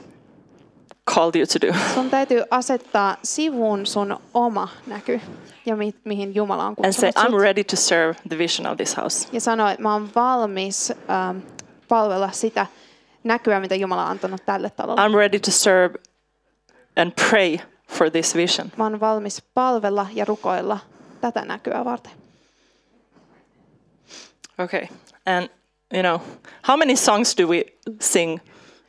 called 1.15 1.35
you 1.35 1.47
to 1.47 1.67
do. 1.67 1.75
Sun 1.95 2.11
täytyy 2.11 2.43
asettaa 2.51 3.17
sivuun 3.23 3.87
sun 3.87 4.19
oma 4.35 4.69
näky 4.87 5.21
ja 5.67 5.77
mi- 5.77 5.95
mihin 6.05 6.35
Jumala 6.35 6.65
on 6.67 6.75
And 6.85 6.93
say, 6.93 7.13
kutsunut 7.13 7.41
I'm 7.41 7.43
ready 7.43 7.65
to 7.65 7.77
serve 7.77 8.15
the 8.29 8.39
vision 8.39 8.67
of 8.73 8.77
this 8.77 8.97
house. 8.97 9.29
Ja 9.33 9.41
sanoa, 9.41 9.71
että 9.71 9.83
mä 9.83 9.93
oon 9.93 10.09
valmis 10.15 10.91
ähm, 10.91 11.39
palvella 11.89 12.31
sitä 12.33 12.67
näkyä, 13.27 13.61
mitä 13.61 13.75
Jumala 13.75 14.05
on 14.05 14.11
antanut 14.11 14.47
tälle 14.47 14.71
talolle. 14.71 15.09
I'm 15.09 15.17
ready 15.17 15.39
to 15.39 15.51
serve 15.51 15.99
and 16.97 17.13
pray 17.31 17.59
for 17.89 18.11
this 18.11 18.35
vision. 18.35 18.73
Mä 18.77 18.85
oon 18.85 19.01
valmis 19.01 19.43
palvella 19.55 20.07
ja 20.13 20.25
rukoilla 20.25 20.79
tätä 21.21 21.45
näkyä 21.45 21.85
varten. 21.85 22.13
Okay. 24.59 24.87
And, 25.27 25.49
you 25.95 26.03
know, 26.03 26.21
how 26.69 26.79
many 26.79 26.97
songs 26.97 27.37
do 27.39 27.47
we 27.47 27.65
sing? 28.01 28.39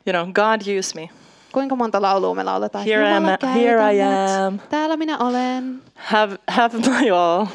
You 0.06 0.12
know, 0.12 0.32
God 0.32 0.78
use 0.78 0.94
me. 0.94 1.10
Kuinka 1.52 1.76
monta 1.76 2.02
laulua 2.02 2.34
me 2.34 2.44
lauletaan? 2.44 2.84
Here 2.84 3.10
I 3.10 3.12
am, 3.12 3.24
here 3.54 3.94
I 3.94 4.02
am. 4.02 4.58
Täällä 4.68 4.96
minä 4.96 5.18
olen. 5.18 5.82
Have, 5.94 6.38
have 6.48 6.78
my 6.78 7.10
all. 7.10 7.46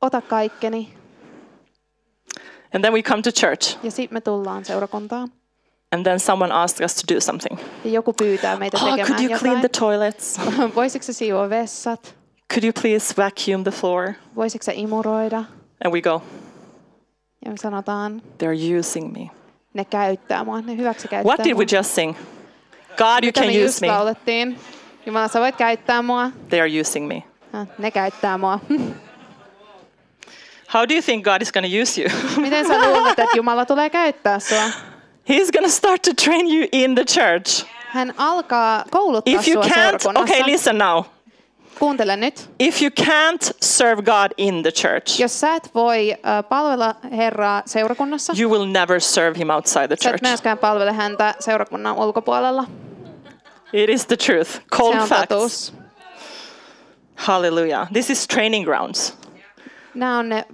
Ota 0.00 0.20
kaikkeni. 0.20 0.94
And 2.74 2.82
then 2.84 2.92
we 2.92 3.02
come 3.02 3.22
to 3.22 3.30
church. 3.30 3.78
Ja 3.82 3.90
sitten 3.90 4.16
me 4.16 4.20
tullaan 4.20 4.64
seurakuntaan. 4.64 5.28
And 5.92 6.04
then 6.04 6.20
someone 6.20 6.52
asks 6.54 6.80
us 6.84 6.94
to 6.94 7.14
do 7.14 7.20
something. 7.20 7.58
Ja 7.84 7.90
joku 7.90 8.12
pyytää 8.12 8.56
meitä 8.56 8.76
Oh, 8.76 8.82
could 8.82 8.98
tekemään 8.98 9.22
you 9.24 9.38
clean 9.38 9.56
jotain. 9.56 9.70
the 9.70 9.80
toilets? 9.80 10.40
Voisitko 10.76 11.12
siivoa 11.12 11.50
vessat? 11.50 12.14
Could 12.52 12.64
you 12.64 12.72
please 12.82 13.14
vacuum 13.16 13.62
the 13.64 13.70
floor? 13.70 14.12
Voisitko 14.36 14.70
imuroida? 14.74 15.36
And 15.84 15.92
we 15.94 16.00
go, 16.00 16.22
Ja 17.44 17.50
me 17.50 17.56
sanotaan, 17.56 18.22
they're 18.38 18.78
using 18.78 19.12
me. 19.12 19.30
ne 19.74 19.84
käyttää 19.84 20.44
mua, 20.44 20.60
ne 20.60 20.76
hyväksi 20.76 21.08
käyttää 21.08 21.30
What 21.34 21.44
did 21.44 21.54
mua. 21.54 21.58
we 21.58 21.76
just 21.78 21.90
sing? 21.94 22.16
God, 22.96 23.22
you 23.22 23.28
Mitä 23.28 23.40
can 23.40 23.50
use 23.66 23.86
me. 23.86 23.92
laulettiin? 23.92 24.58
Jumala, 25.06 25.28
sä 25.28 25.40
voit 25.40 25.56
käyttää 25.56 26.02
mua. 26.02 26.30
They 26.48 26.60
are 26.60 26.80
using 26.80 27.08
me. 27.08 27.22
Ja, 27.52 27.66
Ne 27.78 27.90
käyttää 27.90 28.38
mua. 28.38 28.60
How 30.74 30.84
do 30.88 30.94
you 30.94 31.02
think 31.02 31.24
God 31.24 31.42
is 31.42 31.52
going 31.52 31.66
to 31.66 31.82
use 31.82 32.00
you? 32.00 32.10
Miten 32.36 32.66
sä 32.66 32.78
luulet, 32.78 33.18
että 33.18 33.36
Jumala 33.36 33.64
tulee 33.66 33.90
käyttää 33.90 34.38
sua? 34.38 34.62
He's 35.28 35.50
to 35.62 35.68
start 35.68 36.02
to 36.02 36.10
train 36.24 36.46
you 36.46 36.66
in 36.72 36.94
the 36.94 37.04
church. 37.04 37.64
Hän 37.88 38.14
alkaa 38.16 38.84
kouluttaa 38.90 39.34
If 39.34 39.48
you 39.48 39.62
can't, 39.62 40.20
okay, 40.22 40.42
listen 40.46 40.78
now. 40.78 41.04
Kuuntele 41.78 42.16
nyt. 42.16 42.50
If 42.58 42.82
you 42.82 42.90
can't 43.00 43.52
serve 43.62 44.02
God 44.02 44.32
in 44.36 44.62
the 44.62 44.70
church, 44.70 45.20
Jos 45.20 45.40
sä 45.40 45.54
et 45.54 45.70
voi 45.74 46.16
palvella 46.48 46.94
Herraa 47.16 47.62
seurakunnassa, 47.66 48.32
you 48.40 48.50
will 48.50 48.66
never 48.66 49.00
serve 49.00 49.38
him 49.38 49.50
outside 49.50 49.88
the 49.88 49.96
sä 50.02 50.08
et 50.10 50.12
church. 50.12 50.22
myöskään 50.22 50.58
palvele 50.58 50.92
häntä 50.92 51.34
seurakunnan 51.40 51.96
ulkopuolella. 51.96 52.64
It 53.72 53.90
is 53.90 54.06
the 54.06 54.16
truth. 54.16 54.50
Se 54.50 54.60
Cold 54.72 54.94
on 54.96 55.08
facts. 55.08 55.28
totuus. 55.28 55.74
Hallelujah. 57.14 57.88
This 57.92 58.10
is 58.10 58.26
training 58.26 58.64
grounds. 58.64 59.14
Nämä 59.94 60.18
on 60.18 60.28
ne, 60.28 60.44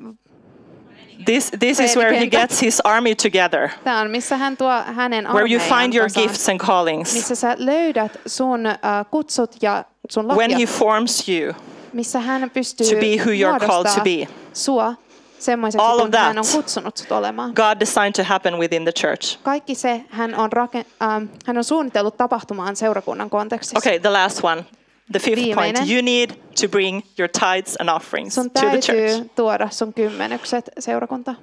This, 1.24 1.50
this 1.58 1.80
is 1.80 1.96
where 1.96 2.18
he 2.18 2.26
gets 2.26 2.62
his 2.62 2.80
army 2.84 3.14
together, 3.14 3.68
tämä 3.84 4.00
on 4.00 4.10
missä 4.10 4.36
hän 4.36 4.56
tuo 4.56 4.82
hänen 4.86 5.28
where 5.32 5.46
you 5.54 5.60
find 5.60 5.94
your 5.94 6.10
gifts 6.14 6.48
and 6.48 6.58
callings, 6.60 7.14
missä 7.14 7.34
sä 7.34 7.56
löydät 7.58 8.20
sun 8.26 8.66
äh, 8.66 8.76
kutsut 9.10 9.56
ja 9.62 9.84
sun 10.10 10.28
when 10.28 10.50
he 10.50 10.54
lahjat, 10.56 10.70
forms 10.70 11.28
you. 11.28 11.54
missä 11.92 12.20
hän 12.20 12.50
pystyy 12.50 12.86
to 12.86 12.96
be 12.96 13.16
who 13.16 13.30
you're 13.30 13.66
called 13.66 13.94
to 13.94 14.00
be. 14.00 14.28
sua 14.52 14.94
semmoiseksi, 15.38 15.86
All 15.86 15.98
of 15.98 16.02
hän 16.02 16.10
that. 16.10 16.46
on 16.46 16.52
kutsunut 16.52 16.96
sut 16.96 17.12
olemaan. 17.12 17.50
God 17.50 17.80
designed 17.80 18.12
to 18.12 18.22
happen 18.24 18.58
within 18.58 18.82
the 18.84 18.92
church. 18.92 19.38
Kaikki 19.42 19.74
se 19.74 20.04
hän 20.10 20.34
on, 20.34 20.52
rake, 20.52 20.78
ähm, 21.02 21.24
hän 21.46 21.58
on 21.58 21.64
suunnitellut 21.64 22.16
tapahtumaan 22.16 22.76
seurakunnan 22.76 23.30
kontekstissa. 23.30 23.78
Okay, 23.88 23.98
the 23.98 24.10
last 24.10 24.44
one. 24.44 24.64
The 25.12 25.18
fifth 25.18 25.54
point. 25.54 25.78
You 25.86 26.02
need 26.02 26.30
to 26.60 26.68
bring 26.68 27.02
your 27.18 27.28
tithes 27.28 27.76
and 27.80 27.90
offerings 27.90 28.34
Sun 28.34 28.50
to 28.50 28.60
the 28.70 28.78
church. 28.80 29.26
tuoda 29.36 29.68
sun 29.70 29.92
kymmenykset 29.94 30.68
seurakuntaan. 30.78 31.36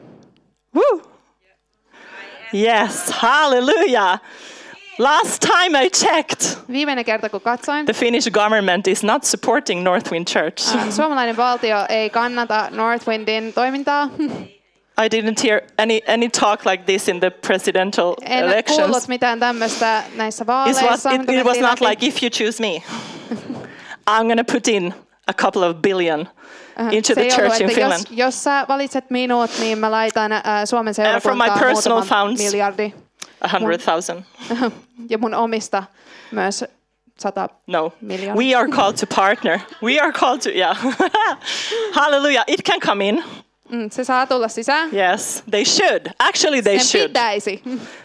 Woo! 0.76 1.01
Yes, 2.53 3.09
hallelujah. 3.12 4.20
Last 4.99 5.41
time 5.41 5.76
I 5.86 5.89
checked, 5.89 6.57
Viimeinen 6.72 7.05
kerta 7.05 7.30
kun 7.30 7.41
katsoin, 7.41 7.86
the 7.86 7.93
Finnish 7.93 8.30
government 8.30 8.88
is 8.88 9.03
not 9.03 9.24
supporting 9.24 9.84
Northwind 9.84 10.28
Church. 10.28 10.59
suomalainen 10.89 11.38
valtio 11.38 11.86
ei 11.89 12.09
kannata 12.09 12.68
Northwindin 12.72 13.53
toimintaa. 13.53 14.09
I 14.97 15.07
didn't 15.07 15.39
hear 15.43 15.62
any, 15.78 16.01
any 16.07 16.30
talk 16.30 16.66
like 16.66 16.84
this 16.86 17.07
in 17.07 17.20
the 17.20 17.30
presidential 17.32 18.16
En 18.22 18.43
elections. 18.45 18.80
kuullut 18.80 19.07
mitään 19.07 19.39
tämmöistä 19.39 20.03
näissä 20.16 20.43
It 20.43 20.47
vaaleissa. 20.47 20.86
was, 20.86 21.05
it, 21.05 21.30
it 21.30 21.45
was 21.45 21.57
not 21.59 21.82
like 21.82 22.05
if 22.05 22.22
you 22.24 22.30
choose 22.30 22.59
me, 22.62 22.84
I'm 24.07 24.23
going 24.27 24.38
to 24.45 24.53
put 24.53 24.67
in 24.67 24.93
a 25.27 25.34
couple 25.34 25.63
of 25.63 25.77
billion 25.82 26.27
into 26.91 27.13
Se 27.13 27.21
the 27.21 27.29
church 27.29 27.39
ollut, 27.39 27.61
in 27.61 27.69
Finland. 27.69 28.03
jos, 28.09 28.17
jos 28.17 28.43
sä 28.43 28.65
valitset 28.69 29.09
minut, 29.09 29.51
niin 29.59 29.77
mä 29.77 29.91
laitan 29.91 30.32
äh, 30.32 30.41
Suomen 30.65 30.93
from 31.21 31.38
my 31.38 31.49
personal 31.59 32.01
funds. 32.01 32.41
miljardi. 32.41 32.93
A 33.41 33.47
hundred 33.47 33.79
thousand. 33.82 34.23
Ja 35.09 35.17
mun 35.17 35.34
omista 35.34 35.84
myös 36.32 36.65
sata 37.19 37.49
No. 37.67 37.93
Million. 38.01 38.38
We 38.38 38.55
are 38.55 38.67
called 38.69 38.95
to 38.97 39.05
partner. 39.15 39.59
We 39.84 39.99
are 39.99 40.11
called 40.11 40.41
to, 40.41 40.49
yeah. 40.49 40.77
Hallelujah. 41.93 42.43
It 42.47 42.63
can 42.65 42.79
come 42.79 43.09
in. 43.09 43.23
Mm, 43.72 43.89
se 43.91 44.03
saa 44.03 44.26
tulla 44.28 44.47
sisään. 44.47 44.89
Yes, 44.93 45.43
they 45.51 45.65
should. 45.65 46.07
Actually, 46.19 46.61
they 46.61 46.80
Sen 46.80 46.88
should. 46.88 47.07
pitäisi. 47.09 47.61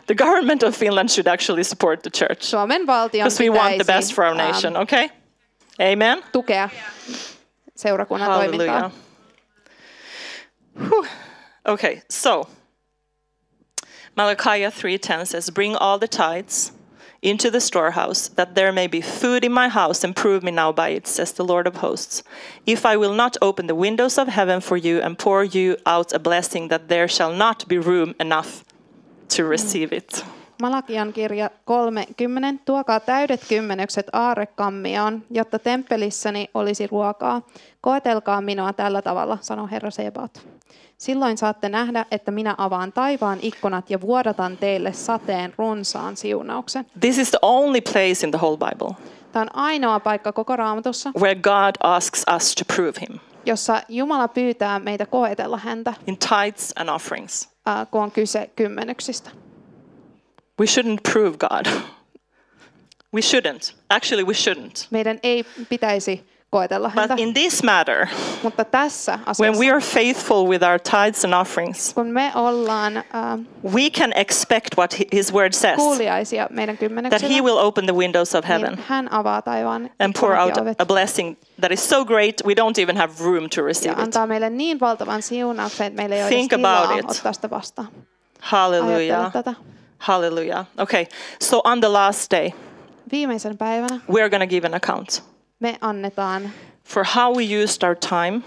The 0.07 0.15
government 0.15 0.63
of 0.63 0.75
Finland 0.79 1.09
should 1.09 1.27
actually 1.27 1.65
support 1.65 2.03
the 2.03 2.11
church 2.11 2.43
Suomen 2.43 2.87
valtion 2.87 3.11
because 3.25 3.45
we 3.45 3.51
want 3.51 3.77
the 3.79 3.85
best 3.85 4.15
for 4.15 4.25
our 4.25 4.41
ähm, 4.41 4.47
nation, 4.53 4.77
okay? 4.77 5.09
Amen. 5.81 6.23
tukea 6.33 6.69
seurakunnan 7.77 8.29
Hallelujah. 8.31 8.81
toimintaa. 8.81 8.91
Whew. 10.91 11.07
Okay, 11.69 12.01
so 12.11 12.49
Malachi 14.17 14.65
3:10 14.71 15.27
says, 15.27 15.51
"Bring 15.51 15.77
all 15.81 15.99
the 15.99 16.09
tithes 16.09 16.73
into 17.27 17.51
the 17.51 17.61
storehouse, 17.61 18.31
that 18.35 18.55
there 18.55 18.73
may 18.73 18.89
be 18.89 19.01
food 19.01 19.45
in 19.45 19.53
my 19.53 19.69
house, 19.69 20.07
and 20.07 20.15
prove 20.15 20.41
me 20.43 20.51
now 20.51 20.73
by 20.73 20.89
it," 20.97 21.07
says 21.07 21.33
the 21.33 21.45
Lord 21.45 21.67
of 21.67 21.75
hosts. 21.83 22.25
"If 22.67 22.87
I 22.87 22.97
will 22.97 23.15
not 23.15 23.37
open 23.41 23.67
the 23.67 23.75
windows 23.75 24.19
of 24.19 24.29
heaven 24.29 24.61
for 24.61 24.79
you 24.79 25.03
and 25.05 25.17
pour 25.25 25.45
you 25.45 25.77
out 25.85 26.15
a 26.15 26.19
blessing, 26.19 26.69
that 26.69 26.89
there 26.89 27.09
shall 27.09 27.33
not 27.37 27.65
be 27.69 27.79
room 27.79 28.15
enough 28.21 28.49
to 29.37 29.43
mm. 29.43 29.51
receive 29.51 29.97
it." 29.97 30.25
Malakian 30.63 31.13
kirja 31.13 31.51
30. 31.65 32.65
Tuokaa 32.65 33.01
täydet 33.01 33.45
kymmenykset 33.49 34.07
aarrekammioon, 34.13 35.23
jotta 35.31 35.59
temppelissäni 35.59 36.49
olisi 36.55 36.87
ruokaa. 36.87 37.43
Koetelkaa 37.81 38.41
minua 38.41 38.73
tällä 38.73 39.03
tavalla, 39.03 39.39
sanoo 39.41 39.69
Herra 39.71 39.91
Sebaot. 39.91 40.56
Silloin 40.99 41.39
saatte 41.39 41.69
nähdä, 41.69 42.07
että 42.11 42.31
minä 42.31 42.55
avaan 42.59 42.93
taivaan 42.93 43.39
ikkunat 43.43 43.91
ja 43.91 44.01
vuodatan 44.01 44.57
teille 44.57 44.93
sateen 44.93 45.55
runsaan 45.59 46.17
siunauksen. 46.17 46.87
This 47.01 47.19
is 47.19 47.31
the 47.31 47.39
only 47.43 47.81
place 47.81 48.27
in 48.27 48.31
the 48.31 48.39
whole 48.39 48.57
Bible 48.57 48.95
Tämä 49.33 49.43
on 49.43 49.57
ainoa 49.57 50.01
paikka 50.01 50.33
koko 50.33 50.57
raamatussa, 50.57 51.11
where 51.21 51.35
God 51.35 51.75
asks 51.83 52.25
us 52.37 52.55
to 52.55 52.75
prove 52.75 52.93
Him 53.01 53.19
jossa 53.47 53.83
Jumala 53.89 54.29
pyytää 54.29 54.79
meitä 54.79 55.07
koetella 55.07 55.59
häntä, 55.59 55.95
in 56.07 56.19
tithes 56.19 56.73
and 56.77 56.89
offerings. 56.89 57.49
ää, 57.67 57.87
kun 57.87 58.03
on 58.03 58.11
kyse 58.11 58.51
kymmenyksistä. 58.57 59.31
We 60.61 60.67
shouldn't 60.67 61.13
prove 61.13 61.37
God. 61.37 61.67
We 63.15 63.21
shouldn't. 63.21 63.75
Actually, 63.89 64.25
we 64.25 64.33
shouldn't. 64.33 64.87
Meidän 64.91 65.19
ei 65.23 65.45
pitäisi 65.69 66.27
koetella 66.51 66.89
häntä, 66.89 67.15
But 67.15 67.23
in 67.27 67.35
this 67.35 67.63
matter, 67.63 68.07
mutta 68.43 68.65
tässä 68.65 69.13
when 69.13 69.23
asiassa, 69.27 69.61
we 69.61 69.71
are 69.71 69.81
faithful 69.81 70.49
with 70.49 70.65
our 70.65 70.79
tithes 70.81 71.25
and 71.25 71.35
offerings, 71.35 71.95
kun 71.95 72.07
me 72.07 72.33
ollaan 72.35 72.97
ää, 73.13 73.39
we 73.75 73.91
can 73.91 74.13
expect 74.15 74.69
what 74.79 74.99
hi- 74.99 75.07
His 75.13 75.33
word 75.35 75.53
says 75.53 75.77
kuuliaisia 75.77 76.47
meidän 76.51 76.79
that 77.11 77.23
He 77.23 77.41
will 77.41 77.59
open 77.59 77.85
the 77.87 77.95
windows 77.95 78.35
of 78.35 78.45
heaven 78.49 78.73
niin 78.73 78.85
hän 78.89 79.13
avaa 79.13 79.43
taivaan 79.43 79.91
and 79.99 80.15
pour 80.21 80.33
out 80.33 80.57
ja 80.57 80.63
ovet 80.63 80.81
a 80.81 80.87
blessing 80.87 81.37
that 81.61 81.73
is 81.73 81.89
so 81.89 82.05
great 82.05 82.35
we 82.47 82.55
don't 82.55 82.83
even 82.83 82.97
have 82.97 83.13
room 83.21 83.49
to 83.55 83.61
ja 83.61 83.67
receive 83.67 83.93
it. 83.93 83.99
antaa 83.99 84.27
meille 84.27 84.51
niin 84.51 84.81
valtavan 84.81 85.23
siunauksen, 85.23 85.87
että 85.87 85.97
meillä 85.97 86.17
ei 86.17 86.23
ole 86.23 86.29
Think 86.31 86.53
edes 86.53 86.65
about 86.65 86.99
it. 86.99 87.11
ottaa 87.11 87.33
sitä 87.33 87.51
vastaan. 87.51 87.89
Hallelujah. 88.41 89.33
Hallelujah. 89.99 90.67
Okay, 90.79 91.07
so 91.41 91.61
on 91.65 91.81
the 91.81 91.89
last 91.89 92.31
day, 92.31 92.51
Viimeisen 93.13 93.59
päivänä 93.59 94.01
we're 94.11 94.31
going 94.31 94.43
to 94.43 94.47
give 94.47 94.67
an 94.67 94.75
account 94.75 95.23
me 95.61 95.77
annetaan, 95.81 96.51
for 96.85 97.05
how 97.17 97.37
we 97.37 97.63
used 97.63 97.83
our 97.83 97.97
time, 97.97 98.43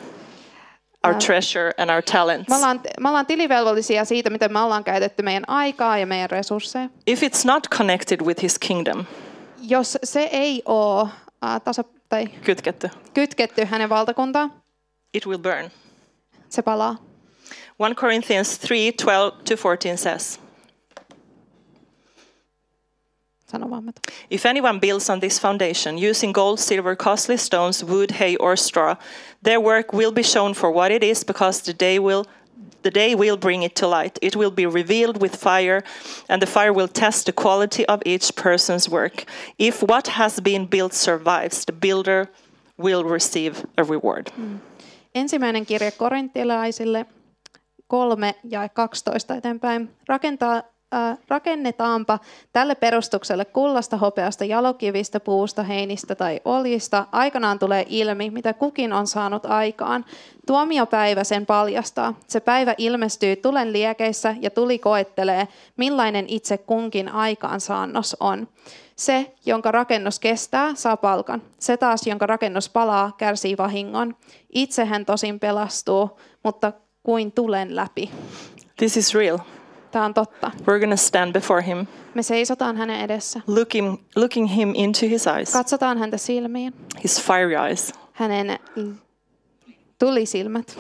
our 1.03 1.14
treasure, 1.16 1.72
and 1.78 1.89
our 1.89 2.01
talents. 2.01 2.49
me 2.49 2.55
ollaan, 2.55 2.82
me 2.99 3.10
ollaan 3.10 3.26
tilivelvollisia 3.26 4.05
siitä, 4.05 4.30
miten 4.30 4.53
me 4.53 4.60
ollaan 4.60 4.84
käytetty 4.84 5.24
meidän 5.24 5.43
aikaa 5.47 5.97
ja 5.97 6.05
meidän 6.05 6.30
resursseja. 6.30 6.89
If 7.07 7.24
it's 7.24 7.45
not 7.45 7.68
connected 7.78 8.22
with 8.22 8.43
His 8.43 8.60
kingdom, 8.60 9.05
Jos 9.62 9.97
se 10.03 10.30
ei 10.32 10.62
ole 10.66 11.01
äh, 11.45 11.62
tasa, 11.64 11.84
tai 12.10 12.28
kytketty, 12.28 12.89
kytketty 13.14 13.66
hänen 13.66 13.89
valtakuntaan, 13.89 14.53
it 15.14 15.26
will 15.26 15.38
burn. 15.39 15.70
se 16.49 16.62
palaa. 16.62 16.95
1 17.80 17.95
Corinthians 17.95 18.60
3 18.68 18.91
12 19.03 19.43
to 19.43 19.55
14 19.57 19.97
says, 19.97 20.39
If 24.30 24.45
anyone 24.45 24.80
builds 24.80 25.10
on 25.10 25.20
this 25.20 25.39
foundation 25.39 25.97
using 25.97 26.34
gold, 26.34 26.60
silver, 26.60 26.95
costly 26.95 27.38
stones, 27.38 27.84
wood, 27.84 28.12
hay, 28.12 28.36
or 28.38 28.56
straw, 28.56 28.95
their 29.43 29.60
work 29.60 29.93
will 29.93 30.12
be 30.12 30.24
shown 30.24 30.54
for 30.54 30.72
what 30.72 30.91
it 30.91 31.04
is, 31.04 31.24
because 31.24 31.62
the 31.62 31.74
day 31.74 32.00
will 32.00 32.26
the 32.82 32.91
day 32.91 33.16
will 33.16 33.38
bring 33.38 33.64
it 33.64 33.76
to 33.76 33.88
light. 33.88 34.18
It 34.22 34.36
will 34.36 34.52
be 34.52 34.66
revealed 34.66 35.22
with 35.22 35.36
fire, 35.36 35.84
and 36.30 36.41
the 36.41 36.45
fire 36.45 36.74
will 36.74 36.88
test 36.88 37.26
the 37.26 37.34
quality 37.34 37.86
of 37.88 38.00
each 38.06 38.32
person's 38.43 38.89
work. 38.89 39.26
If 39.58 39.84
what 39.84 40.08
has 40.08 40.41
been 40.41 40.68
built 40.68 40.93
survives, 40.93 41.66
the 41.66 41.74
builder 41.74 42.28
will 42.78 43.04
receive 43.04 43.66
a 43.78 43.84
reward. 43.84 44.32
Mm. 44.38 44.60
Ensimmäinen 45.16 45.66
kirja 45.66 45.91
korintilaisille 45.91 47.06
3 47.89 48.34
ja 48.43 48.70
12 48.70 49.36
eteenpäin. 49.38 49.89
Rakentaa, 50.08 50.64
rakennetaanpa 51.27 52.19
tälle 52.53 52.75
perustukselle 52.75 53.45
kullasta, 53.45 53.97
hopeasta, 53.97 54.45
jalokivistä, 54.45 55.19
puusta, 55.19 55.63
heinistä 55.63 56.15
tai 56.15 56.41
oljista. 56.45 57.05
Aikanaan 57.11 57.59
tulee 57.59 57.85
ilmi, 57.89 58.29
mitä 58.29 58.53
kukin 58.53 58.93
on 58.93 59.07
saanut 59.07 59.45
aikaan. 59.45 60.05
Tuomiopäivä 60.47 61.23
sen 61.23 61.45
paljastaa. 61.45 62.13
Se 62.27 62.39
päivä 62.39 62.75
ilmestyy 62.77 63.35
tulen 63.35 63.73
liekeissä 63.73 64.35
ja 64.41 64.49
tuli 64.49 64.79
koettelee, 64.79 65.47
millainen 65.77 66.25
itse 66.27 66.57
kunkin 66.57 67.09
aikaansaannos 67.09 68.17
on. 68.19 68.47
Se, 68.95 69.33
jonka 69.45 69.71
rakennus 69.71 70.19
kestää, 70.19 70.75
saa 70.75 70.97
palkan. 70.97 71.41
Se 71.59 71.77
taas, 71.77 72.07
jonka 72.07 72.25
rakennus 72.25 72.69
palaa, 72.69 73.11
kärsii 73.17 73.57
vahingon. 73.57 74.15
Itse 74.53 74.85
hän 74.85 75.05
tosin 75.05 75.39
pelastuu, 75.39 76.19
mutta 76.43 76.73
kuin 77.03 77.31
tulen 77.31 77.75
läpi. 77.75 78.11
This 78.77 78.97
is 78.97 79.15
real. 79.15 79.37
Tämä 79.91 80.05
on 80.05 80.13
totta. 80.13 80.51
We're 80.57 80.79
going 80.79 80.91
to 80.91 80.97
stand 80.97 81.33
before 81.33 81.61
him, 81.61 81.87
Me 82.13 82.23
seisotaan 82.23 82.77
hänen 82.77 83.01
edessä. 83.01 83.41
looking, 83.47 83.97
looking 84.15 84.55
him 84.55 84.71
into 84.75 85.05
his 85.05 85.27
eyes, 85.27 85.53
Katsotaan 85.53 85.97
häntä 85.97 86.17
silmiin. 86.17 86.73
his 87.03 87.21
fiery 87.21 87.55
eyes. 87.55 87.93
Hänen 88.13 88.59
tulisilmät. 89.99 90.79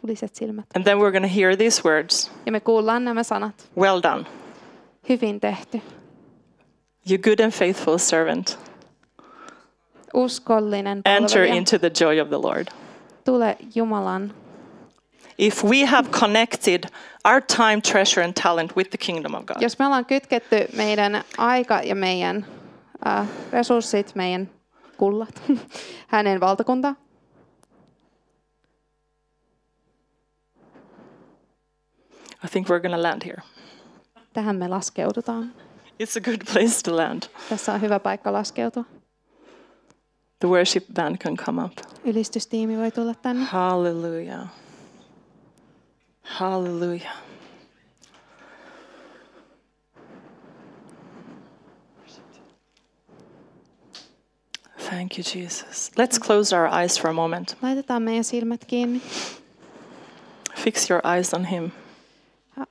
Tuliset 0.00 0.34
silmät. 0.34 0.66
And 0.76 0.84
then 0.84 0.98
we're 0.98 1.10
going 1.12 1.24
to 1.32 1.40
hear 1.40 1.56
these 1.56 1.82
words 1.84 2.30
Ja 2.46 2.52
me 2.52 2.60
kuullaan 2.60 3.04
nämä 3.04 3.22
sanat. 3.22 3.68
Well 3.78 4.00
done, 4.02 4.24
Hyvin 5.08 5.40
tehty. 5.40 5.80
you 7.10 7.18
good 7.18 7.38
and 7.40 7.52
faithful 7.52 7.98
servant. 7.98 8.58
Uskollinen 10.14 11.02
Enter 11.04 11.44
into 11.44 11.78
the 11.78 11.90
joy 12.00 12.20
of 12.20 12.28
the 12.28 12.38
Lord. 12.38 12.68
Tule 13.24 13.56
Jumalan. 13.74 14.32
If 15.38 15.64
we 15.64 15.86
have 15.86 16.10
connected 16.10 16.84
our 17.24 17.40
time, 17.40 17.82
treasure, 17.82 18.24
and 18.24 18.34
talent 18.34 18.76
with 18.76 18.90
the 18.90 18.98
kingdom 18.98 19.34
of 19.34 19.46
God, 19.46 19.56
Jos 19.60 19.78
me 19.78 19.86
ollaan 19.86 20.04
kytketty 20.04 20.68
meidän 20.76 21.24
aika 21.38 21.80
ja 21.84 21.94
meidän 21.94 22.46
äh, 23.06 23.28
resurssit, 23.52 24.14
meidän 24.14 24.50
kullat, 24.96 25.42
hänen 26.06 26.40
valtakunta. 26.40 26.94
I 32.44 32.48
think 32.48 32.68
we're 32.68 32.80
going 32.80 32.94
to 32.94 33.02
land 33.02 33.22
here. 33.24 33.42
Tähän 34.32 34.56
me 34.56 34.68
laskeudutaan. 34.68 35.52
It's 36.02 36.16
a 36.16 36.20
good 36.20 36.44
place 36.52 36.82
to 36.84 36.96
land. 36.96 37.22
Tässä 37.48 37.72
on 37.72 37.80
hyvä 37.80 38.00
paikka 38.00 38.32
laskeutua. 38.32 38.84
The 40.38 40.48
worship 40.48 40.84
band 40.94 41.16
can 41.16 41.36
come 41.36 41.64
up. 41.64 41.72
Ylistystiimi 42.04 42.78
voi 42.78 42.90
tulla 42.90 43.14
tänne. 43.14 43.44
Hallelujah. 43.44 44.48
Hallelujah. 46.26 47.12
Thank 54.78 55.18
you, 55.18 55.24
Jesus. 55.24 55.90
Let's 55.96 56.18
close 56.18 56.52
our 56.52 56.68
eyes 56.68 56.98
for 56.98 57.08
a 57.10 57.12
moment. 57.12 57.56
Laitetaan 57.62 58.02
meidän 58.02 58.24
silmät 58.24 58.64
kiinni. 58.64 59.02
Fix 60.54 60.90
your 60.90 61.00
eyes 61.04 61.34
on 61.34 61.44
Him. 61.44 61.70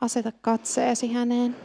Aseta 0.01 0.31
katseesi 0.41 1.13
häneen. 1.13 1.55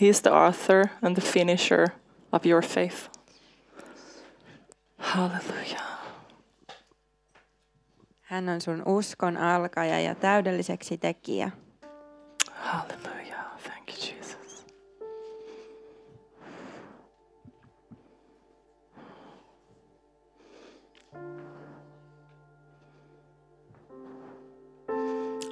He 0.00 0.08
is 0.08 0.20
the 0.20 0.30
author 0.30 0.84
and 1.02 1.16
the 1.16 1.22
finisher 1.22 1.86
of 2.32 2.46
your 2.46 2.62
faith. 2.62 3.08
Hallelujah. 4.98 6.01
Hän 8.32 8.48
on 8.48 8.60
sun 8.60 8.82
uskon 8.86 9.36
alkaja 9.36 10.00
ja 10.00 10.14
täydelliseksi 10.14 10.98
tekijä. 10.98 11.50
Hallelujah. 12.52 13.60
Thank 13.62 13.88
you, 13.88 13.96
Jesus. 13.98 14.66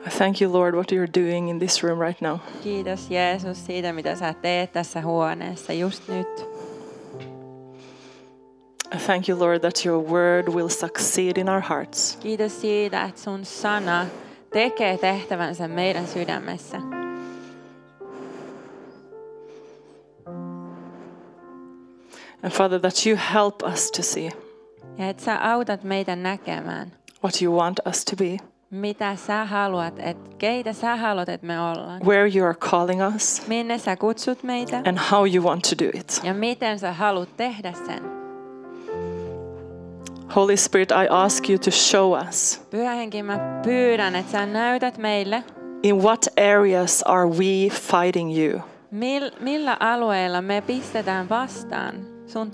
I 0.07 0.11
thank 0.19 0.41
you, 0.41 0.53
Lord, 0.53 0.75
what 0.75 0.93
you're 0.93 1.23
doing 1.23 1.51
in 1.51 1.59
this 1.59 1.83
room 1.85 2.01
right 2.01 2.21
now. 2.21 2.39
Kiitos 2.63 3.11
Jeesus 3.11 3.67
siitä, 3.67 3.93
mitä 3.93 4.17
sä 4.17 4.35
teet 4.35 4.73
tässä 4.73 5.01
huoneessa 5.01 5.73
just 5.73 6.09
nyt. 6.09 6.60
I 8.95 8.99
thank 8.99 9.29
you, 9.29 9.39
Lord, 9.39 9.61
that 9.61 9.85
your 9.87 9.99
word 10.11 10.49
will 10.49 10.69
succeed 10.69 11.37
in 11.39 11.49
our 11.49 11.61
hearts. 11.61 12.17
Kiitos 12.21 12.61
siitä, 12.61 13.05
että 13.05 13.21
sun 13.21 13.45
sana 13.45 14.07
tekee 14.53 14.99
tehtävänsä 14.99 15.69
meidän 15.69 16.07
sydämessä. 16.07 16.81
And 22.43 22.53
Father, 22.53 22.79
that 22.81 23.07
you 23.07 23.17
help 23.35 23.63
us 23.63 23.91
to 23.91 24.03
see 24.03 24.31
Ja 24.99 25.09
että 25.09 25.25
sä 25.25 25.39
autat 25.53 25.85
meitä 25.85 26.17
näkemään, 26.17 26.93
what 27.25 27.43
you 27.43 27.57
want 27.57 27.79
us 27.89 28.05
to 28.05 28.17
be, 28.17 28.37
mitä 28.71 29.17
sä 29.27 29.45
haluat, 29.45 29.95
että 29.99 30.31
keitä 30.39 30.73
sä 30.73 30.97
haluat, 30.97 31.29
että 31.29 31.47
me 31.47 31.61
ollaan. 31.61 32.03
where 32.07 32.31
you 32.39 32.47
are 32.47 32.55
calling 32.55 33.01
us, 33.17 33.43
Minne 33.49 33.79
sä 33.79 33.97
kutsut 33.97 34.43
meitä 34.43 34.77
and 34.87 34.99
how 35.11 35.35
you 35.35 35.45
want 35.45 35.63
to 35.63 35.85
do 35.85 35.91
it. 35.95 36.21
ja 36.23 36.35
miten 36.35 36.79
sä 36.79 36.93
haluat 36.93 37.37
tehdä 37.37 37.73
sen. 37.87 38.20
Holy 40.37 40.57
Spirit, 40.57 40.93
I 40.93 41.09
ask 41.11 41.49
you 41.49 41.59
to 41.59 41.71
show 41.71 42.13
us 42.29 42.61
Pyhä 42.71 42.95
henki, 42.95 43.23
mä 43.23 43.61
pyydän, 43.65 44.17
että 44.17 44.33
sä 44.33 44.47
näytät 44.47 44.99
meille, 44.99 45.45
in 45.83 45.97
what 46.03 46.27
areas 46.57 47.03
are 47.03 47.27
we 47.29 47.69
fighting 47.71 48.39
you? 48.39 48.61
mil, 48.91 49.31
millä 49.41 49.77
alueilla 49.81 50.43
me 50.43 50.61
pistetään 50.61 51.29
vastaan 51.29 51.95
sun 52.27 52.51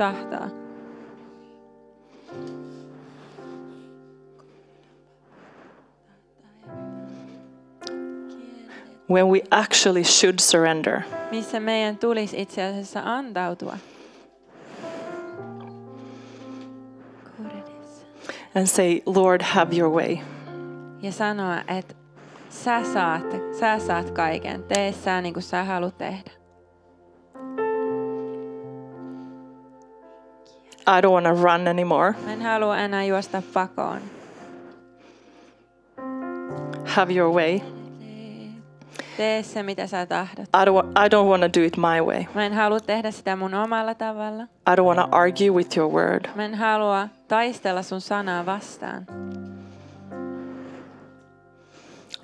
when 9.10 9.26
we 9.28 9.42
actually 9.50 10.04
should 10.04 10.38
surrender. 10.38 11.00
missä 11.30 11.60
meidän 11.60 11.98
tulisi 11.98 12.42
itse 12.42 12.62
asiassa 12.64 13.02
antautua. 13.04 13.78
And 18.56 18.66
say, 18.66 19.02
Lord, 19.06 19.42
have 19.42 19.76
your 19.78 19.90
way. 19.90 20.18
Ja 21.02 21.12
sanoa, 21.12 21.60
että 21.68 21.94
sä 22.48 22.84
saat, 22.92 23.22
sä 23.60 23.78
saat 23.78 24.10
kaiken. 24.10 24.62
Tee 24.62 24.92
sä 24.92 25.20
niin 25.20 25.34
kuin 25.34 25.42
sä 25.42 25.64
haluat 25.64 25.98
tehdä. 25.98 26.30
I 30.88 31.00
don't 31.00 31.12
want 31.12 31.26
to 31.26 31.42
run 31.42 31.68
anymore. 31.68 32.14
Mä 32.26 32.32
en 32.32 32.42
halua 32.42 32.78
enää 32.78 33.04
juosta 33.04 33.42
pakoon. 33.54 34.00
Have 36.86 37.14
your 37.14 37.34
way. 37.34 37.60
Tee 39.16 39.42
se, 39.42 39.62
mitä 39.62 39.86
sä 39.86 40.06
tahdot. 40.06 40.44
I 40.44 40.64
don't, 40.64 41.06
I 41.06 41.08
don't 41.08 41.28
want 41.28 41.42
to 41.52 41.60
do 41.60 41.66
it 41.66 41.76
my 41.76 42.00
way. 42.00 42.24
Mä 42.34 42.46
en 42.46 42.52
halua 42.52 42.80
tehdä 42.80 43.10
sitä 43.10 43.36
mun 43.36 43.54
omalla 43.54 43.94
tavalla. 43.94 44.42
I 44.42 44.76
don't 44.76 44.84
want 44.84 44.98
to 44.98 45.16
argue 45.16 45.50
with 45.50 45.78
your 45.78 45.92
word. 45.92 46.28
Mä 46.34 46.44
en 46.44 46.54
halua 46.54 47.08
taistella 47.28 47.82
sun 47.82 48.00
sanaa 48.00 48.46
vastaan. 48.46 49.06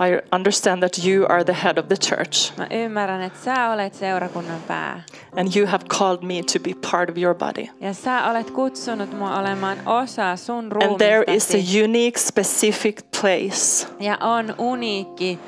I 0.00 0.18
understand 0.32 0.80
that 0.82 1.04
you 1.04 1.26
are 1.28 1.44
the 1.44 1.52
head 1.64 1.78
of 1.78 1.86
the 1.88 1.96
church 1.96 2.52
Mä 2.58 2.66
ymmärrän, 2.70 3.22
että 3.22 3.38
sä 3.44 3.70
olet 3.70 3.94
seurakunnan 3.94 4.60
pää. 4.68 5.02
and 5.36 5.56
you 5.56 5.66
have 5.66 5.84
called 5.98 6.22
me 6.22 6.42
to 6.52 6.58
be 6.60 6.74
part 6.90 7.10
of 7.10 7.16
your 7.18 7.34
body. 7.34 7.66
Ja 7.80 7.94
sä 7.94 8.30
olet 8.30 8.50
kutsunut 8.50 9.18
mua 9.18 9.38
olemaan 9.38 9.78
osa 9.86 10.36
sun 10.36 10.58
And 10.82 10.96
there 10.98 11.24
is 11.26 11.50
a 11.50 11.52
ruumistasi. 11.52 11.84
unique, 11.84 12.20
specific 12.20 13.00
place 13.20 13.86
Ja 14.00 14.18
on 14.20 14.54
uniikki, 14.58 15.38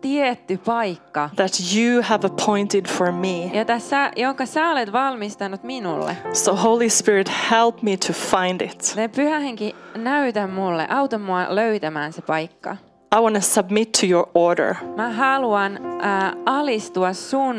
tietty 0.00 0.56
paikka, 0.56 1.30
that 1.36 1.52
you 1.76 2.02
have 2.02 2.26
appointed 2.26 2.86
for 2.88 3.12
me. 3.12 3.50
jota 3.58 3.78
sä, 3.78 4.12
jonka 4.16 4.46
sä 4.46 4.70
olet 4.70 4.92
valmistanut 4.92 5.62
minulle. 5.62 6.16
So, 6.32 6.56
Holy 6.56 6.90
Spirit, 6.90 7.30
help 7.50 7.82
me 7.82 7.96
to 7.96 8.12
find 8.12 8.60
it. 8.60 8.92
Ne 8.96 9.08
pyhä 9.08 9.38
henki, 9.38 9.76
näytä 9.96 10.46
mulle, 10.46 10.86
auta 10.90 11.18
mua 11.18 11.46
löytämään 11.48 12.12
se 12.12 12.22
paikka. 12.22 12.76
I 13.16 13.20
want 13.20 13.34
to 13.34 13.40
submit 13.40 13.92
to 13.92 14.06
your 14.06 14.28
order. 14.34 14.74
Mä 14.96 15.10
haluan 15.10 15.76
äh, 15.76 16.32
alistua 16.46 17.12
sun 17.12 17.56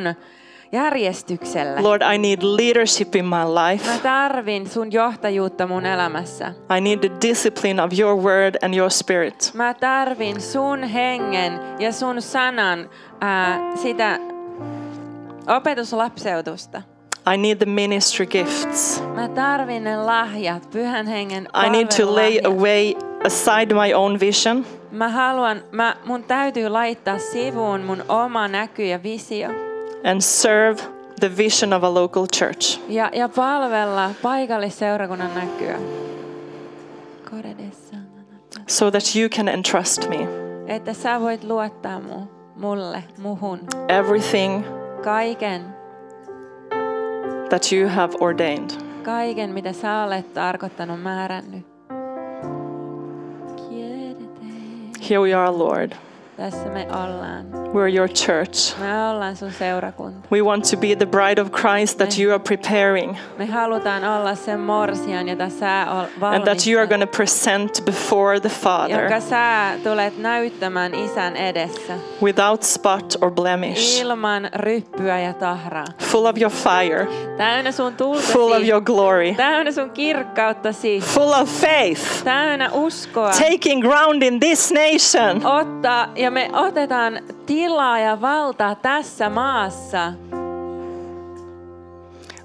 järjestykselle. 0.72 1.82
Lord, 1.82 2.02
I 2.14 2.18
need 2.18 2.40
leadership 2.42 3.16
in 3.16 3.26
my 3.26 3.30
Mä 3.32 3.48
life. 3.72 3.90
tarvin 4.04 4.70
sun 4.70 4.92
johtajuutta 4.92 5.68
mun 5.68 5.86
elämässä. 5.86 6.54
I 6.78 6.82
need 6.82 7.00
the 7.00 7.12
discipline 7.28 7.84
of 7.84 8.00
your 8.00 8.16
word 8.24 8.56
and 8.64 8.74
your 8.74 8.90
spirit. 8.90 9.52
Mä 9.54 9.74
tarvin 9.74 10.42
sun 10.42 10.84
hengen 10.84 11.60
ja 11.80 11.92
sun 11.92 12.22
sanan 12.22 12.90
ää, 13.22 13.60
sitä 13.76 14.20
opetuslapseutusta. 15.58 16.82
I 17.34 17.38
need 17.38 17.58
the 17.58 17.66
ministry 17.66 18.26
gifts. 18.26 19.04
Mä 19.16 19.28
tarvin 19.28 19.84
ne 19.84 19.98
lahjat, 19.98 20.70
pyhän 20.72 21.08
hengen 21.08 21.48
I 21.66 21.70
need 21.70 21.88
to 21.98 22.16
lay 22.16 22.38
away 22.46 22.94
aside 23.26 23.74
my 23.74 23.94
own 23.94 24.20
vision 24.20 24.66
Mä 24.92 25.10
haluan, 25.10 25.62
mä, 25.72 25.96
mun 26.06 26.24
täytyy 26.24 26.70
laittaa 26.70 27.18
sivuun 27.20 27.82
mun 27.82 28.04
oma 28.10 28.48
näky 28.48 28.86
ja 28.86 29.04
visio. 29.04 29.50
And 30.04 30.22
serve 30.22 30.82
the 31.20 31.30
vision 31.38 31.74
of 31.74 31.84
a 31.84 31.94
local 31.94 32.28
church. 32.36 32.80
Ja, 32.90 33.10
ja 33.14 33.30
palvella 33.30 34.12
paikallisseurakunnan 34.22 35.36
näkyä. 35.36 35.78
So 38.68 38.92
that 38.92 39.16
you 39.16 39.30
can 39.30 39.48
entrust 39.48 40.10
me 40.10 40.28
Että 40.68 40.94
sä 40.94 41.20
voit 41.22 41.44
luottaa 41.44 42.00
mu, 42.00 42.22
mulle, 42.56 43.04
muhun, 43.18 43.60
everything 43.88 44.64
kaiken, 45.04 45.62
that 47.50 47.72
you 47.72 47.90
have 47.90 48.14
ordained. 48.20 48.70
kaiken 49.04 49.50
mitä 49.50 49.74
sä 49.74 50.04
olet 50.04 50.34
tarkoittanut, 50.34 51.02
määrännyt. 51.02 51.66
Here 55.10 55.20
we 55.22 55.34
are, 55.34 55.52
Lord. 55.52 55.92
Tässä 56.42 56.70
me 56.70 56.88
ollaan. 56.90 57.46
We're 57.74 57.96
your 57.98 58.10
church. 58.10 58.80
Me 58.80 59.10
ollaan 59.10 59.36
sun 59.36 59.52
seurakunta. 59.52 60.28
We 60.32 60.42
want 60.42 60.64
to 60.72 60.78
be 60.78 60.96
the 60.96 61.06
bride 61.06 61.42
of 61.42 61.52
Christ 61.52 61.98
that 61.98 62.20
you 62.20 62.34
are 62.34 62.40
preparing 62.40 63.16
Me 63.38 63.46
halutaan 63.46 64.04
olla 64.04 64.36
sen 64.36 64.60
morsian, 64.60 65.30
jota 65.30 65.50
sä 65.50 65.88
ol 65.92 65.98
and 66.28 66.44
that 66.44 66.68
you 66.68 66.80
are 66.80 66.90
valmistat, 66.90 66.90
going 66.90 67.02
to 67.02 67.18
present 67.18 67.86
before 67.86 68.40
the 68.40 68.50
Father 68.50 69.22
sä 69.22 69.72
tulet 69.84 70.18
näyttämään 70.18 70.94
isän 70.96 71.36
edessä. 71.38 71.94
without 72.24 72.64
spot 72.64 73.14
or 73.22 73.32
blemish, 73.32 74.02
Ilman 74.02 74.50
ryppyä 74.56 75.20
ja 75.20 75.34
tahraa. 75.34 75.86
full 76.00 76.26
of 76.26 76.38
your 76.42 76.52
fire, 76.52 77.08
Täynnä 77.38 77.72
sun 77.72 77.94
tultasi. 77.96 78.34
full 78.34 78.52
of 78.52 78.64
your 78.68 78.82
glory, 78.82 79.34
Täynnä 79.36 79.72
sun 79.72 79.90
kirkkauttasi. 79.90 81.00
full 81.00 81.34
of 81.42 81.50
faith, 81.50 82.24
Täynnä 82.24 82.70
uskoa. 82.74 83.32
taking 83.32 83.82
ground 83.82 84.22
in 84.24 84.40
this 84.40 84.72
nation. 84.74 85.46
Ottaa, 85.46 86.08
ja 86.16 86.31
me 86.32 86.50
otetaan 86.54 87.20
tilaa 87.46 88.00
ja 88.00 88.22
valtaa 88.22 88.76
tässä 88.76 89.30
maassa. 89.30 90.14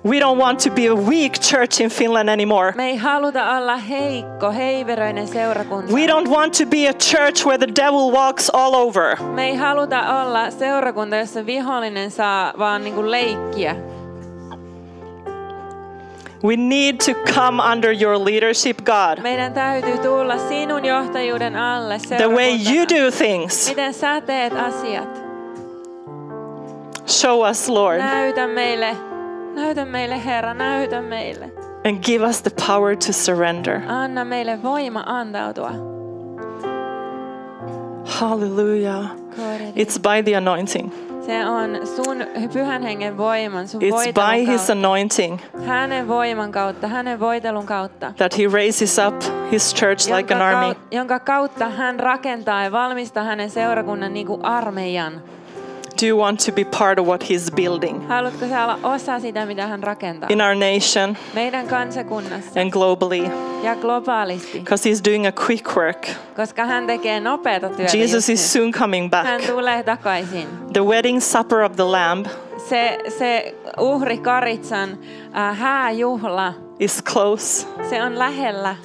We 0.04 0.20
don't 0.20 0.38
want 0.38 0.60
to 0.60 0.70
be 0.70 0.86
a 0.86 0.94
weak 0.94 1.32
church 1.40 1.80
in 1.80 1.90
Finland 1.90 2.28
anymore. 2.28 2.72
Me 2.76 2.86
ei 2.86 2.96
haluta 2.96 3.56
olla 3.56 3.76
heikko, 3.76 4.52
heiveröinen 4.52 5.28
seurakunta. 5.28 5.92
We 5.92 6.06
don't 6.06 6.28
want 6.28 6.52
to 6.58 6.66
be 6.66 6.88
a 6.88 6.92
church 6.92 7.46
where 7.46 7.58
the 7.58 7.74
devil 7.82 8.12
walks 8.12 8.50
all 8.50 8.74
over. 8.74 9.16
Me 9.22 9.46
ei 9.46 9.56
haluta 9.56 10.22
olla 10.22 10.50
seurakunta, 10.50 11.16
jossa 11.16 11.46
vihollinen 11.46 12.10
saa 12.10 12.52
vaan 12.58 12.84
niinku 12.84 13.10
leikkiä. 13.10 13.76
We 16.46 16.56
need 16.56 16.96
to 17.06 17.14
come 17.34 17.60
under 17.72 17.90
your 18.02 18.16
leadership, 18.24 18.76
God. 18.84 19.22
Meidän 19.22 19.52
täytyy 19.52 19.98
tulla 19.98 20.38
sinun 20.38 20.84
johtajuuden 20.84 21.56
alle 21.56 21.98
The 21.98 22.28
way 22.28 22.50
you 22.50 22.86
do 22.88 23.10
things. 23.10 23.68
Miten 23.68 23.94
sä 23.94 24.20
teet 24.20 24.52
asiat? 24.52 25.08
Show 27.06 27.50
us, 27.50 27.68
Lord, 27.68 27.98
Näytä 27.98 28.46
meille, 28.46 28.96
näytä 29.54 29.84
meille 29.84 30.24
Herra, 30.24 30.54
näytä 30.54 31.02
meille. 31.02 31.50
and 31.84 31.98
give 32.04 32.24
us 32.26 32.42
the 32.42 32.50
power 32.66 32.96
to 32.96 33.12
surrender. 33.12 33.80
Anna 33.88 34.24
meille 34.24 34.62
voima 34.62 35.02
antautua. 35.06 35.70
Hallelujah. 38.04 39.10
It's 39.76 39.98
by 39.98 40.22
the 40.22 40.34
anointing. 40.34 41.05
Se 41.26 41.46
on 41.46 41.86
sun 41.96 42.16
pyhän 42.52 42.82
hengen 42.82 43.16
voiman, 43.18 43.68
sun 43.68 43.80
It's 43.82 44.12
by 44.14 44.38
his 44.46 44.56
kautta. 44.60 44.72
anointing 44.72 45.38
Hänen 45.66 46.08
voiman 46.08 46.52
kautta, 46.52 46.88
hänen 46.88 47.20
voitelun 47.20 47.66
kautta. 47.66 48.12
that 48.16 48.38
he 48.38 48.46
raises 48.52 48.98
up 48.98 49.14
his 49.52 49.74
church 49.74 50.08
like 50.16 50.34
an 50.34 50.40
jonka, 50.40 50.58
army. 50.60 50.74
jonka 50.90 51.18
kautta 51.18 51.68
hän 51.68 52.00
rakentaa 52.00 52.64
ja 52.64 52.72
valmistaa 52.72 53.24
hänen 53.24 53.50
seurakunnan 53.50 54.14
niin 54.14 54.26
kuin 54.26 54.44
armeijan. 54.44 55.12
Do 56.00 56.06
you 56.06 56.18
want 56.20 56.44
to 56.46 56.52
be 56.52 56.64
part 56.64 56.98
of 56.98 57.06
what 57.06 57.24
he's 57.24 57.54
building 57.54 58.08
Haluatko 58.08 58.46
sä 58.48 58.64
olla 58.64 58.78
osa 58.82 59.20
sitä, 59.20 59.46
mitä 59.46 59.66
hän 59.66 59.82
rakentaa? 59.82 60.28
in 60.32 60.40
our 60.42 60.54
nation 60.54 61.16
Meidän 61.34 61.66
kansakunnassa 61.68 62.60
and 62.60 62.70
globally? 62.70 63.30
ja 63.62 63.76
globaalisti, 63.76 64.58
Because 64.58 64.90
he's 64.90 65.00
doing 65.08 65.26
a 65.26 65.32
quick 65.48 65.76
work. 65.76 66.06
koska 66.36 66.64
hän 66.66 66.86
tekee 66.86 67.20
nopeata 67.20 67.68
työtä. 67.68 67.96
Jesus 67.96 68.28
is 68.28 68.52
soon 68.52 68.72
coming 68.72 69.08
Hän 69.12 69.40
back. 69.40 69.50
tulee 69.52 69.82
takaisin. 69.82 70.46
The 70.72 70.84
wedding 70.84 71.20
supper 71.20 71.58
of 71.60 71.72
the 71.76 71.84
Lamb 71.84 72.26
Se, 72.68 72.98
se 73.18 73.54
uhri 73.80 74.18
Karitsan 74.18 74.98
äh, 75.36 75.58
hääjuhla, 75.58 76.54
is 76.80 77.02
close. 77.04 77.66
se 77.90 78.02
on 78.02 78.18
lähellä. 78.18 78.76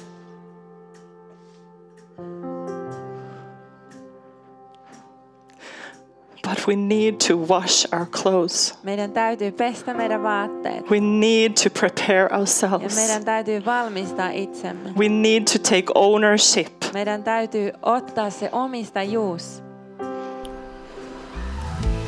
But 6.48 6.58
we 6.68 6.76
need 6.76 7.14
to 7.28 7.36
wash 7.36 7.86
our 7.94 8.06
clothes. 8.06 8.74
Meidän 8.82 9.12
täytyy 9.12 9.52
pestä 9.52 9.94
meidän 9.94 10.22
vaatteet. 10.22 10.90
We 10.90 11.00
need 11.00 11.52
to 11.64 11.70
prepare 11.80 12.28
Ja 12.30 12.38
ourselves. 12.38 12.94
meidän 12.96 13.24
täytyy 13.24 13.64
valmistaa 13.64 14.30
itsemme. 14.30 14.90
We 14.98 15.08
need 15.08 15.42
to 15.42 15.58
take 15.58 15.84
ownership. 15.94 16.66
Meidän 16.94 17.22
täytyy 17.24 17.72
ottaa 17.82 18.30
se 18.30 18.48
omistajuus. 18.52 19.62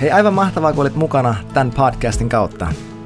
Hei, 0.00 0.10
aivan 0.10 0.34
mahtavaa, 0.34 0.72
kun 0.72 0.80
olit 0.80 0.94
mukana 0.94 1.34
tämän 1.54 1.70
podcastin 1.70 2.28
kautta. 2.28 2.66